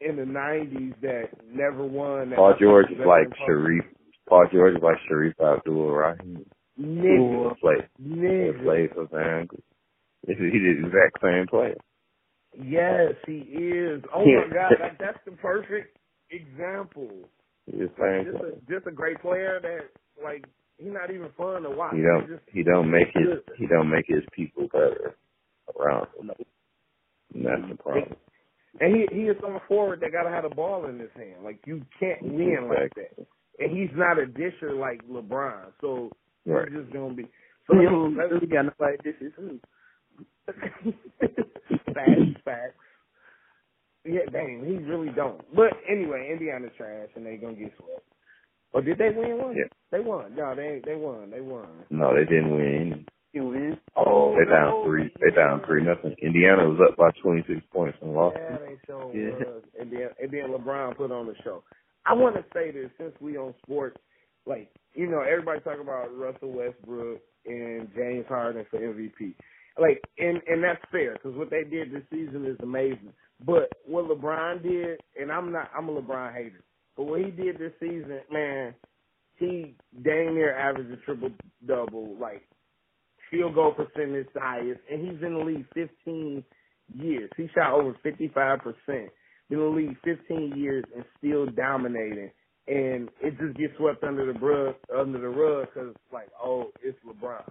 in 0.00 0.16
the 0.16 0.22
'90s 0.22 0.94
that 1.02 1.28
never 1.52 1.84
won. 1.84 2.30
That 2.30 2.36
Paul 2.36 2.54
George 2.60 2.90
is 2.90 2.98
like 3.06 3.28
Shareef. 3.48 3.84
Paul 4.28 4.46
George 4.52 4.76
is 4.76 4.82
like 4.82 4.96
Shareef 5.10 5.34
Abdur-Rahim. 5.40 6.44
Nigga, 6.78 7.58
Play, 7.58 7.76
nigga. 8.02 8.62
played 8.64 8.90
for 8.92 9.06
Van. 9.06 9.48
He 10.26 10.34
did 10.34 10.52
the 10.52 10.86
exact 10.86 11.22
same 11.22 11.46
play. 11.48 11.74
Yes, 12.62 13.12
he 13.26 13.38
is. 13.38 14.02
Oh 14.14 14.24
my 14.24 14.52
God, 14.52 14.72
like 14.80 14.98
that's 14.98 15.18
the 15.24 15.32
perfect 15.32 15.96
example. 16.30 17.08
He 17.66 17.78
did 17.78 17.90
Like, 17.98 18.24
just 18.24 18.44
a 18.44 18.72
just 18.72 18.86
a 18.86 18.90
great 18.92 19.20
player 19.20 19.58
that 19.62 20.22
like 20.22 20.44
he's 20.78 20.92
not 20.92 21.10
even 21.10 21.28
fun 21.36 21.62
to 21.62 21.70
watch. 21.70 21.94
He 21.94 22.02
don't 22.02 22.28
just 22.28 22.42
he 22.52 22.62
don't 22.62 22.90
make 22.90 23.08
his 23.14 23.38
he 23.58 23.66
don't 23.66 23.90
make 23.90 24.06
his 24.08 24.22
people 24.32 24.68
better 24.72 25.16
around 25.78 26.08
him. 26.18 26.30
And 27.34 27.44
that's 27.44 27.68
the 27.70 27.76
problem. 27.76 28.16
And 28.80 28.94
he 28.94 29.06
he 29.12 29.22
is 29.22 29.36
some 29.40 29.58
forward 29.68 30.00
that 30.00 30.12
gotta 30.12 30.30
have 30.30 30.44
the 30.48 30.54
ball 30.54 30.84
in 30.86 30.98
his 30.98 31.10
hand. 31.16 31.42
Like 31.44 31.60
you 31.66 31.82
can't 31.98 32.22
win 32.22 32.68
like 32.68 32.92
that. 32.96 33.26
And 33.58 33.76
he's 33.76 33.90
not 33.96 34.18
a 34.18 34.26
disher 34.26 34.74
like 34.74 35.00
LeBron. 35.08 35.72
So 35.80 36.10
Right. 36.44 36.68
he's 36.68 36.80
just 36.82 36.92
gonna 36.92 37.14
be 37.14 37.24
so 37.66 37.74
You 37.74 37.82
let 37.82 37.90
know, 37.92 38.08
me- 38.08 38.16
let 38.16 38.30
we 38.32 38.40
me- 38.40 38.46
got 38.46 38.64
nobody. 38.66 38.96
This 39.02 39.16
is 39.20 39.32
who. 39.34 39.58
facts, 41.94 42.40
facts. 42.44 42.74
Yeah, 44.04 44.20
dang, 44.30 44.64
he 44.64 44.76
really 44.84 45.10
don't. 45.16 45.40
But 45.54 45.72
anyway, 45.88 46.28
Indiana's 46.30 46.70
trash 46.76 47.08
and 47.16 47.26
they 47.26 47.36
gonna 47.36 47.54
get 47.54 47.72
swept. 47.76 48.06
Or 48.72 48.82
did 48.82 48.98
they 48.98 49.10
win 49.10 49.38
one? 49.38 49.56
Yeah. 49.56 49.64
They 49.90 50.00
won. 50.00 50.34
No, 50.36 50.54
they 50.54 50.80
they 50.84 50.94
won. 50.94 51.30
They 51.30 51.40
won. 51.40 51.66
No, 51.90 52.14
they 52.14 52.24
didn't 52.24 52.54
win. 52.54 53.06
Win. 53.40 53.78
Oh, 53.96 54.34
They 54.38 54.44
no, 54.44 54.50
down 54.50 54.84
three. 54.84 55.10
They 55.20 55.34
down 55.34 55.62
three 55.66 55.82
nothing. 55.82 56.14
Indiana 56.22 56.68
was 56.68 56.78
up 56.88 56.96
by 56.96 57.10
twenty 57.22 57.44
six 57.46 57.60
points 57.72 57.98
and 58.02 58.12
lost. 58.14 58.36
Yeah, 58.38 58.56
they 58.58 58.78
sure 58.86 59.14
Yeah. 59.14 59.30
was. 59.44 59.62
And 59.78 59.90
then 59.92 60.08
and 60.20 60.30
then 60.30 60.50
LeBron 60.52 60.96
put 60.96 61.10
on 61.12 61.26
the 61.26 61.34
show. 61.44 61.62
I 62.04 62.14
want 62.14 62.36
to 62.36 62.44
say 62.54 62.70
this 62.70 62.90
since 62.98 63.12
we 63.20 63.36
on 63.36 63.54
sports, 63.64 63.96
like 64.46 64.70
you 64.94 65.06
know, 65.08 65.20
everybody 65.20 65.60
talk 65.60 65.80
about 65.80 66.16
Russell 66.16 66.52
Westbrook 66.52 67.20
and 67.46 67.88
James 67.94 68.26
Harden 68.28 68.64
for 68.70 68.78
MVP. 68.78 69.34
Like, 69.78 70.02
and 70.18 70.40
and 70.46 70.62
that's 70.64 70.80
fair 70.90 71.14
because 71.14 71.36
what 71.36 71.50
they 71.50 71.64
did 71.64 71.92
this 71.92 72.02
season 72.10 72.46
is 72.46 72.56
amazing. 72.62 73.12
But 73.44 73.70
what 73.84 74.06
LeBron 74.06 74.62
did, 74.62 75.00
and 75.20 75.30
I'm 75.30 75.52
not, 75.52 75.70
I'm 75.76 75.88
a 75.90 76.00
LeBron 76.00 76.32
hater, 76.34 76.64
but 76.96 77.04
what 77.04 77.20
he 77.20 77.30
did 77.30 77.58
this 77.58 77.72
season, 77.78 78.20
man, 78.32 78.74
he 79.36 79.76
dang 80.02 80.34
near 80.34 80.56
averaged 80.56 80.90
a 80.92 80.96
triple 81.04 81.28
double, 81.66 82.16
like 82.18 82.42
field 83.30 83.54
goal 83.54 83.72
percentage 83.72 84.28
highest, 84.36 84.80
and 84.90 85.00
he's 85.00 85.22
in 85.22 85.34
the 85.34 85.44
league 85.44 85.66
15 85.74 86.44
years. 86.94 87.30
He 87.36 87.48
shot 87.54 87.72
over 87.72 87.96
55 88.02 88.58
percent. 88.60 89.10
Been 89.48 89.60
in 89.60 89.64
the 89.64 89.70
league 89.70 89.96
15 90.04 90.54
years 90.56 90.84
and 90.94 91.04
still 91.18 91.46
dominating. 91.46 92.30
And 92.68 93.08
it 93.22 93.38
just 93.38 93.56
gets 93.56 93.74
swept 93.78 94.02
under 94.02 94.32
the 94.32 94.38
rug, 94.40 94.74
under 94.96 95.20
the 95.20 95.28
rug, 95.28 95.68
because 95.72 95.94
like, 96.12 96.28
oh, 96.42 96.72
it's 96.82 96.98
LeBron, 97.06 97.48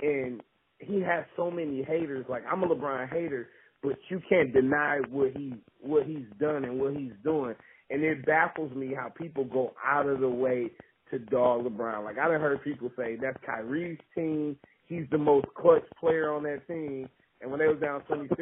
and 0.00 0.40
he 0.78 1.00
has 1.00 1.24
so 1.36 1.50
many 1.50 1.82
haters. 1.82 2.26
Like 2.28 2.44
I'm 2.50 2.62
a 2.62 2.68
LeBron 2.68 3.12
hater, 3.12 3.48
but 3.82 3.96
you 4.08 4.20
can't 4.28 4.52
deny 4.52 5.00
what 5.10 5.36
he 5.36 5.54
what 5.80 6.06
he's 6.06 6.26
done 6.38 6.64
and 6.64 6.80
what 6.80 6.94
he's 6.94 7.12
doing. 7.22 7.54
And 7.90 8.02
it 8.02 8.24
baffles 8.26 8.74
me 8.74 8.94
how 8.94 9.08
people 9.08 9.44
go 9.44 9.74
out 9.84 10.06
of 10.06 10.20
the 10.20 10.28
way 10.28 10.70
to 11.10 11.18
dog 11.18 11.64
LeBron. 11.64 12.04
Like 12.04 12.18
I 12.18 12.28
done 12.28 12.40
heard 12.40 12.62
people 12.64 12.90
say 12.96 13.16
that's 13.20 13.38
Kyrie's 13.44 13.98
team. 14.14 14.56
He's 14.86 15.06
the 15.10 15.18
most 15.18 15.46
clutch 15.56 15.84
player 16.00 16.32
on 16.32 16.42
that 16.44 16.66
team. 16.68 17.08
And 17.40 17.50
when 17.50 17.60
they 17.60 17.68
was 17.68 17.80
down 17.80 18.02
26, 18.02 18.38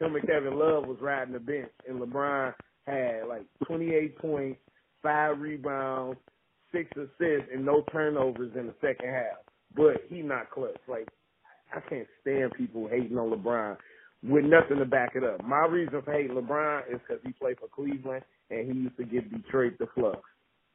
him 0.00 0.14
and 0.14 0.26
Kevin 0.26 0.58
Love 0.58 0.86
was 0.86 0.98
riding 1.00 1.32
the 1.32 1.40
bench, 1.40 1.70
and 1.88 2.00
LeBron 2.00 2.54
had 2.86 3.22
like 3.28 3.46
28 3.66 4.18
points, 4.18 4.60
five 5.02 5.38
rebounds, 5.40 6.18
six 6.72 6.90
assists, 6.96 7.50
and 7.52 7.64
no 7.64 7.82
turnovers 7.92 8.52
in 8.58 8.66
the 8.66 8.74
second 8.80 9.08
half. 9.10 9.38
But 9.74 10.02
he 10.08 10.22
not 10.22 10.50
clutch. 10.50 10.76
Like 10.88 11.08
I 11.74 11.80
can't 11.88 12.08
stand 12.20 12.52
people 12.58 12.88
hating 12.88 13.16
on 13.16 13.30
LeBron. 13.30 13.76
with 14.22 14.44
nothing 14.44 14.78
to 14.78 14.84
back 14.84 15.12
it 15.16 15.24
up. 15.24 15.42
My 15.44 15.66
reason 15.66 16.02
for 16.02 16.12
hating 16.12 16.36
LeBron 16.36 16.92
is 16.92 17.00
because 17.06 17.22
he 17.24 17.32
played 17.32 17.58
for 17.58 17.68
Cleveland 17.68 18.24
and 18.50 18.66
he 18.70 18.78
used 18.78 18.96
to 18.98 19.04
give 19.04 19.30
Detroit 19.30 19.74
the 19.78 19.86
flux. 19.94 20.20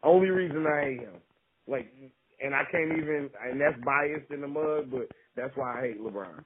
Only 0.04 0.30
reason 0.30 0.66
I 0.68 0.82
hate 0.82 1.00
him. 1.02 1.16
Like, 1.68 1.92
and 2.40 2.54
I 2.54 2.64
can't 2.72 2.92
even, 2.92 3.30
and 3.44 3.60
that's 3.60 3.78
biased 3.84 4.32
in 4.32 4.42
the 4.42 4.48
mud, 4.48 4.92
but 4.92 5.10
that's 5.36 5.56
why 5.56 5.80
I 5.80 5.82
hate 5.88 6.02
LeBron. 6.02 6.44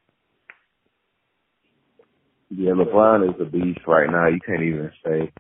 Yeah, 2.49 2.71
LeBron 2.71 3.29
is 3.29 3.41
a 3.41 3.45
beast 3.45 3.81
right 3.87 4.09
now. 4.09 4.27
You 4.27 4.39
can't 4.45 4.61
even 4.61 4.91
say, 5.05 5.31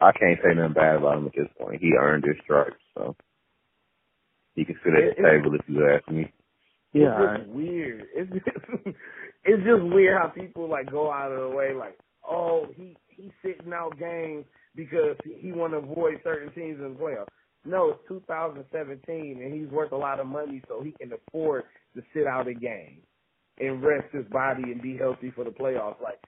I 0.00 0.12
can't 0.12 0.38
say 0.42 0.54
nothing 0.54 0.74
bad 0.74 0.96
about 0.96 1.18
him 1.18 1.26
at 1.26 1.32
this 1.36 1.48
point. 1.58 1.80
He 1.80 1.92
earned 1.98 2.24
his 2.24 2.36
stripes, 2.42 2.76
so 2.96 3.16
he 4.54 4.64
can 4.64 4.76
sit 4.82 4.94
at 4.94 5.16
the 5.16 5.22
table 5.22 5.54
if 5.54 5.62
you 5.68 5.88
ask 5.88 6.08
me. 6.10 6.32
Yeah, 6.92 7.14
it's 7.18 7.42
just 7.42 7.50
weird. 7.50 8.04
It's 8.14 8.32
just, 8.32 8.96
it's 9.44 9.62
just 9.62 9.82
weird 9.94 10.18
how 10.20 10.28
people 10.28 10.68
like 10.68 10.90
go 10.90 11.12
out 11.12 11.30
of 11.30 11.50
the 11.50 11.56
way, 11.56 11.72
like, 11.74 11.98
oh, 12.28 12.66
he 12.74 12.96
he's 13.08 13.30
sitting 13.42 13.72
out 13.72 13.98
games 13.98 14.44
because 14.74 15.16
he 15.40 15.52
want 15.52 15.72
to 15.72 15.78
avoid 15.78 16.20
certain 16.24 16.52
teams 16.52 16.78
in 16.80 16.94
the 16.94 16.98
playoffs. 16.98 17.26
No, 17.66 17.90
it's 17.90 18.08
2017, 18.08 19.40
and 19.42 19.52
he's 19.52 19.70
worth 19.72 19.92
a 19.92 19.96
lot 19.96 20.20
of 20.20 20.26
money, 20.26 20.62
so 20.68 20.82
he 20.82 20.92
can 20.92 21.12
afford 21.12 21.64
to 21.94 22.02
sit 22.14 22.26
out 22.26 22.48
a 22.48 22.54
game 22.54 22.98
and 23.58 23.82
rest 23.82 24.12
his 24.12 24.26
body 24.26 24.62
and 24.64 24.80
be 24.80 24.96
healthy 24.96 25.32
for 25.34 25.44
the 25.44 25.50
playoffs. 25.50 26.00
Like, 26.02 26.20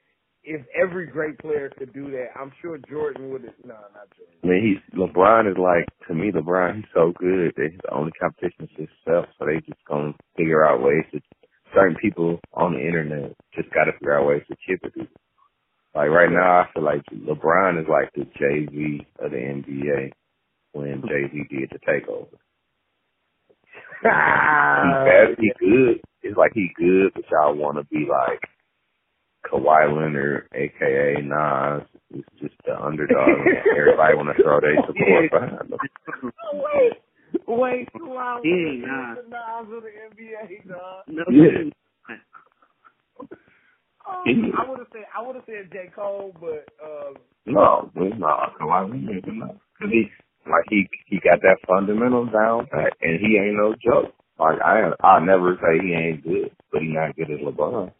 if 0.42 0.62
every 0.74 1.06
great 1.06 1.38
player 1.38 1.70
could 1.76 1.92
do 1.92 2.10
that, 2.10 2.28
I'm 2.38 2.52
sure 2.62 2.78
Jordan 2.88 3.30
would. 3.30 3.44
Have 3.44 3.54
no, 3.64 3.74
not 3.74 4.08
Jordan. 4.16 4.38
I 4.42 4.46
mean, 4.46 4.80
he's 4.82 4.98
LeBron 4.98 5.50
is 5.50 5.58
like 5.58 5.86
to 6.08 6.14
me. 6.14 6.32
LeBron, 6.32 6.76
he's 6.76 6.84
so 6.94 7.12
good 7.18 7.52
that 7.56 7.72
his 7.72 7.80
only 7.92 8.12
competition 8.20 8.64
is 8.64 8.88
himself. 9.04 9.26
So 9.38 9.46
they 9.46 9.60
just 9.66 9.84
gonna 9.86 10.14
figure 10.36 10.64
out 10.64 10.82
ways 10.82 11.04
to. 11.12 11.20
Certain 11.74 11.96
people 12.00 12.40
on 12.54 12.72
the 12.72 12.80
internet 12.80 13.36
just 13.54 13.68
got 13.74 13.84
to 13.84 13.92
figure 13.92 14.18
out 14.18 14.26
ways 14.26 14.40
to 14.48 14.56
chip 14.66 14.80
it. 14.84 15.06
Like 15.94 16.08
right 16.08 16.30
now, 16.30 16.60
I 16.60 16.66
feel 16.72 16.82
like 16.82 17.02
LeBron 17.12 17.78
is 17.78 17.86
like 17.90 18.10
the 18.14 18.24
Jay 18.38 18.66
Z 18.72 19.06
of 19.18 19.30
the 19.30 19.36
NBA 19.36 20.12
when 20.78 21.02
Jay 21.08 21.28
Z 21.32 21.44
did 21.50 21.70
the 21.70 21.78
takeover. 21.86 22.38
he 24.02 24.08
bad, 24.08 25.36
he 25.38 25.52
good. 25.58 26.00
It's 26.22 26.36
like 26.36 26.52
he 26.54 26.68
good, 26.76 27.12
but 27.14 27.24
y'all 27.30 27.54
want 27.54 27.78
to 27.78 27.84
be 27.84 28.06
like 28.08 28.40
Kawhi 29.50 29.92
Leonard, 29.94 30.48
aka 30.54 31.22
Nas, 31.22 31.82
is 32.14 32.24
just 32.40 32.54
the 32.66 32.78
underdog. 32.80 33.38
Everybody 33.76 34.14
want 34.16 34.36
to 34.36 34.42
throw 34.42 34.60
their 34.60 34.76
support 34.86 35.30
behind 35.30 35.70
them. 35.70 35.78
Wait, 36.52 36.92
wait, 37.46 37.88
Kawhi 37.94 38.40
He 38.42 38.48
ain't 38.50 38.82
Leonard 38.82 39.16
Nas. 39.16 39.24
the 39.24 39.30
Nas 39.30 39.76
of 39.76 39.82
the 39.82 39.92
NBA, 40.22 40.68
dog. 40.68 41.04
No, 41.08 41.24
Yeah. 41.30 41.70
Oh, 44.10 44.22
He- 44.24 44.52
I 44.56 44.68
would 44.68 44.78
have 44.78 44.88
said 44.92 45.04
I 45.14 45.20
would 45.26 45.36
have 45.36 45.44
said 45.44 45.70
J 45.72 45.90
Cole, 45.94 46.34
but 46.40 46.64
uh, 46.82 47.12
No, 47.46 47.90
it's 47.96 48.18
not 48.18 48.58
Kawhi 48.58 48.90
Leonard. 48.90 49.24
Cause 49.78 49.90
he 49.90 50.10
like 50.46 50.64
he 50.70 50.88
he 51.06 51.18
got 51.20 51.40
that 51.42 51.58
fundamentals 51.66 52.30
down 52.32 52.66
pat, 52.70 52.92
and 53.02 53.20
he 53.20 53.36
ain't 53.38 53.56
no 53.56 53.74
joke. 53.74 54.14
Like 54.38 54.60
I 54.62 54.90
I 55.04 55.20
never 55.24 55.56
say 55.60 55.84
he 55.84 55.92
ain't 55.94 56.22
good, 56.24 56.50
but 56.72 56.82
he 56.82 56.88
not 56.88 57.16
good 57.16 57.30
as 57.30 57.40
LeBron. 57.40 57.92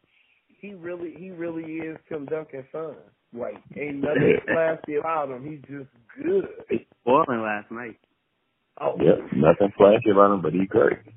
he 0.60 0.74
really 0.74 1.14
he 1.18 1.30
really 1.30 1.64
is 1.64 1.98
Tim 2.08 2.26
Duncan's 2.26 2.66
son. 2.72 2.94
Like 3.34 3.56
ain't 3.76 3.96
nothing 4.00 4.38
flashy 4.46 4.96
about 4.96 5.30
him. 5.30 5.44
He's 5.44 5.60
just 5.62 5.90
good. 6.22 6.46
He's 6.70 6.80
spoiling 7.02 7.42
last 7.42 7.70
night. 7.70 7.98
Oh, 8.80 8.94
Yep, 8.98 9.32
nothing 9.36 9.72
flashy 9.76 10.10
about 10.12 10.32
him, 10.34 10.42
but 10.42 10.52
he 10.52 10.66
great. 10.66 10.98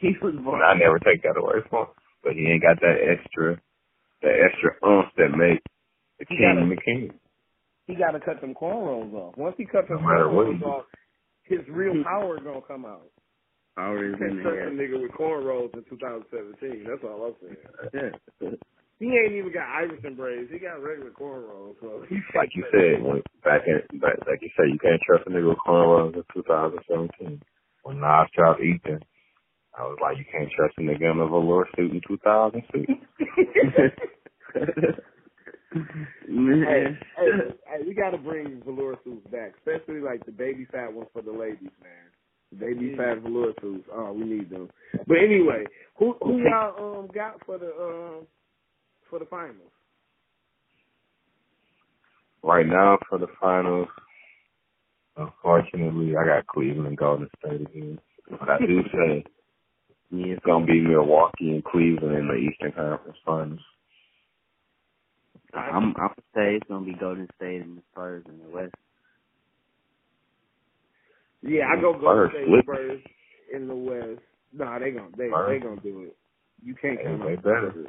He 0.00 0.16
was 0.22 0.34
born. 0.42 0.62
I 0.64 0.72
never 0.72 0.98
take 0.98 1.22
that 1.22 1.36
away 1.36 1.60
from 1.68 1.80
him. 1.80 1.86
But 2.24 2.32
he 2.32 2.46
ain't 2.48 2.62
got 2.62 2.80
that 2.80 2.96
extra, 2.96 3.60
that 4.22 4.32
extra 4.48 4.72
oomph 4.88 5.12
that 5.18 5.36
make 5.36 5.60
the 6.18 6.24
He 6.30 6.36
king 6.38 6.68
the 6.70 6.80
king. 6.80 7.12
He 7.86 7.94
got 7.94 8.12
to 8.12 8.20
cut 8.20 8.40
them 8.40 8.54
cornrows 8.54 9.12
off. 9.14 9.36
Once 9.36 9.54
he 9.58 9.64
cuts 9.64 9.88
them 9.88 10.02
No 10.02 10.08
matter 10.08 10.28
what 10.30 10.46
he 10.48 10.54
cornrows 10.54 10.80
off, 10.80 10.84
his 11.44 11.60
real 11.68 12.02
power 12.04 12.38
is 12.38 12.44
gonna 12.44 12.60
come 12.66 12.84
out. 12.84 13.06
You 13.78 14.16
can't 14.18 14.32
in 14.32 14.80
a 14.80 14.82
nigga 14.82 15.02
with 15.02 15.12
cornrows 15.12 15.72
in 15.74 15.84
2017. 15.84 16.84
That's 16.88 17.04
all 17.04 17.28
I'm 17.28 17.34
saying. 17.42 17.56
Yeah. 18.40 18.50
He 18.98 19.06
ain't 19.12 19.34
even 19.34 19.52
got 19.52 19.68
Iverson 19.68 20.14
braids. 20.16 20.50
He 20.50 20.58
got 20.58 20.82
regular 20.82 21.10
cornrows. 21.10 21.76
So 21.80 22.06
Like 22.34 22.48
you 22.54 22.64
said, 22.72 23.02
when 23.04 23.22
back 23.44 23.62
in, 23.66 23.82
back, 24.00 24.16
like 24.26 24.40
you 24.40 24.48
said, 24.56 24.72
you 24.72 24.78
can't 24.78 25.00
trust 25.02 25.26
a 25.26 25.30
nigga 25.30 25.50
with 25.50 25.58
cornrows 25.58 26.14
in 26.14 26.24
2017. 26.32 27.42
When 27.82 28.00
Nas 28.00 28.28
dropped 28.34 28.62
Ethan, 28.62 29.00
I 29.78 29.82
was 29.82 29.98
like, 30.00 30.16
you 30.16 30.24
can't 30.32 30.50
trust 30.56 30.78
a 30.78 30.80
nigga 30.80 31.12
in 31.12 31.20
a 31.20 31.28
velour 31.28 31.68
suit 31.76 31.92
in 31.92 32.00
2006. 32.08 32.92
hey, 35.72 36.28
Man. 36.28 36.64
hey, 36.66 36.96
hey, 37.66 37.84
we 37.86 37.94
got 37.94 38.10
to 38.10 38.18
bring 38.18 38.62
velour 38.64 38.96
suits 39.04 39.26
back, 39.30 39.52
especially 39.58 40.00
like 40.00 40.24
the 40.26 40.32
baby 40.32 40.66
fat 40.70 40.92
ones 40.92 41.08
for 41.12 41.22
the 41.22 41.32
ladies, 41.32 41.70
man. 41.82 42.10
The 42.52 42.58
baby 42.58 42.94
fat 42.96 43.22
velour 43.22 43.52
suits. 43.60 43.88
Oh, 43.92 44.12
we 44.12 44.24
need 44.24 44.50
them. 44.50 44.70
But 45.06 45.18
anyway, 45.18 45.64
who 45.98 46.14
who 46.22 46.38
y'all 46.38 47.00
um 47.00 47.08
got 47.14 47.44
for 47.44 47.58
the 47.58 47.66
um 47.66 48.26
for 49.10 49.18
the 49.18 49.26
finals? 49.26 49.70
right 52.42 52.66
now 52.66 52.96
for 53.08 53.18
the 53.18 53.26
finals, 53.40 53.88
unfortunately, 55.16 56.14
I 56.16 56.24
got 56.24 56.46
Cleveland 56.46 56.86
and 56.86 56.96
Golden 56.96 57.28
State 57.40 57.62
again. 57.62 57.98
But 58.30 58.48
I 58.48 58.58
do 58.66 58.82
say 58.92 59.24
Yeah. 60.10 60.34
it's 60.34 60.44
gonna 60.46 60.64
be 60.66 60.80
Milwaukee 60.80 61.50
and 61.50 61.64
Cleveland 61.64 62.16
in 62.16 62.28
the 62.28 62.34
Eastern 62.34 62.72
Conference 62.72 63.18
Finals. 63.24 63.60
I'm 65.54 65.88
I'm 65.88 65.92
gonna 65.94 66.14
say 66.34 66.56
it's 66.56 66.68
gonna 66.68 66.84
be 66.84 66.94
Golden 66.98 67.28
State 67.36 67.62
and 67.62 67.78
the 67.78 67.82
Spurs 67.92 68.24
in 68.28 68.38
the 68.38 68.48
West. 68.54 68.74
Yeah, 71.42 71.68
I 71.72 71.80
go 71.80 71.92
Golden 71.98 72.30
State. 72.30 72.62
Spurs 72.64 73.00
in 73.54 73.68
the 73.68 73.74
West. 73.74 74.20
Nah, 74.52 74.78
they 74.78 74.90
gonna 74.90 75.08
they 75.16 75.28
Spurs. 75.28 75.48
they 75.48 75.58
gonna 75.66 75.80
do 75.80 76.02
it. 76.02 76.16
You 76.64 76.74
can't 76.74 76.98
count 77.02 77.22
on 77.22 77.36
better. 77.36 77.70
Spurs. 77.72 77.86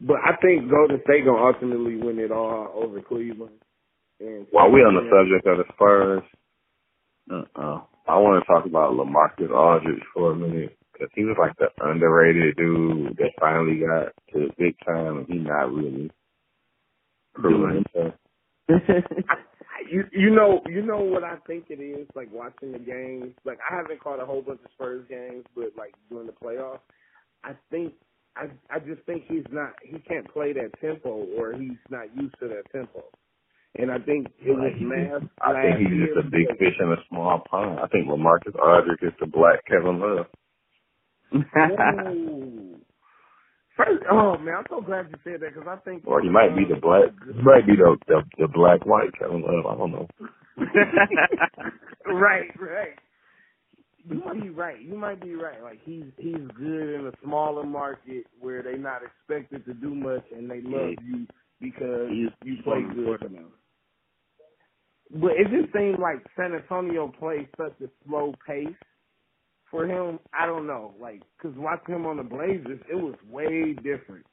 But 0.00 0.16
I 0.24 0.36
think 0.42 0.70
Golden 0.70 1.00
State 1.04 1.24
gonna 1.24 1.44
ultimately 1.44 1.96
win 1.96 2.18
it 2.18 2.30
all 2.32 2.70
over 2.74 3.00
Cleveland. 3.00 3.58
And 4.20 4.46
While 4.50 4.70
we 4.70 4.80
on 4.80 4.94
the 4.94 5.08
subject 5.10 5.46
of 5.46 5.58
the 5.58 5.72
Spurs, 5.74 6.22
Uh. 7.30 7.80
I 8.08 8.16
want 8.16 8.42
to 8.42 8.46
talk 8.46 8.64
about 8.64 8.94
LaMarcus 8.94 9.50
Aldridge 9.54 10.02
for 10.14 10.32
a 10.32 10.34
minute 10.34 10.74
because 10.92 11.10
he 11.14 11.24
was 11.24 11.36
like 11.38 11.52
the 11.58 11.68
underrated 11.84 12.56
dude 12.56 13.16
that 13.18 13.32
finally 13.38 13.80
got 13.80 14.14
to 14.32 14.48
the 14.48 14.50
big 14.56 14.74
time, 14.86 15.18
and 15.18 15.26
he 15.28 15.34
not 15.38 15.70
really 15.70 16.10
proving. 17.40 17.84
You 19.90 20.04
you 20.12 20.30
know 20.34 20.60
you 20.68 20.82
know 20.82 20.98
what 21.00 21.24
I 21.24 21.36
think 21.46 21.66
it 21.70 21.80
is 21.80 22.06
like 22.14 22.28
watching 22.30 22.72
the 22.72 22.78
games. 22.78 23.32
Like 23.46 23.58
I 23.70 23.74
haven't 23.76 24.00
caught 24.02 24.20
a 24.20 24.26
whole 24.26 24.42
bunch 24.42 24.60
of 24.62 24.70
Spurs 24.72 25.04
games, 25.08 25.44
but 25.54 25.70
like 25.78 25.94
during 26.10 26.26
the 26.26 26.32
playoffs, 26.34 26.80
I 27.42 27.52
think 27.70 27.94
I 28.36 28.48
I 28.70 28.80
just 28.80 29.02
think 29.06 29.24
he's 29.28 29.46
not 29.50 29.72
he 29.82 29.98
can't 30.00 30.30
play 30.30 30.52
that 30.52 30.72
tempo 30.82 31.24
or 31.38 31.54
he's 31.54 31.78
not 31.88 32.14
used 32.14 32.34
to 32.40 32.48
that 32.48 32.64
tempo. 32.70 33.02
And 33.76 33.90
I 33.90 33.98
think 33.98 34.26
it 34.40 34.50
was 34.50 34.74
math. 34.78 35.22
I 35.40 35.62
think 35.62 35.78
he's 35.78 36.06
just 36.06 36.18
a 36.18 36.22
big 36.24 36.48
because- 36.48 36.58
fish 36.58 36.74
in 36.80 36.92
a 36.92 36.96
small 37.08 37.40
pond. 37.48 37.78
I 37.80 37.86
think 37.86 38.08
LaMarcus 38.08 38.58
Aldridge 38.60 39.02
is 39.02 39.14
the 39.20 39.26
black 39.26 39.64
Kevin 39.66 40.00
Love. 40.00 40.26
First, 43.78 44.04
oh 44.12 44.38
man, 44.38 44.56
I'm 44.60 44.66
so 44.70 44.82
glad 44.82 45.08
you 45.10 45.16
said 45.24 45.42
that 45.42 45.54
because 45.54 45.68
I 45.70 45.78
think. 45.88 46.04
Or 46.06 46.22
he 46.22 46.30
might 46.30 46.56
be 46.56 46.64
the 46.68 46.76
uh, 46.76 46.80
black, 46.80 47.12
he 47.26 47.42
might 47.42 47.66
be 47.66 47.76
the 47.76 47.98
the, 48.08 48.22
the 48.38 48.48
black 48.48 48.86
white 48.86 49.12
Kevin 49.18 49.42
Love. 49.42 49.66
I 49.66 49.78
don't 49.78 49.92
know. 49.92 50.08
right, 52.08 52.50
right. 52.60 52.98
You 54.04 54.22
might 54.24 54.42
be 54.42 54.50
right. 54.50 54.82
You 54.82 54.96
might 54.98 55.22
be 55.22 55.36
right. 55.36 55.62
Like 55.62 55.80
he's 55.84 56.04
he's 56.18 56.36
good 56.58 57.00
in 57.00 57.06
a 57.08 57.12
smaller 57.24 57.64
market 57.64 58.26
where 58.40 58.62
they 58.62 58.78
not 58.78 59.02
expected 59.04 59.66
to 59.66 59.74
do 59.74 59.94
much 59.94 60.24
and 60.36 60.50
they 60.50 60.62
love 60.62 60.94
you 61.06 61.26
because 61.60 62.10
He's 62.10 62.30
you 62.44 62.56
play 62.64 62.82
good 62.94 63.20
for 63.20 63.28
them. 63.28 63.52
But 65.12 65.32
it 65.32 65.48
just 65.50 65.72
seemed 65.74 66.00
like 66.00 66.24
San 66.36 66.54
Antonio 66.54 67.12
plays 67.18 67.46
such 67.58 67.74
a 67.82 67.88
slow 68.06 68.34
pace 68.46 68.68
for 69.70 69.86
him. 69.86 70.18
I 70.38 70.46
don't 70.46 70.66
know, 70.66 70.94
like 71.00 71.22
because 71.36 71.56
watching 71.58 71.94
him 71.94 72.06
on 72.06 72.16
the 72.18 72.22
Blazers, 72.22 72.80
it 72.90 72.94
was 72.96 73.14
way 73.28 73.74
different. 73.74 74.26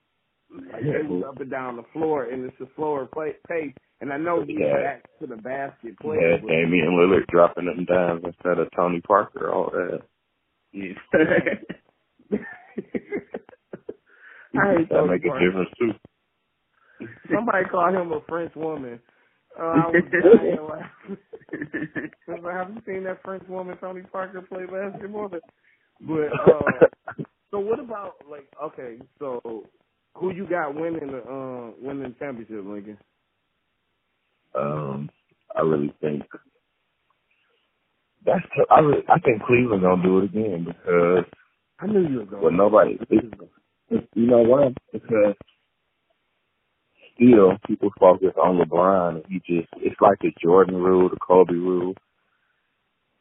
Like 0.51 0.83
they 0.83 1.03
was 1.07 1.23
up 1.27 1.39
and 1.41 1.49
down 1.51 1.75
the 1.77 1.83
floor, 1.93 2.25
and 2.25 2.45
it's 2.45 2.59
a 2.61 2.67
slower 2.75 3.07
play, 3.07 3.33
pace. 3.47 3.73
And 4.01 4.11
I 4.13 4.17
know 4.17 4.43
he's 4.45 4.57
Yeah. 4.59 4.77
back 4.83 5.03
to 5.19 5.27
the 5.27 5.38
basket 5.38 5.95
had 6.21 6.41
but 6.41 6.47
Damian 6.49 6.91
Lillard 6.97 7.27
dropping 7.27 7.65
them 7.65 7.86
dimes 7.86 8.23
instead 8.25 8.59
of 8.59 8.69
Tony 8.75 9.01
Parker. 9.01 9.51
All 9.51 9.71
that. 9.71 10.01
yeah. 10.73 10.93
I 14.55 14.73
hate 14.77 14.89
that 14.89 14.95
Tony 14.95 15.11
make 15.13 15.25
a 15.25 15.27
Parker. 15.29 15.45
difference 15.47 15.69
too. 15.79 15.91
Somebody 17.33 17.65
called 17.69 17.95
him 17.95 18.11
a 18.11 18.21
French 18.27 18.55
woman. 18.55 18.99
Uh, 19.58 19.64
I 19.64 19.88
was 19.88 20.03
dying 20.12 20.68
laughing. 20.70 22.12
I 22.45 22.58
Have 22.58 22.70
you 22.74 22.82
seen 22.86 23.03
that 23.06 23.22
French 23.24 23.47
woman 23.47 23.78
Tony 23.78 24.01
Parker 24.01 24.41
play 24.41 24.66
basketball? 24.66 25.30
But 25.30 25.41
uh, 26.47 27.24
so 27.51 27.60
what 27.60 27.80
about 27.80 28.16
like 28.30 28.47
okay, 28.62 28.97
so 29.20 29.64
Who 30.16 30.34
you 30.34 30.47
got 30.47 30.76
winning 30.76 31.12
the 31.12 31.20
uh, 31.20 31.72
winning 31.82 32.03
the 32.03 32.16
championship, 32.20 32.66
Lincoln? 32.66 32.97
Um, 34.56 35.10
I 35.56 35.62
really 35.62 35.93
think 36.01 36.24
that's. 38.26 38.41
I 38.72 38.80
really, 38.80 39.03
I 39.10 39.20
think 39.20 39.43
Cleveland 39.43 39.84
gonna 39.84 40.03
do 40.03 40.20
it 40.20 40.26
again 40.26 40.66
because 40.68 41.26
I 41.80 41.88
knew 41.88 42.08
you 42.08 42.20
were 42.20 42.26
going. 42.26 42.43
well, 42.43 42.51
nobody. 42.51 42.97
It, 43.10 44.10
you 44.16 44.28
know 44.28 44.39
why? 44.39 44.74
Because 44.91 45.36
still 47.16 47.57
people 47.68 47.89
focus 47.99 48.34
on 48.41 48.59
LeBron. 48.59 49.16
And 49.18 49.26
he 49.30 49.39
just 49.39 49.70
it's 49.78 49.99
like 50.01 50.20
the 50.22 50.32
Jordan 50.41 50.76
rule, 50.78 51.09
the 51.09 51.18
Kobe 51.18 51.53
rule. 51.53 51.95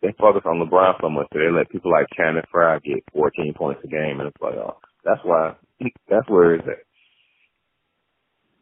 They 0.03 0.14
focus 0.18 0.42
on 0.45 0.61
LeBron 0.61 1.01
so 1.01 1.09
much 1.09 1.28
that 1.32 1.38
they 1.38 1.57
let 1.57 1.70
people 1.70 1.90
like 1.90 2.07
Channing 2.16 2.42
Frye 2.51 2.78
get 2.84 3.05
14 3.14 3.55
points 3.57 3.80
a 3.84 3.88
game 3.88 4.20
in 4.20 4.26
the 4.26 4.32
playoffs. 4.38 4.84
That's 5.05 5.20
why. 5.24 5.55
That's 6.09 6.28
where 6.28 6.57
it's 6.57 6.68
at. 6.68 6.84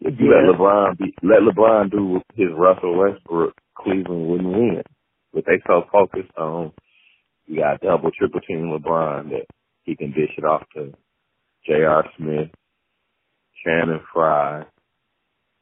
If 0.01 0.15
you 0.19 0.31
let 0.31 0.55
LeBron 0.55 0.99
be, 0.99 1.15
let 1.23 1.41
LeBron 1.43 1.91
do 1.91 2.21
his 2.35 2.49
Russell 2.57 2.99
Westbrook, 2.99 3.55
Cleveland 3.77 4.29
wouldn't 4.29 4.49
win. 4.49 4.83
But 5.33 5.45
they 5.47 5.63
so 5.67 5.85
focused 5.93 6.37
on 6.37 6.73
you 7.47 7.61
got 7.61 7.81
double, 7.81 8.11
triple 8.11 8.41
team 8.41 8.73
LeBron 8.73 9.31
that 9.31 9.47
he 9.85 9.97
can 9.97 10.13
dish 10.13 10.31
it 10.39 10.45
off 10.45 10.63
to 10.75 10.93
J.R. 11.67 12.05
Smith, 12.17 12.51
Channing 13.65 14.01
Frye, 14.13 14.65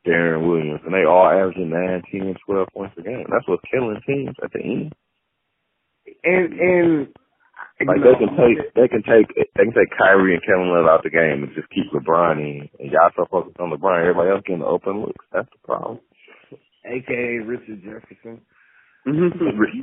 Deron 0.06 0.48
Williams, 0.48 0.80
and 0.84 0.94
they 0.94 1.04
all 1.04 1.28
averaging 1.28 1.70
nine, 1.70 2.02
ten, 2.10 2.34
twelve 2.46 2.68
points 2.74 2.96
a 2.98 3.02
game. 3.02 3.26
That's 3.30 3.46
what's 3.48 3.62
killing 3.70 4.00
teams 4.06 4.36
at 4.42 4.52
the 4.52 4.60
end. 4.60 4.92
And 6.24 6.52
and 6.54 7.08
Like 7.80 7.98
they 8.04 8.14
can 8.16 8.32
take 8.36 8.58
they 8.74 8.88
can 8.88 9.02
take 9.02 9.28
they 9.36 9.64
can 9.64 9.74
take 9.74 9.90
Kyrie 9.98 10.34
and 10.34 10.44
Kevin 10.46 10.70
Love 10.70 10.86
out 10.86 11.02
the 11.02 11.10
game 11.10 11.42
and 11.44 11.54
just 11.54 11.68
keep 11.70 11.90
LeBron 11.92 12.38
in. 12.40 12.68
And 12.78 12.92
y'all 12.92 13.10
so 13.16 13.26
focused 13.30 13.58
on 13.60 13.70
LeBron, 13.72 14.00
everybody 14.00 14.30
else 14.30 14.42
getting 14.46 14.60
the 14.62 14.66
open 14.66 15.00
looks. 15.02 15.24
That's 15.32 15.48
the 15.50 15.58
problem. 15.66 16.00
AKA 16.86 17.44
Richard 17.44 17.82
Jefferson. 17.82 18.40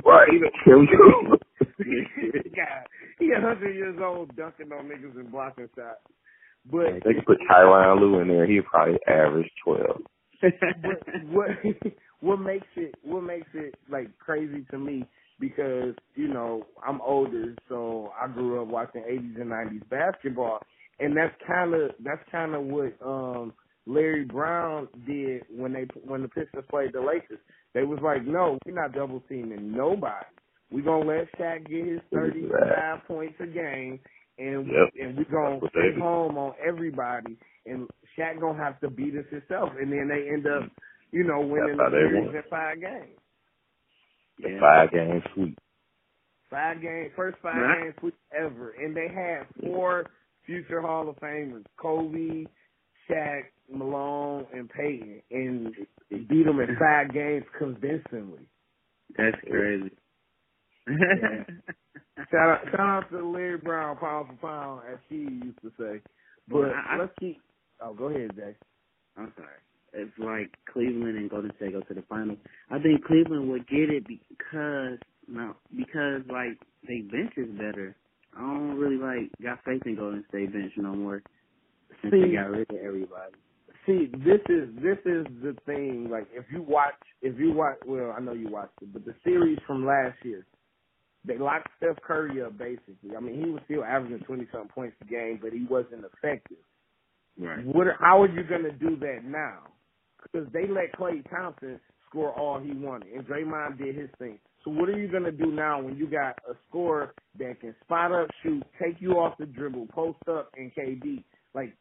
right. 0.06 0.28
We 0.30 0.86
go. 0.88 1.36
God, 2.56 2.86
he 3.18 3.32
a 3.32 3.40
hundred 3.40 3.74
years 3.74 3.98
old 4.02 4.34
dunking 4.36 4.72
on 4.72 4.86
niggas 4.86 5.18
and 5.18 5.30
blocking 5.30 5.68
shots. 5.76 6.00
But 6.70 7.04
They 7.04 7.14
could 7.14 7.26
put 7.26 7.38
Tyronn 7.50 8.00
Lue 8.00 8.20
in 8.20 8.28
there. 8.28 8.46
He'd 8.46 8.64
probably 8.66 8.98
average 9.06 9.50
twelve. 9.64 10.02
what 10.82 10.98
what 11.30 11.48
what 12.20 12.40
makes 12.40 12.66
it 12.76 12.94
what 13.02 13.22
makes 13.22 13.48
it 13.54 13.74
like 13.90 14.16
crazy 14.18 14.64
to 14.70 14.78
me 14.78 15.04
because 15.40 15.94
you 16.14 16.28
know 16.28 16.64
I'm 16.86 17.00
older, 17.00 17.54
so 17.68 18.12
I 18.20 18.28
grew 18.28 18.60
up 18.62 18.68
watching 18.68 19.02
80s 19.02 19.40
and 19.40 19.50
90s 19.50 19.88
basketball, 19.88 20.60
and 20.98 21.16
that's 21.16 21.34
kind 21.46 21.74
of 21.74 21.92
that's 22.04 22.22
kind 22.30 22.54
of 22.54 22.64
what 22.64 22.94
um 23.04 23.52
Larry 23.86 24.24
Brown 24.24 24.88
did 25.06 25.44
when 25.50 25.72
they 25.72 25.86
when 26.04 26.22
the 26.22 26.28
Pistons 26.28 26.64
played 26.70 26.92
the 26.92 27.00
Lakers. 27.00 27.38
They 27.74 27.84
was 27.84 27.98
like, 28.02 28.26
no, 28.26 28.58
we're 28.66 28.74
not 28.74 28.92
double 28.92 29.22
teaming 29.28 29.72
nobody. 29.72 30.26
We're 30.70 30.84
gonna 30.84 31.06
let 31.06 31.32
Shaq 31.38 31.68
get 31.68 31.86
his 31.86 32.00
35 32.12 33.06
points 33.06 33.34
a 33.40 33.46
game, 33.46 34.00
and 34.38 34.66
Yep. 34.66 34.88
and 35.00 35.16
we're 35.18 35.24
gonna 35.24 35.60
That's 35.60 35.62
what 35.62 35.72
they 35.74 35.92
stay 35.92 36.00
home 36.00 36.38
on 36.38 36.54
everybody, 36.64 37.38
and 37.66 37.88
Shaq 38.16 38.40
gonna 38.40 38.58
have 38.58 38.80
to 38.80 38.90
beat 38.90 39.16
us 39.16 39.26
himself, 39.30 39.70
and 39.80 39.92
then 39.92 40.08
they 40.08 40.28
end 40.30 40.46
up, 40.46 40.70
you 41.12 41.24
know, 41.24 41.40
winning 41.40 41.76
That's 41.76 41.80
how 41.80 41.90
the 41.90 41.96
series 41.98 42.34
in 42.34 42.42
five 42.50 42.80
games. 42.80 43.18
The 44.38 44.50
Yeah. 44.50 44.60
five 44.60 44.90
game 44.92 45.22
sweep. 45.34 45.58
Five 46.50 46.80
game, 46.80 47.10
first 47.16 47.38
five 47.38 47.56
Right. 47.60 47.82
games 47.82 47.96
sweep 48.00 48.14
ever, 48.32 48.70
and 48.72 48.96
they 48.96 49.08
had 49.08 49.46
four 49.60 50.06
future 50.44 50.80
Hall 50.80 51.08
of 51.08 51.16
Famers: 51.16 51.66
Kobe, 51.76 52.46
Shaq, 53.08 53.50
Malone, 53.68 54.46
and 54.52 54.70
Peyton, 54.70 55.22
and 55.30 55.86
beat 56.28 56.44
them 56.44 56.60
in 56.60 56.76
five 56.76 57.12
games 57.12 57.44
convincingly. 57.58 58.48
That's 59.16 59.40
crazy. 59.42 59.90
Yeah. 60.88 61.44
Shout 62.32 62.50
out, 62.50 62.60
shout 62.72 62.80
out 62.80 63.10
to 63.12 63.24
Larry 63.30 63.58
Brown, 63.58 63.96
pound 63.96 64.26
for 64.28 64.34
pound, 64.48 64.82
as 64.92 64.98
he 65.08 65.16
used 65.16 65.60
to 65.62 65.70
say. 65.78 66.00
But 66.48 66.70
I- 66.74 66.94
I- 66.94 66.98
let's 66.98 67.12
keep. 67.20 67.40
Oh, 67.80 67.94
go 67.94 68.06
ahead, 68.06 68.32
Jay. 68.34 68.54
I'm 69.16 69.32
sorry. 69.36 69.48
It's 69.92 70.12
like 70.18 70.50
Cleveland 70.70 71.16
and 71.16 71.30
Golden 71.30 71.52
State 71.56 71.72
go 71.72 71.80
to 71.80 71.94
the 71.94 72.02
finals. 72.02 72.38
I 72.70 72.80
think 72.80 73.04
Cleveland 73.04 73.48
would 73.50 73.66
get 73.68 73.88
it 73.90 74.04
because 74.08 74.98
no, 75.28 75.54
because 75.74 76.22
like 76.28 76.58
they 76.86 77.00
bench 77.02 77.32
is 77.36 77.48
better. 77.56 77.94
I 78.36 78.40
don't 78.40 78.76
really 78.76 78.96
like 78.98 79.30
got 79.42 79.64
faith 79.64 79.82
in 79.86 79.94
Golden 79.96 80.24
State 80.28 80.52
bench 80.52 80.72
no 80.76 80.94
more 80.94 81.22
since 82.02 82.12
See- 82.12 82.20
they 82.20 82.32
got 82.34 82.50
rid 82.50 82.68
of 82.70 82.76
everybody. 82.84 83.32
See, 83.86 84.10
this 84.12 84.40
is 84.50 84.68
this 84.82 84.98
is 85.06 85.24
the 85.40 85.56
thing. 85.64 86.08
Like, 86.10 86.26
if 86.34 86.44
you 86.52 86.62
watch, 86.62 86.98
if 87.22 87.38
you 87.38 87.52
watch, 87.52 87.78
well, 87.86 88.12
I 88.14 88.20
know 88.20 88.32
you 88.32 88.48
watched 88.50 88.82
it, 88.82 88.92
but 88.92 89.04
the 89.06 89.14
series 89.24 89.58
from 89.66 89.86
last 89.86 90.18
year, 90.24 90.44
they 91.24 91.38
locked 91.38 91.68
Steph 91.76 92.00
Curry 92.02 92.42
up 92.42 92.56
basically. 92.58 93.16
I 93.16 93.20
mean, 93.20 93.42
he 93.42 93.50
was 93.50 93.62
still 93.64 93.84
averaging 93.84 94.20
twenty 94.20 94.46
something 94.52 94.70
points 94.70 94.96
a 95.02 95.04
game, 95.04 95.38
but 95.42 95.52
he 95.52 95.66
wasn't 95.68 96.04
effective. 96.04 96.58
Right. 97.38 97.64
What? 97.64 97.86
How 98.00 98.22
are 98.22 98.28
you 98.28 98.42
going 98.44 98.64
to 98.64 98.72
do 98.72 98.96
that 98.96 99.20
now? 99.24 99.60
Because 100.22 100.48
they 100.52 100.66
let 100.66 100.92
Klay 100.98 101.28
Thompson 101.30 101.80
score 102.08 102.32
all 102.32 102.58
he 102.58 102.72
wanted, 102.72 103.12
and 103.12 103.26
Draymond 103.26 103.78
did 103.78 103.94
his 103.94 104.10
thing. 104.18 104.38
So 104.64 104.70
what 104.72 104.88
are 104.88 104.98
you 104.98 105.08
going 105.08 105.24
to 105.24 105.32
do 105.32 105.52
now 105.52 105.80
when 105.80 105.96
you 105.96 106.06
got 106.06 106.38
a 106.50 106.54
scorer 106.68 107.14
that 107.38 107.60
can 107.60 107.74
spot 107.84 108.12
up, 108.12 108.28
shoot, 108.42 108.62
take 108.82 109.00
you 109.00 109.12
off 109.12 109.38
the 109.38 109.46
dribble, 109.46 109.86
post 109.94 110.18
up, 110.28 110.50
and 110.56 110.72
KD? 110.74 111.22
Like 111.54 111.74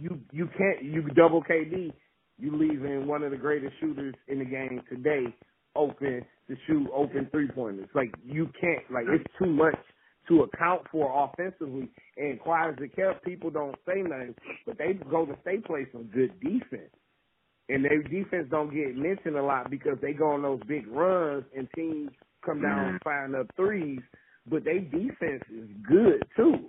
you, 0.00 0.18
you 0.32 0.48
can't. 0.58 0.82
You 0.82 1.02
double 1.02 1.42
KD, 1.42 1.92
you 2.38 2.56
leaving 2.56 3.06
one 3.06 3.22
of 3.22 3.30
the 3.30 3.36
greatest 3.36 3.74
shooters 3.80 4.14
in 4.28 4.40
the 4.40 4.44
game 4.44 4.82
today 4.88 5.34
open 5.76 6.24
to 6.48 6.56
shoot 6.66 6.88
open 6.94 7.28
three 7.30 7.48
pointers. 7.48 7.88
Like 7.94 8.12
you 8.24 8.48
can't. 8.60 8.90
Like 8.90 9.06
it's 9.08 9.24
too 9.38 9.50
much 9.50 9.76
to 10.28 10.42
account 10.42 10.82
for 10.90 11.30
offensively. 11.30 11.90
And 12.16 12.40
quiet 12.40 12.76
as 12.78 12.84
it 12.84 12.96
kept, 12.96 13.24
people 13.24 13.50
don't 13.50 13.76
say 13.86 14.02
nothing, 14.02 14.34
but 14.66 14.78
they 14.78 14.94
go 15.10 15.26
to 15.26 15.36
state 15.42 15.64
play 15.64 15.86
some 15.92 16.04
good 16.04 16.38
defense. 16.40 16.92
And 17.68 17.84
their 17.84 18.02
defense 18.02 18.48
don't 18.50 18.72
get 18.72 18.96
mentioned 18.96 19.36
a 19.36 19.42
lot 19.42 19.70
because 19.70 19.96
they 20.02 20.12
go 20.12 20.32
on 20.32 20.42
those 20.42 20.60
big 20.68 20.86
runs 20.88 21.44
and 21.56 21.68
teams 21.74 22.10
come 22.44 22.60
down 22.60 22.90
and 22.90 23.00
firing 23.02 23.34
up 23.34 23.46
threes, 23.56 24.00
but 24.46 24.64
their 24.64 24.80
defense 24.80 25.42
is 25.50 25.68
good 25.88 26.22
too. 26.36 26.68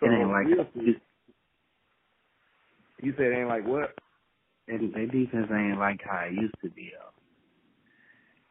So 0.00 0.06
it 0.06 0.10
ain't 0.10 0.30
like 0.30 0.46
you 3.02 3.12
said 3.16 3.26
it 3.26 3.38
ain't 3.38 3.48
like 3.48 3.66
what? 3.66 3.94
their 4.66 4.78
their 4.78 5.06
defense 5.06 5.48
ain't 5.50 5.78
like 5.78 6.00
how 6.04 6.26
it 6.26 6.34
used 6.34 6.54
to 6.62 6.70
be 6.70 6.92
though. 6.92 7.13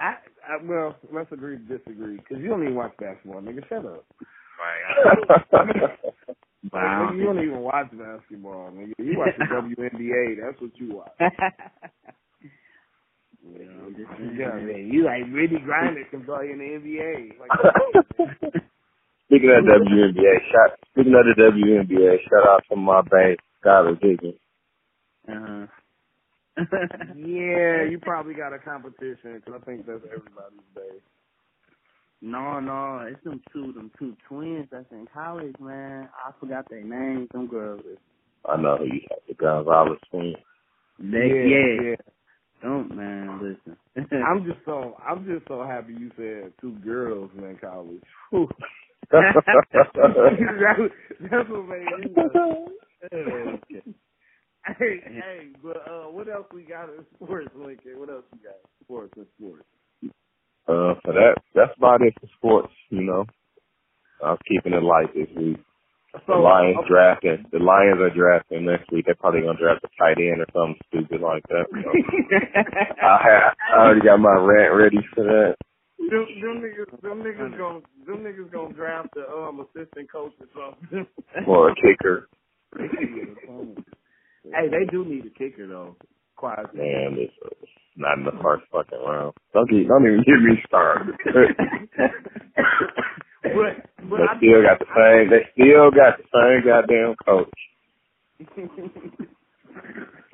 I, 0.04 0.16
I 0.50 0.58
well, 0.64 0.96
let's 1.14 1.32
agree 1.32 1.58
to 1.58 1.64
disagree 1.64 2.18
because 2.18 2.40
you 2.44 2.50
don't 2.50 2.64
even 2.64 2.76
watch 2.76 2.92
basketball, 3.00 3.42
nigga. 3.42 3.68
Shut 3.70 3.86
up. 3.86 4.06
But 6.72 6.78
I 6.78 7.12
Nigga, 7.14 7.18
you 7.18 7.26
don't 7.26 7.44
even 7.44 7.60
watch 7.60 7.92
basketball, 7.92 8.72
nigga. 8.72 8.94
You 8.98 9.18
watch 9.18 9.36
the 9.38 9.46
WNBA. 9.56 10.36
That's 10.44 10.62
what 10.62 10.72
you 10.76 10.96
watch. 10.96 11.12
Well, 13.46 13.68
I'm 13.86 13.96
just 13.96 14.10
saying, 14.18 14.36
Yeah, 14.40 14.48
man. 14.56 14.68
man. 14.68 14.90
You 14.92 15.04
like 15.06 15.24
Brittney 15.24 15.64
Griner 15.66 16.10
can 16.10 16.24
play 16.24 16.52
in 16.52 16.60
the 16.60 16.66
NBA. 16.80 17.40
Like, 17.40 17.52
Speaking 19.28 19.50
of 19.50 19.64
WNBA, 19.66 20.36
shout 20.52 20.80
speaking 20.92 21.16
of 21.16 21.26
the 21.26 21.34
WNBA, 21.42 22.18
shout 22.30 22.48
out 22.48 22.64
to 22.70 22.76
my 22.76 23.02
bank, 23.02 23.40
Skylar 23.64 24.00
Diggins. 24.00 24.36
Uh-huh. 25.28 25.66
Yeah, 27.16 27.84
you 27.90 28.00
probably 28.04 28.34
got 28.34 28.54
a 28.54 28.60
competition 28.60 29.42
because 29.44 29.62
I 29.62 29.66
think 29.66 29.86
that's 29.88 30.02
everybody's 30.06 30.62
day. 30.76 31.00
No, 32.22 32.60
no, 32.60 33.06
it's 33.10 33.24
them 33.24 33.42
two, 33.54 33.74
them 33.74 33.92
two 34.00 34.16
twins 34.30 34.68
that's 34.72 34.92
in 34.92 35.08
college, 35.14 35.56
man. 35.60 36.10
I 36.26 36.32
forgot 36.40 36.70
their 36.70 36.84
names. 36.84 37.30
Them 37.34 37.48
girls, 37.48 37.82
is- 37.92 37.98
I 38.50 38.58
know 38.62 38.78
who 38.78 38.86
you 38.86 39.02
have, 39.12 39.20
the 39.28 39.34
Gonzalez 39.36 40.00
twins. 40.12 40.36
they, 41.00 41.50
yeah, 41.50 41.96
Don't 42.64 42.96
man, 42.96 43.40
listen. 43.42 43.78
I'm 44.26 44.46
just 44.46 44.60
so 44.66 44.98
I'm 45.06 45.26
just 45.26 45.48
so 45.48 45.64
happy 45.66 45.94
you 45.94 46.12
said 46.18 46.54
two 46.62 46.74
girls 46.86 47.32
in 47.38 47.58
college. 47.62 48.02
Whew. 48.32 48.50
That's 49.12 49.36
that, 49.48 49.66
that's 51.32 51.50
what 51.50 51.68
made 51.68 51.86
me. 52.00 52.16
laugh. 52.16 52.70
Hey, 54.66 55.02
hey, 55.06 55.50
but 55.64 55.78
uh, 55.90 56.06
what 56.12 56.30
else 56.30 56.48
we 56.54 56.64
got 56.64 56.90
in 56.90 57.06
sports, 57.24 57.50
Lincoln? 57.56 58.00
What 58.00 58.10
else 58.10 58.26
we 58.32 58.40
got? 58.40 58.60
Sports 58.84 59.14
and 59.18 59.26
sports. 59.38 59.66
Uh, 60.68 60.96
so 61.06 61.12
that 61.12 61.36
that's 61.54 61.76
about 61.78 62.02
it 62.02 62.14
for 62.20 62.28
sports. 62.38 62.74
You 62.90 63.04
know, 63.04 63.26
I 64.24 64.32
was 64.32 64.40
keeping 64.48 64.74
it 64.74 64.84
light 64.84 65.14
this 65.14 65.28
week. 65.36 65.60
So 66.14 66.20
the 66.28 66.40
Lions 66.40 66.78
okay. 66.80 66.88
drafting. 66.88 67.46
The 67.52 67.60
Lions 67.60 68.00
are 68.00 68.14
drafting 68.14 68.66
next 68.66 68.92
week. 68.92 69.06
They're 69.06 69.16
probably 69.16 69.42
gonna 69.42 69.60
draft 69.60 69.84
a 69.84 69.90
tight 69.98 70.22
end 70.22 70.40
or 70.40 70.48
something 70.54 70.80
stupid 70.88 71.22
like 71.22 71.44
that. 71.50 71.66
So 71.68 71.90
I, 73.02 73.18
have, 73.28 73.56
I 73.74 73.82
already 73.82 74.06
got 74.06 74.20
my 74.20 74.38
rant 74.40 74.76
ready 74.76 75.02
for 75.14 75.24
that. 75.26 75.56
Them, 75.98 76.28
them 76.40 76.62
niggas, 76.62 77.02
them 77.02 77.24
niggas 77.24 77.58
gonna, 77.58 77.82
them 78.06 78.24
niggas 78.24 78.52
gonna 78.52 78.74
draft 78.74 79.10
the 79.16 79.28
um 79.28 79.66
assistant 79.66 80.12
coach 80.12 80.34
or 80.40 80.48
something. 80.54 81.08
Or 81.48 81.72
a 81.72 81.76
kicker. 81.76 82.30
Hey, 84.44 84.68
they 84.68 84.84
do 84.92 85.06
need 85.06 85.26
a 85.26 85.30
kicker 85.30 85.68
though. 85.68 85.96
Quiet. 86.44 86.76
Man, 86.76 87.16
it's, 87.16 87.32
not 87.96 88.18
in 88.18 88.26
the 88.26 88.36
first 88.44 88.66
fucking 88.70 89.00
round. 89.00 89.32
Don't 89.54 89.70
get, 89.70 89.88
don't 89.88 90.06
even 90.06 90.26
get 90.28 90.44
me 90.44 90.60
started. 90.68 91.16
but 93.44 93.80
but 94.10 94.18
they 94.18 94.28
I 94.28 94.36
still 94.36 94.62
got 94.62 94.80
the 94.80 94.92
same. 94.92 95.30
They 95.32 95.48
still 95.56 95.90
got 95.90 96.20
the 96.20 96.28
same 96.36 96.68
goddamn 96.68 97.16
coach. 97.24 97.48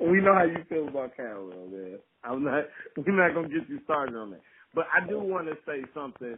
we 0.00 0.20
know 0.20 0.34
how 0.34 0.46
you 0.46 0.64
feel 0.68 0.88
about 0.88 1.16
Caldwell, 1.16 1.68
man. 1.68 2.00
I'm 2.24 2.42
not. 2.42 2.64
We're 2.96 3.14
not 3.14 3.32
gonna 3.32 3.48
get 3.48 3.68
you 3.68 3.78
started 3.84 4.16
on 4.16 4.32
that. 4.32 4.42
But 4.74 4.86
I 4.92 5.06
do 5.06 5.20
want 5.20 5.46
to 5.46 5.54
say 5.64 5.84
something 5.94 6.36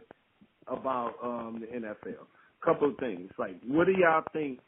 about 0.67 1.15
um 1.23 1.61
the 1.61 1.67
NFL. 1.75 2.27
Couple 2.63 2.89
of 2.91 2.97
things. 2.97 3.31
Like, 3.39 3.59
what 3.65 3.87
do 3.87 3.93
y'all 3.93 4.21
think 4.33 4.59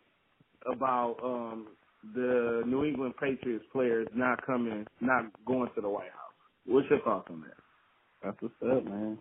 about 0.66 1.18
um 1.24 1.68
the 2.14 2.64
New 2.66 2.84
England 2.86 3.14
Patriots 3.20 3.66
players 3.72 4.08
not 4.14 4.46
coming, 4.46 4.86
not 5.02 5.26
going 5.46 5.70
to 5.76 5.82
the 5.82 5.90
White 5.90 6.12
House? 6.12 6.34
What's 6.66 6.88
your 6.90 7.00
thoughts 7.02 7.28
on 7.32 7.42
that? 7.42 7.58
That's 8.24 8.38
what's 8.42 8.56
up, 8.78 8.86
man. 8.86 9.18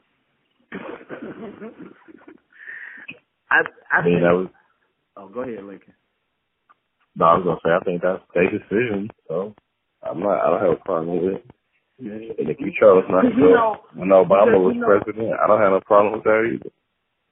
I 3.50 3.60
I, 3.92 4.02
mean, 4.04 4.14
think, 4.14 4.22
that 4.24 4.34
was. 4.34 4.48
Oh, 5.16 5.28
go 5.28 5.40
ahead, 5.42 5.64
Lincoln. 5.64 5.94
No, 7.16 7.24
I 7.26 7.34
was 7.38 7.44
gonna 7.44 7.60
say 7.64 7.70
I 7.70 7.84
think 7.84 8.02
that's 8.02 8.22
their 8.34 8.50
decision. 8.50 9.08
So 9.28 9.54
I'm 10.02 10.20
not. 10.20 10.40
I 10.40 10.50
don't 10.50 10.60
have 10.60 10.80
a 10.80 10.84
problem 10.84 11.22
with 11.22 11.34
it. 11.34 11.44
And 12.00 12.48
if 12.50 12.58
you 12.58 12.72
chose 12.80 13.04
not 13.08 13.22
to 13.22 13.28
You 13.28 13.54
go 13.54 13.54
know, 13.54 13.76
when 13.94 14.08
Obama 14.08 14.58
was 14.58 14.74
know- 14.76 14.86
president, 14.86 15.30
I 15.38 15.46
don't 15.46 15.60
have 15.60 15.70
no 15.70 15.80
problem 15.86 16.14
with 16.14 16.24
that 16.24 16.50
either. 16.58 16.70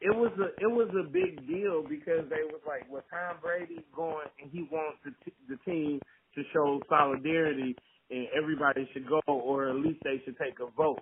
It 0.02 0.14
was 0.14 0.32
a 0.38 0.50
it 0.62 0.70
was 0.70 0.90
a 0.98 1.06
big 1.08 1.46
deal 1.46 1.82
because 1.88 2.26
they 2.28 2.42
was 2.50 2.60
like, 2.66 2.90
well, 2.90 3.04
Tom 3.10 3.38
Brady 3.42 3.86
going 3.94 4.26
and 4.42 4.50
he 4.50 4.66
wants 4.70 4.98
the 5.04 5.12
t- 5.24 5.36
the 5.48 5.56
team 5.64 6.00
to 6.34 6.42
show 6.52 6.80
solidarity 6.88 7.76
and 8.10 8.26
everybody 8.36 8.88
should 8.92 9.08
go 9.08 9.20
or 9.28 9.70
at 9.70 9.76
least 9.76 10.00
they 10.04 10.20
should 10.24 10.36
take 10.38 10.58
a 10.60 10.70
vote, 10.76 11.00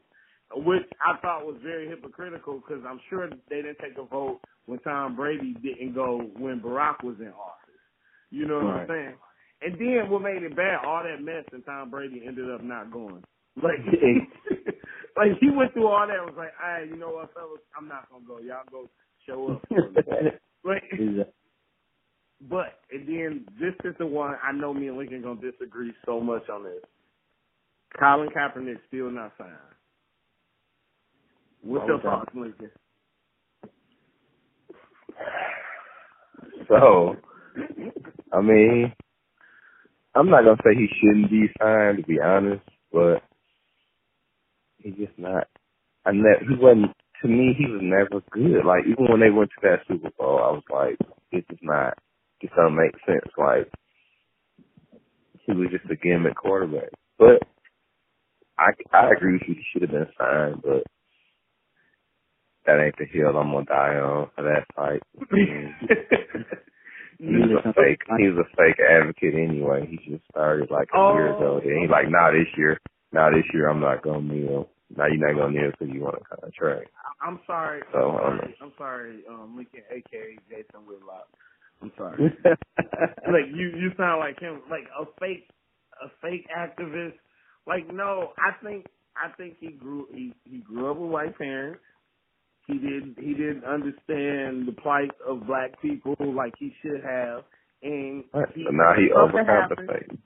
which 0.54 0.84
I 1.00 1.18
thought 1.20 1.46
was 1.46 1.56
very 1.62 1.88
hypocritical 1.88 2.60
because 2.60 2.84
I'm 2.86 3.00
sure 3.08 3.28
they 3.48 3.62
didn't 3.62 3.78
take 3.80 3.98
a 3.98 4.04
vote 4.04 4.40
when 4.66 4.78
Tom 4.80 5.16
Brady 5.16 5.54
didn't 5.62 5.94
go 5.94 6.20
when 6.36 6.60
Barack 6.60 7.02
was 7.02 7.16
in 7.20 7.28
office. 7.28 7.80
You 8.30 8.46
know 8.46 8.56
what 8.60 8.74
I'm 8.84 8.88
saying? 8.88 9.16
And 9.62 9.74
then 9.78 10.10
what 10.10 10.22
made 10.22 10.42
it 10.42 10.56
bad? 10.56 10.84
All 10.84 11.02
that 11.02 11.22
mess 11.22 11.44
and 11.52 11.64
Tom 11.64 11.90
Brady 11.90 12.22
ended 12.26 12.50
up 12.50 12.62
not 12.62 12.92
going. 12.92 13.22
Like, 13.56 13.80
like 15.20 15.38
he 15.40 15.50
went 15.50 15.72
through 15.74 15.88
all 15.88 16.06
that. 16.06 16.16
and 16.16 16.26
Was 16.26 16.34
like, 16.36 16.52
all 16.62 16.72
right, 16.72 16.88
you 16.88 16.96
know 16.96 17.10
what, 17.10 17.32
fellas, 17.34 17.60
I'm 17.78 17.88
not 17.88 18.08
gonna 18.10 18.24
go. 18.26 18.38
Y'all 18.38 18.64
go 18.70 18.88
show 19.26 19.54
up. 19.54 19.62
Like, 20.62 20.82
but 22.50 22.80
and 22.92 23.08
then 23.08 23.46
this 23.58 23.72
is 23.82 23.94
the 23.98 24.04
one 24.04 24.34
I 24.44 24.52
know 24.52 24.74
me 24.74 24.88
and 24.88 24.98
Lincoln 24.98 25.22
gonna 25.22 25.40
disagree 25.40 25.94
so 26.04 26.20
much 26.20 26.50
on 26.50 26.64
this. 26.64 26.82
Colin 27.98 28.28
Kaepernick 28.28 28.76
still 28.86 29.10
not 29.10 29.32
signed. 29.38 29.52
What's 31.62 31.88
your 31.88 32.00
thoughts, 32.02 32.30
Lincoln? 32.34 32.70
So, 36.68 37.16
I 38.34 38.42
mean, 38.42 38.92
I'm 40.14 40.28
not 40.28 40.44
gonna 40.44 40.56
say 40.62 40.74
he 40.74 40.88
shouldn't 41.00 41.30
be 41.30 41.46
signed 41.58 41.98
to 41.98 42.02
be 42.04 42.20
honest, 42.20 42.62
but 42.92 43.22
he's 44.82 44.94
just 44.96 45.18
not. 45.18 45.48
I 46.04 46.12
ne- 46.12 46.46
he 46.48 46.54
wasn't. 46.56 46.92
To 47.22 47.28
me, 47.28 47.54
he 47.56 47.66
was 47.66 47.80
never 47.82 48.22
good. 48.30 48.64
Like 48.64 48.84
even 48.88 49.06
when 49.10 49.20
they 49.20 49.30
went 49.30 49.50
to 49.50 49.60
that 49.68 49.80
Super 49.86 50.10
Bowl, 50.18 50.38
I 50.38 50.50
was 50.52 50.62
like, 50.72 50.96
this 51.32 51.44
is 51.50 51.58
not. 51.62 51.98
This 52.40 52.50
don't 52.56 52.76
make 52.76 52.92
sense. 53.06 53.30
Like 53.36 53.68
he 55.46 55.52
was 55.52 55.68
just 55.70 55.90
a 55.90 55.96
gimmick 55.96 56.36
quarterback. 56.36 56.90
But 57.18 57.42
I 58.58 58.70
I 58.92 59.10
agree 59.16 59.34
with 59.34 59.42
you. 59.48 59.54
He 59.54 59.64
should 59.72 59.82
have 59.82 59.90
been 59.90 60.06
signed, 60.18 60.62
but 60.62 60.84
that 62.66 62.80
ain't 62.82 62.96
the 62.98 63.06
hill 63.06 63.36
I'm 63.36 63.52
gonna 63.52 63.64
die 63.66 63.96
on 63.96 64.30
for 64.34 64.42
that 64.44 64.66
fight. 64.74 65.02
He's 67.18 67.52
a 67.52 67.72
fake. 67.74 68.00
He's 68.16 68.32
a 68.32 68.48
fake 68.56 68.80
advocate 68.80 69.34
anyway. 69.34 69.86
He 69.90 69.96
just 70.10 70.24
started 70.30 70.70
like 70.70 70.88
a 70.94 70.98
year 71.12 71.36
ago. 71.36 71.56
Oh. 71.56 71.60
Then 71.60 71.76
he's 71.82 71.90
like, 71.90 72.08
"Nah, 72.08 72.30
this 72.32 72.48
year, 72.56 72.78
nah, 73.12 73.30
this 73.30 73.44
year 73.52 73.68
I'm 73.68 73.80
not 73.80 74.02
gonna 74.02 74.22
kneel. 74.22 74.68
Now 74.96 75.06
you're 75.06 75.26
not 75.26 75.40
gonna 75.40 75.52
kneel 75.52 75.70
because 75.70 75.94
you 75.94 76.00
want 76.00 76.16
a 76.20 76.36
contract." 76.36 76.90
I'm 77.22 77.40
sorry. 77.46 77.82
So, 77.92 77.98
I'm 77.98 78.38
sorry. 78.38 78.56
I'm 78.62 78.72
sorry, 78.78 79.24
um, 79.28 79.56
Lincoln, 79.56 79.82
aka 79.90 80.36
Jason 80.48 80.86
Whitlock. 80.86 81.28
I'm 81.82 81.92
sorry. 81.96 82.18
like 82.78 83.48
you, 83.54 83.68
you 83.76 83.90
sound 83.96 84.20
like 84.20 84.38
him, 84.40 84.62
like 84.70 84.84
a 84.98 85.04
fake, 85.18 85.48
a 86.02 86.08
fake 86.22 86.46
activist. 86.56 87.14
Like 87.66 87.92
no, 87.92 88.32
I 88.38 88.52
think, 88.64 88.86
I 89.16 89.32
think 89.36 89.56
he 89.60 89.68
grew, 89.72 90.06
he 90.12 90.34
he 90.44 90.58
grew 90.58 90.90
up 90.90 90.96
with 90.98 91.10
white 91.10 91.36
parents. 91.38 91.80
He 92.66 92.74
did, 92.78 93.16
he 93.18 93.34
didn't 93.34 93.64
understand 93.64 94.68
the 94.68 94.74
plight 94.80 95.10
of 95.26 95.46
black 95.46 95.80
people 95.82 96.14
like 96.20 96.54
he 96.58 96.72
should 96.82 97.02
have, 97.02 97.44
and 97.82 98.24
he, 98.54 98.64
now 98.70 98.92
he 98.94 99.08
overcompensating. 99.14 100.18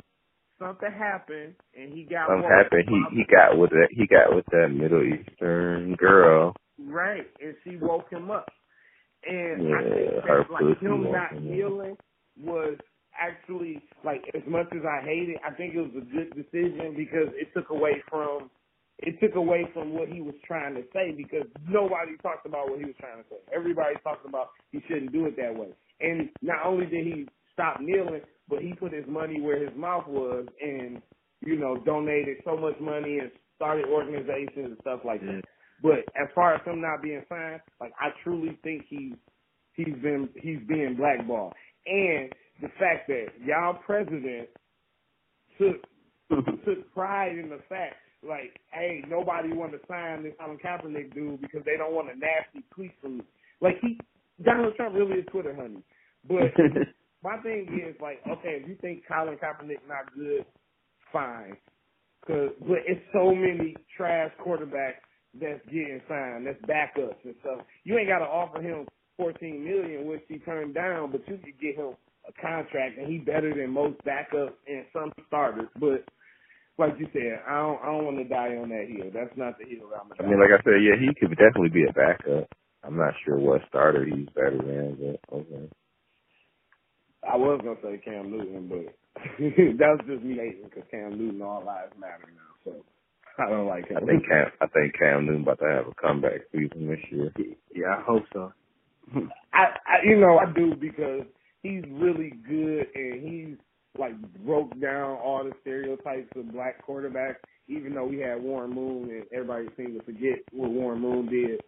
Something 0.58 0.92
happened, 0.92 1.54
and 1.76 1.92
he 1.92 2.04
got 2.04 2.28
Something 2.28 2.48
happened. 2.48 2.84
He 2.88 3.18
he 3.18 3.24
got 3.24 3.58
with 3.58 3.70
that. 3.70 3.88
He 3.90 4.06
got 4.06 4.34
with 4.34 4.46
that 4.52 4.68
Middle 4.68 5.02
Eastern 5.02 5.94
girl. 5.96 6.54
Right, 6.78 7.26
and 7.42 7.54
she 7.64 7.76
woke 7.76 8.08
him 8.10 8.30
up. 8.30 8.48
And 9.26 9.74
I 9.74 9.82
think 9.82 10.10
that 10.26 10.50
like 10.50 10.80
him 10.80 11.10
not 11.10 11.32
healing 11.42 11.96
was 12.38 12.76
actually 13.18 13.82
like 14.04 14.22
as 14.34 14.42
much 14.46 14.66
as 14.72 14.82
I 14.84 15.04
hate 15.04 15.28
it, 15.30 15.40
I 15.46 15.54
think 15.54 15.74
it 15.74 15.80
was 15.80 15.94
a 15.96 16.04
good 16.04 16.30
decision 16.34 16.94
because 16.96 17.32
it 17.34 17.48
took 17.54 17.70
away 17.70 18.02
from 18.08 18.50
it 18.98 19.18
took 19.20 19.34
away 19.34 19.66
from 19.72 19.92
what 19.92 20.08
he 20.08 20.20
was 20.20 20.34
trying 20.46 20.74
to 20.74 20.82
say 20.92 21.12
because 21.16 21.46
nobody 21.68 22.16
talked 22.22 22.46
about 22.46 22.70
what 22.70 22.78
he 22.78 22.86
was 22.86 22.94
trying 23.00 23.18
to 23.18 23.28
say. 23.28 23.36
Everybody 23.54 23.96
talked 24.04 24.26
about 24.26 24.50
he 24.70 24.80
shouldn't 24.86 25.12
do 25.12 25.26
it 25.26 25.36
that 25.36 25.54
way. 25.54 25.70
And 26.00 26.28
not 26.42 26.64
only 26.64 26.86
did 26.86 27.06
he 27.06 27.26
stop 27.54 27.80
kneeling, 27.80 28.20
but 28.48 28.60
he 28.60 28.74
put 28.74 28.92
his 28.92 29.06
money 29.08 29.40
where 29.40 29.58
his 29.58 29.76
mouth 29.76 30.06
was 30.06 30.46
and, 30.60 31.00
you 31.40 31.56
know, 31.56 31.78
donated 31.84 32.38
so 32.44 32.56
much 32.56 32.78
money 32.80 33.18
and 33.18 33.30
started 33.56 33.86
organizations 33.86 34.50
and 34.54 34.76
stuff 34.82 35.00
like 35.04 35.20
that. 35.22 35.42
But 35.82 36.00
as 36.20 36.28
far 36.34 36.54
as 36.54 36.60
him 36.64 36.80
not 36.80 37.02
being 37.02 37.22
signed, 37.28 37.60
like 37.80 37.92
I 37.98 38.10
truly 38.22 38.58
think 38.62 38.84
he 38.88 39.14
he's 39.74 39.94
been 40.02 40.28
he's 40.40 40.60
being 40.68 40.96
blackballed. 40.96 41.52
And 41.86 42.32
the 42.62 42.68
fact 42.78 43.08
that 43.08 43.26
y'all 43.44 43.78
president 43.84 44.48
took 45.58 45.82
took 46.64 46.94
pride 46.94 47.38
in 47.38 47.50
the 47.50 47.60
fact 47.68 47.96
like, 48.26 48.58
hey, 48.72 49.04
nobody 49.08 49.52
want 49.52 49.72
to 49.72 49.78
sign 49.86 50.22
this 50.22 50.32
Colin 50.40 50.58
Kaepernick 50.58 51.14
dude 51.14 51.40
because 51.40 51.62
they 51.64 51.76
don't 51.76 51.94
want 51.94 52.08
a 52.10 52.18
nasty 52.18 52.66
tweet 52.74 52.92
from 53.00 53.18
me. 53.18 53.24
Like 53.60 53.76
he 53.80 53.98
Donald 54.42 54.74
Trump 54.76 54.94
really 54.94 55.20
is 55.20 55.26
Twitter 55.30 55.54
honey. 55.54 55.82
But 56.26 56.54
my 57.24 57.38
thing 57.42 57.66
is 57.88 57.96
like, 58.00 58.20
okay, 58.30 58.60
if 58.62 58.68
you 58.68 58.76
think 58.82 59.04
Colin 59.08 59.38
Kaepernick 59.38 59.88
not 59.88 60.14
good, 60.14 60.46
fine. 61.12 61.56
Cause, 62.26 62.50
but 62.60 62.78
it's 62.86 63.02
so 63.12 63.34
many 63.34 63.76
trash 63.96 64.32
quarterbacks 64.44 65.02
that's 65.40 65.64
getting 65.66 66.00
signed, 66.08 66.46
that's 66.46 66.60
backups 66.62 67.22
and 67.24 67.34
stuff. 67.40 67.66
You 67.84 67.98
ain't 67.98 68.08
got 68.08 68.20
to 68.20 68.26
offer 68.26 68.62
him 68.62 68.86
fourteen 69.16 69.64
million, 69.64 70.06
which 70.08 70.22
he 70.28 70.38
turned 70.40 70.74
down, 70.74 71.12
but 71.12 71.26
you 71.28 71.38
could 71.38 71.60
get 71.60 71.76
him 71.76 71.94
a 72.28 72.32
contract, 72.40 72.98
and 72.98 73.08
he 73.08 73.18
better 73.18 73.54
than 73.54 73.70
most 73.70 73.98
backups 74.06 74.54
and 74.68 74.86
some 74.92 75.12
starters. 75.28 75.68
But 75.80 76.04
like 76.78 76.94
you 76.98 77.08
said, 77.12 77.42
I 77.46 77.56
don't, 77.60 77.82
I 77.82 77.86
don't 77.86 78.04
want 78.06 78.18
to 78.18 78.24
die 78.24 78.56
on 78.56 78.70
that 78.70 78.88
hill. 78.88 79.10
That's 79.12 79.36
not 79.36 79.58
the 79.58 79.66
hill 79.68 79.90
I'm 79.94 80.10
I 80.18 80.22
mean, 80.28 80.40
like 80.40 80.50
I 80.52 80.62
said, 80.64 80.80
yeah, 80.82 80.96
he 80.98 81.14
could 81.18 81.36
definitely 81.36 81.70
be 81.70 81.84
a 81.88 81.92
backup. 81.92 82.48
I'm 82.84 82.96
not 82.96 83.14
sure 83.24 83.38
what 83.38 83.62
starter 83.68 84.04
he's 84.04 84.28
better 84.34 84.58
than, 84.58 84.96
but 84.98 85.36
okay. 85.36 85.70
I 87.30 87.36
was 87.36 87.60
gonna 87.62 87.76
say 87.82 88.00
Cam 88.04 88.30
Newton, 88.30 88.68
but 88.68 89.22
that 89.38 89.96
was 89.98 90.00
just 90.06 90.22
me 90.22 90.36
hating 90.36 90.64
because 90.64 90.84
Cam 90.90 91.18
Newton 91.18 91.42
all 91.42 91.64
lives 91.64 91.92
matter 91.98 92.28
now. 92.34 92.54
So 92.64 92.84
I 93.38 93.50
don't 93.50 93.66
like 93.66 93.88
him. 93.88 93.98
I 93.98 94.06
think 94.06 94.26
Cam, 94.26 94.46
I 94.60 94.66
think 94.68 94.98
Cam 94.98 95.26
Newton 95.26 95.42
about 95.42 95.58
to 95.60 95.66
have 95.66 95.86
a 95.88 95.94
comeback 95.94 96.42
season 96.52 96.88
this 96.88 97.00
year. 97.10 97.32
yeah, 97.74 97.96
I 97.98 98.02
hope 98.02 98.24
so. 98.32 98.52
I, 99.52 99.64
I, 99.86 99.96
you 100.04 100.18
know, 100.18 100.38
I 100.38 100.50
do 100.52 100.74
because 100.74 101.22
he's 101.62 101.82
really 101.90 102.32
good 102.48 102.86
and 102.94 103.22
he's 103.22 103.56
like 103.98 104.14
broke 104.44 104.78
down 104.80 105.18
all 105.18 105.44
the 105.44 105.52
stereotypes 105.60 106.30
of 106.36 106.52
black 106.52 106.86
quarterbacks. 106.86 107.36
Even 107.66 107.94
though 107.94 108.04
we 108.04 108.18
had 108.18 108.42
Warren 108.42 108.74
Moon 108.74 109.10
and 109.10 109.24
everybody 109.32 109.68
seemed 109.76 109.98
to 109.98 110.04
forget 110.04 110.40
what 110.52 110.70
Warren 110.70 111.00
Moon 111.00 111.26
did 111.26 111.60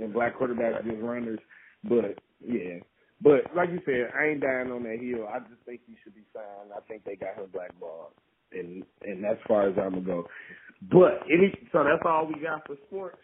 and 0.00 0.12
black 0.12 0.38
quarterbacks 0.38 0.84
just 0.84 1.02
runners. 1.02 1.40
But 1.82 2.18
yeah, 2.40 2.78
but 3.22 3.54
like 3.54 3.70
you 3.70 3.80
said, 3.84 4.12
I 4.16 4.28
ain't 4.28 4.40
dying 4.40 4.72
on 4.72 4.82
that 4.84 4.98
hill. 5.00 5.28
I 5.28 5.40
just 5.40 5.62
think 5.66 5.80
he 5.86 5.96
should 6.02 6.14
be 6.14 6.22
signed. 6.32 6.72
I 6.74 6.80
think 6.88 7.04
they 7.04 7.16
got 7.16 7.36
him 7.36 7.50
blackballed, 7.52 8.12
and 8.52 8.82
and 9.02 9.22
that's 9.22 9.40
far 9.46 9.68
as 9.68 9.76
I'm 9.78 9.92
gonna 9.92 10.00
go. 10.02 10.26
But 10.90 11.26
any 11.30 11.52
so 11.72 11.84
that's 11.84 12.02
all 12.04 12.26
we 12.26 12.40
got 12.40 12.66
for 12.66 12.76
sports. 12.86 13.18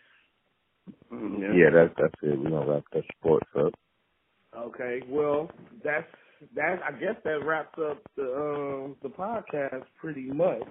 Yeah, 1.11 1.71
that's 1.73 1.95
that's 1.99 2.15
it. 2.23 2.39
We're 2.39 2.51
gonna 2.51 2.71
wrap 2.71 2.85
that 2.93 3.05
sports 3.19 3.49
up. 3.59 3.73
Okay, 4.57 5.01
well, 5.09 5.51
that's 5.83 6.07
that 6.55 6.81
I 6.87 6.93
guess 6.93 7.17
that 7.25 7.45
wraps 7.45 7.79
up 7.79 8.03
the 8.17 8.23
um 8.23 8.97
the 9.03 9.09
podcast 9.09 9.85
pretty 9.99 10.31
much. 10.31 10.63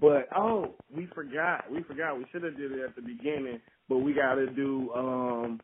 But 0.00 0.28
oh, 0.36 0.74
we 0.94 1.08
forgot. 1.14 1.70
We 1.70 1.82
forgot. 1.82 2.16
We 2.16 2.24
should 2.30 2.44
have 2.44 2.56
did 2.56 2.70
it 2.72 2.80
at 2.80 2.94
the 2.94 3.02
beginning, 3.02 3.60
but 3.88 3.98
we 3.98 4.12
got 4.12 4.36
to 4.36 4.46
do 4.46 4.90
um 4.94 5.60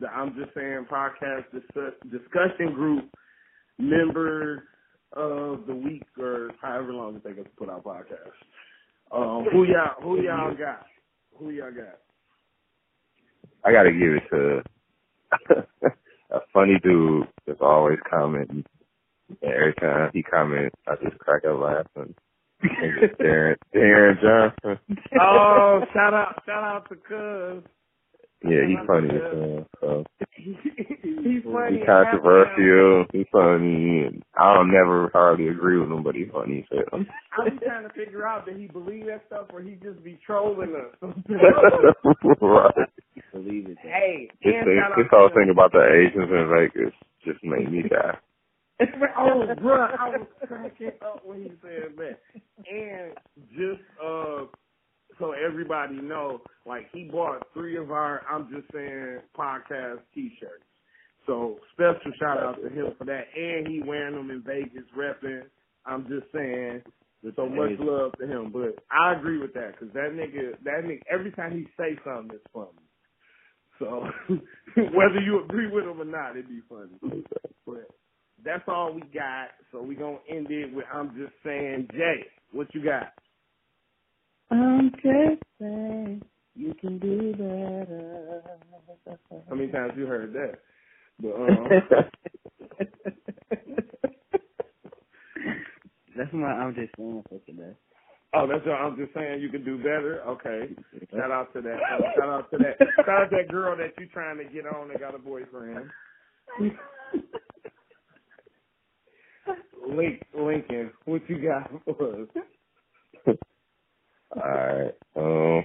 the 0.00 0.08
I'm 0.08 0.34
just 0.36 0.54
saying 0.54 0.86
podcast 0.90 1.44
discuss, 1.52 1.92
discussion 2.10 2.74
group 2.74 3.10
member 3.78 4.64
of 5.12 5.66
the 5.66 5.74
week 5.74 6.04
or 6.18 6.50
however 6.60 6.92
long 6.92 7.16
it 7.16 7.24
takes 7.24 7.38
us 7.38 7.44
to 7.44 7.50
put 7.56 7.68
our 7.68 7.80
podcast. 7.80 8.34
Um, 9.12 9.46
who 9.52 9.64
y'all 9.64 10.00
who 10.02 10.22
y'all 10.22 10.54
got? 10.54 10.86
Who 11.38 11.50
y'all 11.50 11.70
got? 11.72 12.00
I 13.64 13.72
gotta 13.72 13.92
give 13.92 14.14
it 14.14 14.22
to 14.30 14.62
a 16.30 16.40
funny 16.52 16.78
dude 16.82 17.28
that's 17.46 17.60
always 17.60 17.98
commenting. 18.08 18.64
And 19.42 19.52
every 19.52 19.74
time 19.74 20.10
he 20.12 20.22
comments, 20.22 20.76
I 20.86 20.94
just 21.02 21.18
crack 21.18 21.42
up 21.44 21.58
laughing. 21.60 22.14
Darren, 23.20 23.56
Darren 23.74 24.20
Johnson. 24.20 24.78
Oh, 25.20 25.80
shout 25.92 26.14
out, 26.14 26.42
shout 26.46 26.64
out 26.64 26.88
to 26.88 26.96
Cuz. 26.96 27.70
Yeah, 28.44 28.68
he's 28.68 28.86
funny 28.86 29.08
as 29.08 29.32
hell. 29.32 29.66
So 29.80 30.04
he's 30.36 31.42
funny. 31.42 31.78
he's 31.78 31.86
controversial. 31.86 33.06
He's 33.12 33.26
funny. 33.32 34.22
I 34.36 34.54
don't 34.54 34.70
never 34.70 35.10
hardly 35.12 35.48
agree 35.48 35.78
with 35.78 35.90
him, 35.90 36.02
but 36.02 36.14
he's 36.14 36.28
funny. 36.32 36.66
So. 36.70 36.78
I'm 36.92 37.06
trying 37.58 37.88
to 37.88 37.94
figure 37.94 38.26
out 38.26 38.46
did 38.46 38.58
he 38.58 38.66
believe 38.66 39.06
that 39.06 39.22
stuff 39.26 39.46
or 39.52 39.62
he 39.62 39.76
just 39.82 40.02
be 40.04 40.18
trolling 40.24 40.74
us. 40.76 40.94
right. 42.40 42.88
Believe 43.32 43.68
it. 43.68 43.78
Hey, 43.82 44.28
This, 44.44 44.54
and 44.54 44.66
thing, 44.66 44.80
shout 44.80 44.92
out 44.92 44.96
this 44.98 45.08
to 45.10 45.16
whole 45.16 45.30
thing 45.34 45.50
about 45.50 45.72
the 45.72 45.82
Asians 45.82 46.30
in 46.30 46.46
Vegas 46.52 46.94
just 47.24 47.42
made 47.42 47.72
me 47.72 47.82
die. 47.88 48.18
oh, 49.18 49.46
bruh, 49.58 49.96
I 49.98 50.08
was 50.10 50.26
cracking 50.46 50.92
up 51.02 51.24
when 51.24 51.42
he 51.42 51.52
said 51.62 51.96
that. 51.96 52.20
And 52.70 53.12
just 53.56 53.80
uh, 54.04 54.44
so 55.18 55.32
everybody 55.32 55.96
know, 55.96 56.40
like 56.66 56.88
he 56.92 57.04
bought 57.04 57.46
three 57.54 57.76
of 57.76 57.90
our 57.90 58.22
I'm 58.30 58.48
just 58.50 58.72
saying 58.72 59.20
podcast 59.36 60.00
T-shirts. 60.14 60.64
So 61.26 61.58
special 61.72 62.12
shout 62.18 62.38
out 62.38 62.62
to 62.62 62.68
him 62.68 62.92
for 62.98 63.04
that, 63.04 63.24
and 63.36 63.66
he 63.66 63.82
wearing 63.82 64.14
them 64.14 64.30
in 64.30 64.42
Vegas, 64.42 64.84
repping. 64.96 65.42
I'm 65.84 66.06
just 66.08 66.32
saying. 66.32 66.82
So 67.34 67.48
much 67.48 67.72
love 67.80 68.12
to 68.20 68.26
him, 68.26 68.52
but 68.52 68.78
I 68.92 69.14
agree 69.18 69.38
with 69.38 69.52
that 69.54 69.72
because 69.72 69.92
that 69.94 70.12
nigga, 70.12 70.52
that 70.62 70.84
nigga, 70.84 71.00
every 71.10 71.32
time 71.32 71.52
he 71.52 71.66
say 71.76 71.98
something, 72.04 72.30
it's 72.32 72.44
funny. 72.52 72.68
So 73.80 74.04
whether 74.94 75.20
you 75.20 75.42
agree 75.42 75.68
with 75.68 75.84
him 75.84 76.00
or 76.00 76.04
not, 76.04 76.36
it'd 76.36 76.48
be 76.48 76.60
funny. 76.68 77.24
But 77.66 77.88
that's 78.44 78.62
all 78.68 78.92
we 78.94 79.00
got. 79.12 79.48
So 79.72 79.82
we 79.82 79.96
gonna 79.96 80.18
end 80.30 80.46
it 80.50 80.72
with 80.72 80.84
I'm 80.92 81.08
just 81.16 81.32
saying, 81.44 81.88
Jay, 81.92 82.26
what 82.52 82.72
you 82.74 82.84
got? 82.84 83.12
I'm 84.50 84.90
just 84.92 85.42
saying 85.60 86.22
you 86.54 86.74
can 86.80 86.98
do 86.98 87.32
better. 87.32 88.42
How 89.48 89.54
many 89.54 89.70
times 89.70 89.92
you 89.96 90.06
heard 90.06 90.32
that? 90.32 90.54
But 91.20 91.34
um, 91.34 91.68
That's 96.16 96.32
my 96.32 96.46
I'm 96.46 96.74
just 96.74 96.90
saying 96.96 97.22
for 97.28 97.38
today. 97.40 97.72
oh, 98.34 98.46
that's 98.46 98.64
all. 98.66 98.72
I'm 98.72 98.96
just 98.96 99.12
saying 99.14 99.40
you 99.42 99.48
can 99.50 99.64
do 99.64 99.76
better. 99.78 100.22
Okay. 100.26 100.68
Shout 101.14 101.30
out 101.30 101.52
to 101.54 101.60
that. 101.62 101.76
Uh, 101.76 102.00
shout 102.18 102.28
out 102.28 102.50
to 102.52 102.58
that. 102.58 102.76
Shout 103.04 103.08
out 103.08 103.30
to 103.30 103.36
that 103.36 103.48
girl 103.50 103.76
that 103.76 103.92
you're 103.98 104.08
trying 104.08 104.38
to 104.38 104.44
get 104.44 104.66
on 104.66 104.88
that 104.88 105.00
got 105.00 105.14
a 105.14 105.18
boyfriend. 105.18 105.90
Link, 109.88 110.22
Lincoln, 110.34 110.90
what 111.04 111.22
you 111.28 111.38
got 111.38 111.70
for 111.84 112.22
us? 112.22 112.28
Alright. 114.34 114.94
Um 115.16 115.62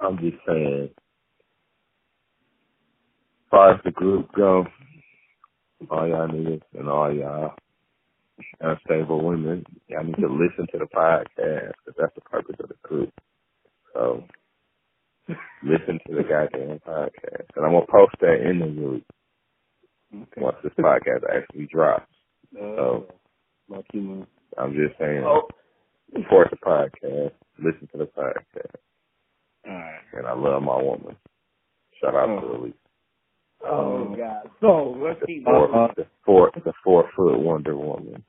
I'm 0.00 0.16
just 0.18 0.36
saying 0.46 0.90
as 0.92 1.10
far 3.50 3.74
as 3.74 3.80
the 3.84 3.90
group 3.90 4.28
go, 4.36 4.64
all 5.90 6.06
y'all 6.06 6.28
niggas 6.28 6.62
and 6.78 6.88
all 6.88 7.12
y'all 7.12 7.54
unstable 8.60 9.24
women, 9.26 9.64
y'all 9.88 10.04
need 10.04 10.16
to 10.16 10.28
listen 10.28 10.66
to 10.72 10.78
the 10.78 10.86
podcast 10.94 11.72
because 11.84 11.94
that's 11.98 12.14
the 12.14 12.20
purpose 12.22 12.56
of 12.60 12.68
the 12.68 12.74
group. 12.82 13.12
So 13.94 14.24
listen 15.62 15.98
to 16.06 16.14
the 16.14 16.22
goddamn 16.22 16.78
podcast. 16.86 17.46
And 17.56 17.64
I'm 17.66 17.72
gonna 17.72 17.86
post 17.90 18.14
that 18.20 18.46
in 18.48 18.60
the 18.60 18.66
group 18.66 19.04
Okay. 20.14 20.40
once 20.40 20.56
this 20.62 20.72
podcast 20.78 21.22
actually 21.34 21.66
drops. 21.66 22.06
Uh, 22.56 23.00
you 23.92 24.00
know. 24.00 24.26
I'm 24.56 24.72
just 24.72 24.98
saying 24.98 25.22
Oh, 25.26 25.48
support 26.14 26.48
the 26.50 26.56
podcast, 26.56 27.32
listen 27.58 27.88
to 27.92 27.98
the 27.98 28.06
podcast. 28.06 28.76
All 29.66 29.72
right. 29.74 30.00
And 30.14 30.26
I 30.26 30.32
love 30.34 30.62
my 30.62 30.80
woman. 30.82 31.16
Shout 32.00 32.14
out 32.14 32.26
to 32.26 32.46
Oh. 32.46 32.56
Elise. 32.62 32.74
oh, 33.64 33.68
oh. 34.12 34.16
God. 34.16 34.50
So 34.60 34.96
let's 35.04 35.20
keep 35.26 35.44
Four, 35.44 35.66
going. 35.68 35.88
the 35.96 36.06
four 36.24 36.50
the 36.64 36.72
four 36.84 37.10
foot 37.16 37.38
Wonder 37.38 37.76
Woman. 37.76 38.24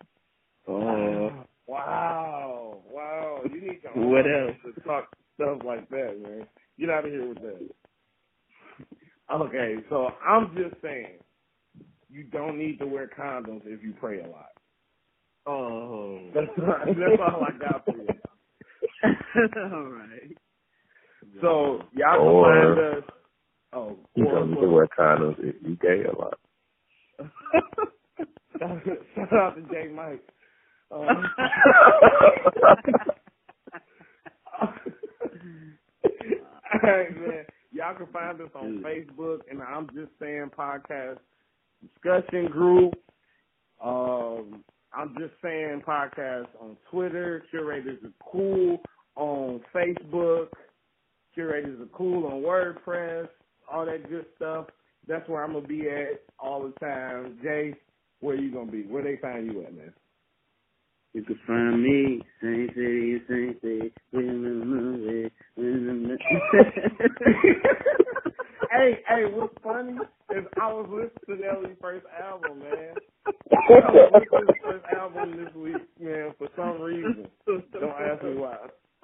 Oh. 0.68 1.32
Wow, 1.68 2.80
wow. 2.90 3.42
You 3.46 3.62
need 3.62 3.82
to 3.84 3.90
What 3.96 4.26
else? 4.26 4.58
to 4.76 4.82
talk 4.82 5.08
stuff 5.36 5.60
like 5.64 5.88
that, 5.90 6.20
man. 6.22 6.48
Get 6.80 6.90
out 6.90 7.06
of 7.06 7.12
here 7.12 7.28
with 7.30 7.38
that. 7.42 7.70
Okay, 9.32 9.76
so 9.90 10.08
I'm 10.26 10.56
just 10.56 10.82
saying, 10.82 11.20
you 12.10 12.24
don't 12.24 12.58
need 12.58 12.80
to 12.80 12.88
wear 12.88 13.08
condoms 13.08 13.62
if 13.66 13.84
you 13.84 13.94
pray 14.00 14.20
a 14.22 14.28
lot. 14.28 14.50
Oh. 15.46 16.20
That's, 16.34 16.48
that's 16.58 17.22
all 17.22 17.44
I 17.44 17.52
got 17.58 17.86
for 17.86 17.96
you. 17.98 18.08
All 19.74 19.84
right. 19.84 20.38
So 21.42 21.82
y'all 21.94 22.18
can 22.18 22.28
Or- 22.28 22.76
find 22.76 22.80
us. 22.98 23.04
Oh, 23.74 23.98
You 24.16 24.26
or- 24.28 24.36
don't 24.40 24.52
need 24.52 24.62
to 24.62 24.68
wear 24.70 24.88
condoms 24.88 25.38
if 25.40 25.56
you 25.62 25.76
gay 25.82 26.04
a 26.04 26.12
lot. 26.18 26.40
Shout 28.60 29.34
out 29.34 29.56
to 29.56 29.62
Jay 29.72 29.88
Mike. 29.94 30.24
Um, 30.92 31.08
All 36.74 36.80
right, 36.84 37.16
man. 37.16 37.46
Y'all 37.72 37.96
can 37.96 38.08
find 38.08 38.42
us 38.42 38.50
on 38.56 38.84
Facebook 38.84 39.40
and 39.50 39.62
I'm 39.62 39.88
just 39.94 40.12
saying 40.20 40.50
podcast 40.58 41.18
discussion 41.82 42.48
group. 42.48 42.94
Um, 43.84 44.64
I'm 44.94 45.16
just 45.20 45.34
saying 45.42 45.84
podcast 45.88 46.48
on 46.60 46.76
Twitter. 46.92 47.44
Curators 47.50 48.00
are 48.04 48.32
cool 48.32 48.80
on 49.16 49.62
Facebook. 49.74 50.48
Curators 51.34 51.80
are 51.80 51.98
cool 51.98 52.26
on 52.26 52.42
WordPress. 52.42 53.28
All 53.72 53.86
that 53.86 54.10
good 54.10 54.26
stuff. 54.36 54.68
That's 55.08 55.28
where 55.30 55.44
I'm 55.44 55.54
gonna 55.54 55.68
be 55.68 55.88
at 55.90 56.22
all 56.40 56.64
the 56.64 56.86
time. 56.86 57.38
Jay, 57.44 57.76
where 58.20 58.36
you 58.36 58.52
gonna 58.52 58.72
be? 58.72 58.84
Where 58.84 59.04
they 59.04 59.18
find 59.22 59.46
you 59.46 59.62
at, 59.62 59.76
man? 59.76 59.94
You 61.14 61.24
can 61.24 61.40
find 61.48 61.82
me, 61.82 62.22
same 62.42 62.70
city, 62.76 63.22
same 63.28 63.56
city, 63.62 63.94
in 64.14 64.44
the 64.44 64.66
movie, 64.66 65.32
in 65.58 65.88
the 65.88 65.94
movie. 65.94 66.18
hey, 68.72 69.00
hey, 69.08 69.24
what's 69.34 69.54
funny 69.64 69.94
is 70.36 70.46
I 70.62 70.74
was 70.74 70.88
listening 70.90 71.42
to 71.42 71.46
Nelly's 71.46 71.78
first 71.82 72.06
album, 72.22 72.60
man. 72.60 72.96
I 73.26 73.32
was 73.92 74.12
listening 74.14 74.48
to 74.48 74.54
his 74.54 74.62
first 74.64 74.86
album 74.98 75.46
this 75.46 75.56
week, 75.56 75.84
man, 76.00 76.34
for 76.38 76.48
some 76.56 76.82
reason. 76.82 77.28
Don't 77.48 77.84
ask 77.84 78.24
me 78.24 78.36
why. 78.36 78.58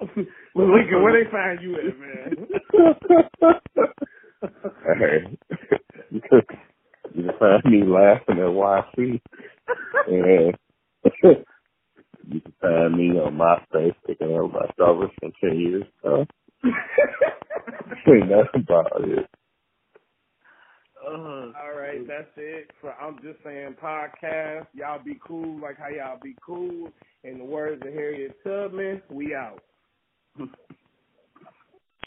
well, 0.54 0.74
Lincoln, 0.74 1.02
where 1.02 1.24
they 1.24 1.30
find 1.30 1.60
you 1.62 1.76
at, 1.76 1.98
man? 1.98 2.46
Hey, 4.98 5.38
you 6.10 6.20
can 7.22 7.30
find 7.38 7.64
me 7.64 7.82
laughing 7.84 8.38
at 8.38 8.52
YC. 8.52 9.20
And 10.08 10.54
you 12.28 12.40
can 12.40 12.52
find 12.60 12.94
me 12.96 13.18
on 13.18 13.34
my 13.36 13.56
MySpace 13.74 13.94
picking 14.06 14.36
up 14.36 14.52
my 14.52 14.66
strawberries 14.74 15.12
from 15.20 15.32
10 15.42 15.58
years 15.58 15.84
ago. 16.02 16.26
And 18.06 18.30
that's 18.30 18.48
about 18.54 19.02
it. 19.02 19.26
Oh, 21.06 21.52
All 21.62 21.78
right, 21.78 22.06
that's 22.06 22.28
it 22.36 22.70
for 22.80 22.92
I'm 22.94 23.16
Just 23.22 23.42
Saying 23.44 23.76
podcast. 23.82 24.66
Y'all 24.74 25.02
be 25.02 25.18
cool 25.26 25.60
like 25.60 25.78
how 25.78 25.88
y'all 25.88 26.18
be 26.22 26.34
cool. 26.44 26.90
In 27.24 27.38
the 27.38 27.44
words 27.44 27.82
of 27.86 27.92
Harriet 27.92 28.36
Tubman, 28.44 29.02
we 29.10 29.34
out. 29.34 29.62